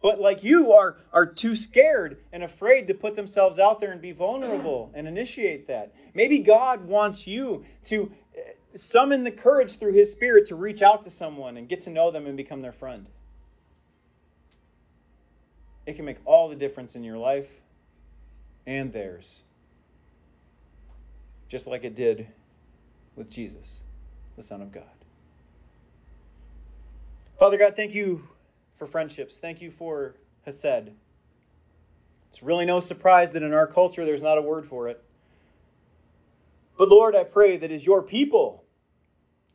But 0.00 0.20
like 0.20 0.44
you 0.44 0.72
are 0.72 0.96
are 1.12 1.26
too 1.26 1.56
scared 1.56 2.18
and 2.32 2.44
afraid 2.44 2.86
to 2.86 2.94
put 2.94 3.16
themselves 3.16 3.58
out 3.58 3.80
there 3.80 3.90
and 3.90 4.00
be 4.00 4.12
vulnerable 4.12 4.92
and 4.94 5.08
initiate 5.08 5.66
that. 5.66 5.92
Maybe 6.14 6.38
god 6.38 6.84
wants 6.84 7.26
you 7.26 7.64
to 7.86 8.12
summon 8.76 9.24
the 9.24 9.30
courage 9.30 9.78
through 9.78 9.92
His 9.92 10.10
Spirit 10.12 10.48
to 10.48 10.54
reach 10.54 10.82
out 10.82 11.04
to 11.04 11.10
someone 11.10 11.56
and 11.56 11.68
get 11.68 11.82
to 11.82 11.90
know 11.90 12.10
them 12.10 12.26
and 12.26 12.36
become 12.36 12.62
their 12.62 12.72
friend. 12.72 13.06
It 15.86 15.96
can 15.96 16.04
make 16.04 16.18
all 16.24 16.48
the 16.48 16.56
difference 16.56 16.94
in 16.94 17.02
your 17.02 17.18
life 17.18 17.50
and 18.66 18.92
theirs, 18.92 19.42
just 21.48 21.66
like 21.66 21.84
it 21.84 21.94
did 21.94 22.26
with 23.16 23.30
Jesus, 23.30 23.80
the 24.36 24.42
Son 24.42 24.62
of 24.62 24.70
God. 24.70 24.84
Father 27.38 27.56
God, 27.56 27.74
thank 27.74 27.94
you 27.94 28.22
for 28.78 28.86
friendships. 28.86 29.38
Thank 29.38 29.62
you 29.62 29.70
for 29.70 30.14
Hesed. 30.46 30.90
It's 32.30 32.42
really 32.42 32.66
no 32.66 32.80
surprise 32.80 33.30
that 33.32 33.42
in 33.42 33.52
our 33.52 33.66
culture 33.66 34.04
there's 34.04 34.22
not 34.22 34.38
a 34.38 34.42
word 34.42 34.66
for 34.66 34.88
it. 34.88 35.02
But 36.78 36.88
Lord, 36.88 37.16
I 37.16 37.24
pray 37.24 37.56
that 37.56 37.70
as 37.70 37.84
your 37.84 38.02
people, 38.02 38.59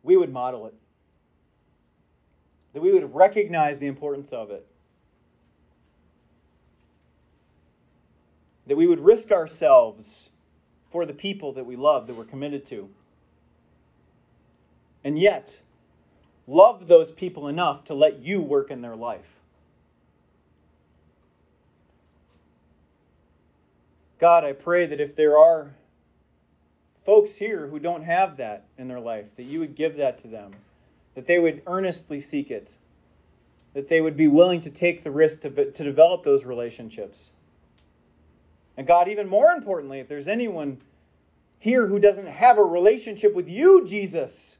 we 0.05 0.15
would 0.15 0.31
model 0.31 0.67
it, 0.67 0.73
that 2.73 2.81
we 2.81 2.93
would 2.93 3.13
recognize 3.13 3.79
the 3.79 3.87
importance 3.87 4.31
of 4.31 4.51
it, 4.51 4.65
that 8.67 8.77
we 8.77 8.85
would 8.85 8.99
risk 8.99 9.31
ourselves 9.31 10.29
for 10.91 11.05
the 11.05 11.13
people 11.13 11.53
that 11.53 11.65
we 11.65 11.75
love, 11.75 12.05
that 12.07 12.15
we're 12.15 12.23
committed 12.23 12.67
to. 12.67 12.87
And 15.03 15.17
yet, 15.17 15.59
love 16.47 16.87
those 16.87 17.11
people 17.11 17.47
enough 17.47 17.85
to 17.85 17.95
let 17.95 18.19
you 18.19 18.41
work 18.41 18.69
in 18.69 18.81
their 18.81 18.95
life. 18.95 19.25
God, 24.19 24.43
I 24.43 24.53
pray 24.53 24.85
that 24.85 25.01
if 25.01 25.15
there 25.15 25.37
are 25.37 25.71
folks 27.05 27.35
here 27.35 27.67
who 27.67 27.79
don't 27.79 28.03
have 28.03 28.37
that 28.37 28.65
in 28.77 28.87
their 28.87 28.99
life, 28.99 29.25
that 29.37 29.43
you 29.43 29.59
would 29.59 29.75
give 29.75 29.97
that 29.97 30.19
to 30.23 30.27
them, 30.27 30.51
that 31.13 31.27
they 31.27 31.39
would 31.39 31.61
earnestly 31.67 32.19
seek 32.19 32.51
it, 32.51 32.75
that 33.73 33.87
they 33.87 34.01
would 34.01 34.17
be 34.17 34.27
willing 34.27 34.61
to 34.61 34.69
take 34.69 35.03
the 35.03 35.11
risk 35.11 35.41
to, 35.41 35.49
to 35.49 35.83
develop 35.83 36.23
those 36.23 36.43
relationships. 36.43 37.29
And 38.77 38.87
God, 38.87 39.07
even 39.07 39.27
more 39.27 39.51
importantly, 39.51 39.99
if 39.99 40.07
there's 40.07 40.27
anyone 40.27 40.81
here 41.59 41.87
who 41.87 41.99
doesn't 41.99 42.27
have 42.27 42.57
a 42.57 42.63
relationship 42.63 43.33
with 43.33 43.47
you, 43.47 43.85
Jesus, 43.85 44.57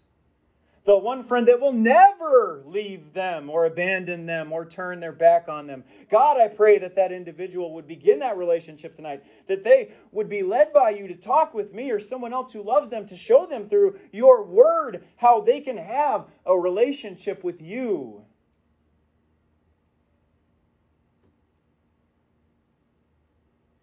the 0.86 0.96
one 0.96 1.24
friend 1.24 1.48
that 1.48 1.60
will 1.60 1.74
never 1.74 2.62
leave 2.66 3.12
them 3.14 3.50
or 3.50 3.66
abandon 3.66 4.28
them 4.28 4.54
or 4.54 4.66
turn 4.66 5.00
their 5.00 5.12
back 5.12 5.48
on 5.50 5.66
them. 5.66 5.84
God, 6.12 6.38
I 6.38 6.48
pray 6.48 6.78
that 6.78 6.96
that 6.96 7.12
individual 7.12 7.74
would 7.74 7.88
begin 7.88 8.20
that 8.20 8.38
relationship 8.38 8.96
tonight, 8.96 9.24
that 9.48 9.64
they 9.64 9.92
would 10.12 10.30
be 10.30 10.44
led 10.44 10.72
by 10.74 10.92
you 10.92 11.08
to 11.08 11.16
talk 11.16 11.56
with 11.56 11.74
me 11.74 11.90
or 11.90 12.00
someone 12.00 12.34
else 12.34 12.52
who 12.52 12.62
loves 12.62 12.90
them 12.90 13.08
to 13.08 13.18
show 13.18 13.48
them 13.48 13.68
through 13.68 14.00
your 14.12 14.44
word 14.44 15.04
how 15.18 15.42
they 15.42 15.60
can 15.60 15.78
have 15.78 16.28
a 16.46 16.56
relationship 16.56 17.44
with 17.44 17.62
you. 17.62 18.22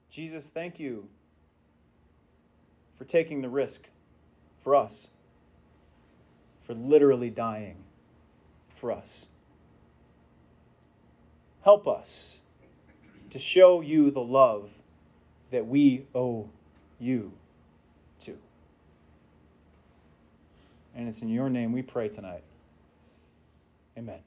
Jesus, 0.08 0.48
thank 0.48 0.78
you 0.78 1.08
for 2.96 3.04
taking 3.04 3.40
the 3.40 3.48
risk 3.48 3.88
for 4.62 4.76
us 4.76 5.10
for 6.72 6.88
literally 6.88 7.30
dying 7.30 7.76
for 8.80 8.92
us. 8.92 9.26
Help 11.62 11.86
us 11.86 12.38
to 13.30 13.38
show 13.38 13.80
you 13.80 14.10
the 14.10 14.20
love 14.20 14.70
that 15.50 15.66
we 15.66 16.06
owe 16.14 16.48
you 16.98 17.32
to. 18.24 18.36
And 20.94 21.08
it's 21.08 21.22
in 21.22 21.28
your 21.28 21.50
name 21.50 21.72
we 21.72 21.82
pray 21.82 22.08
tonight. 22.08 22.42
Amen. 23.96 24.20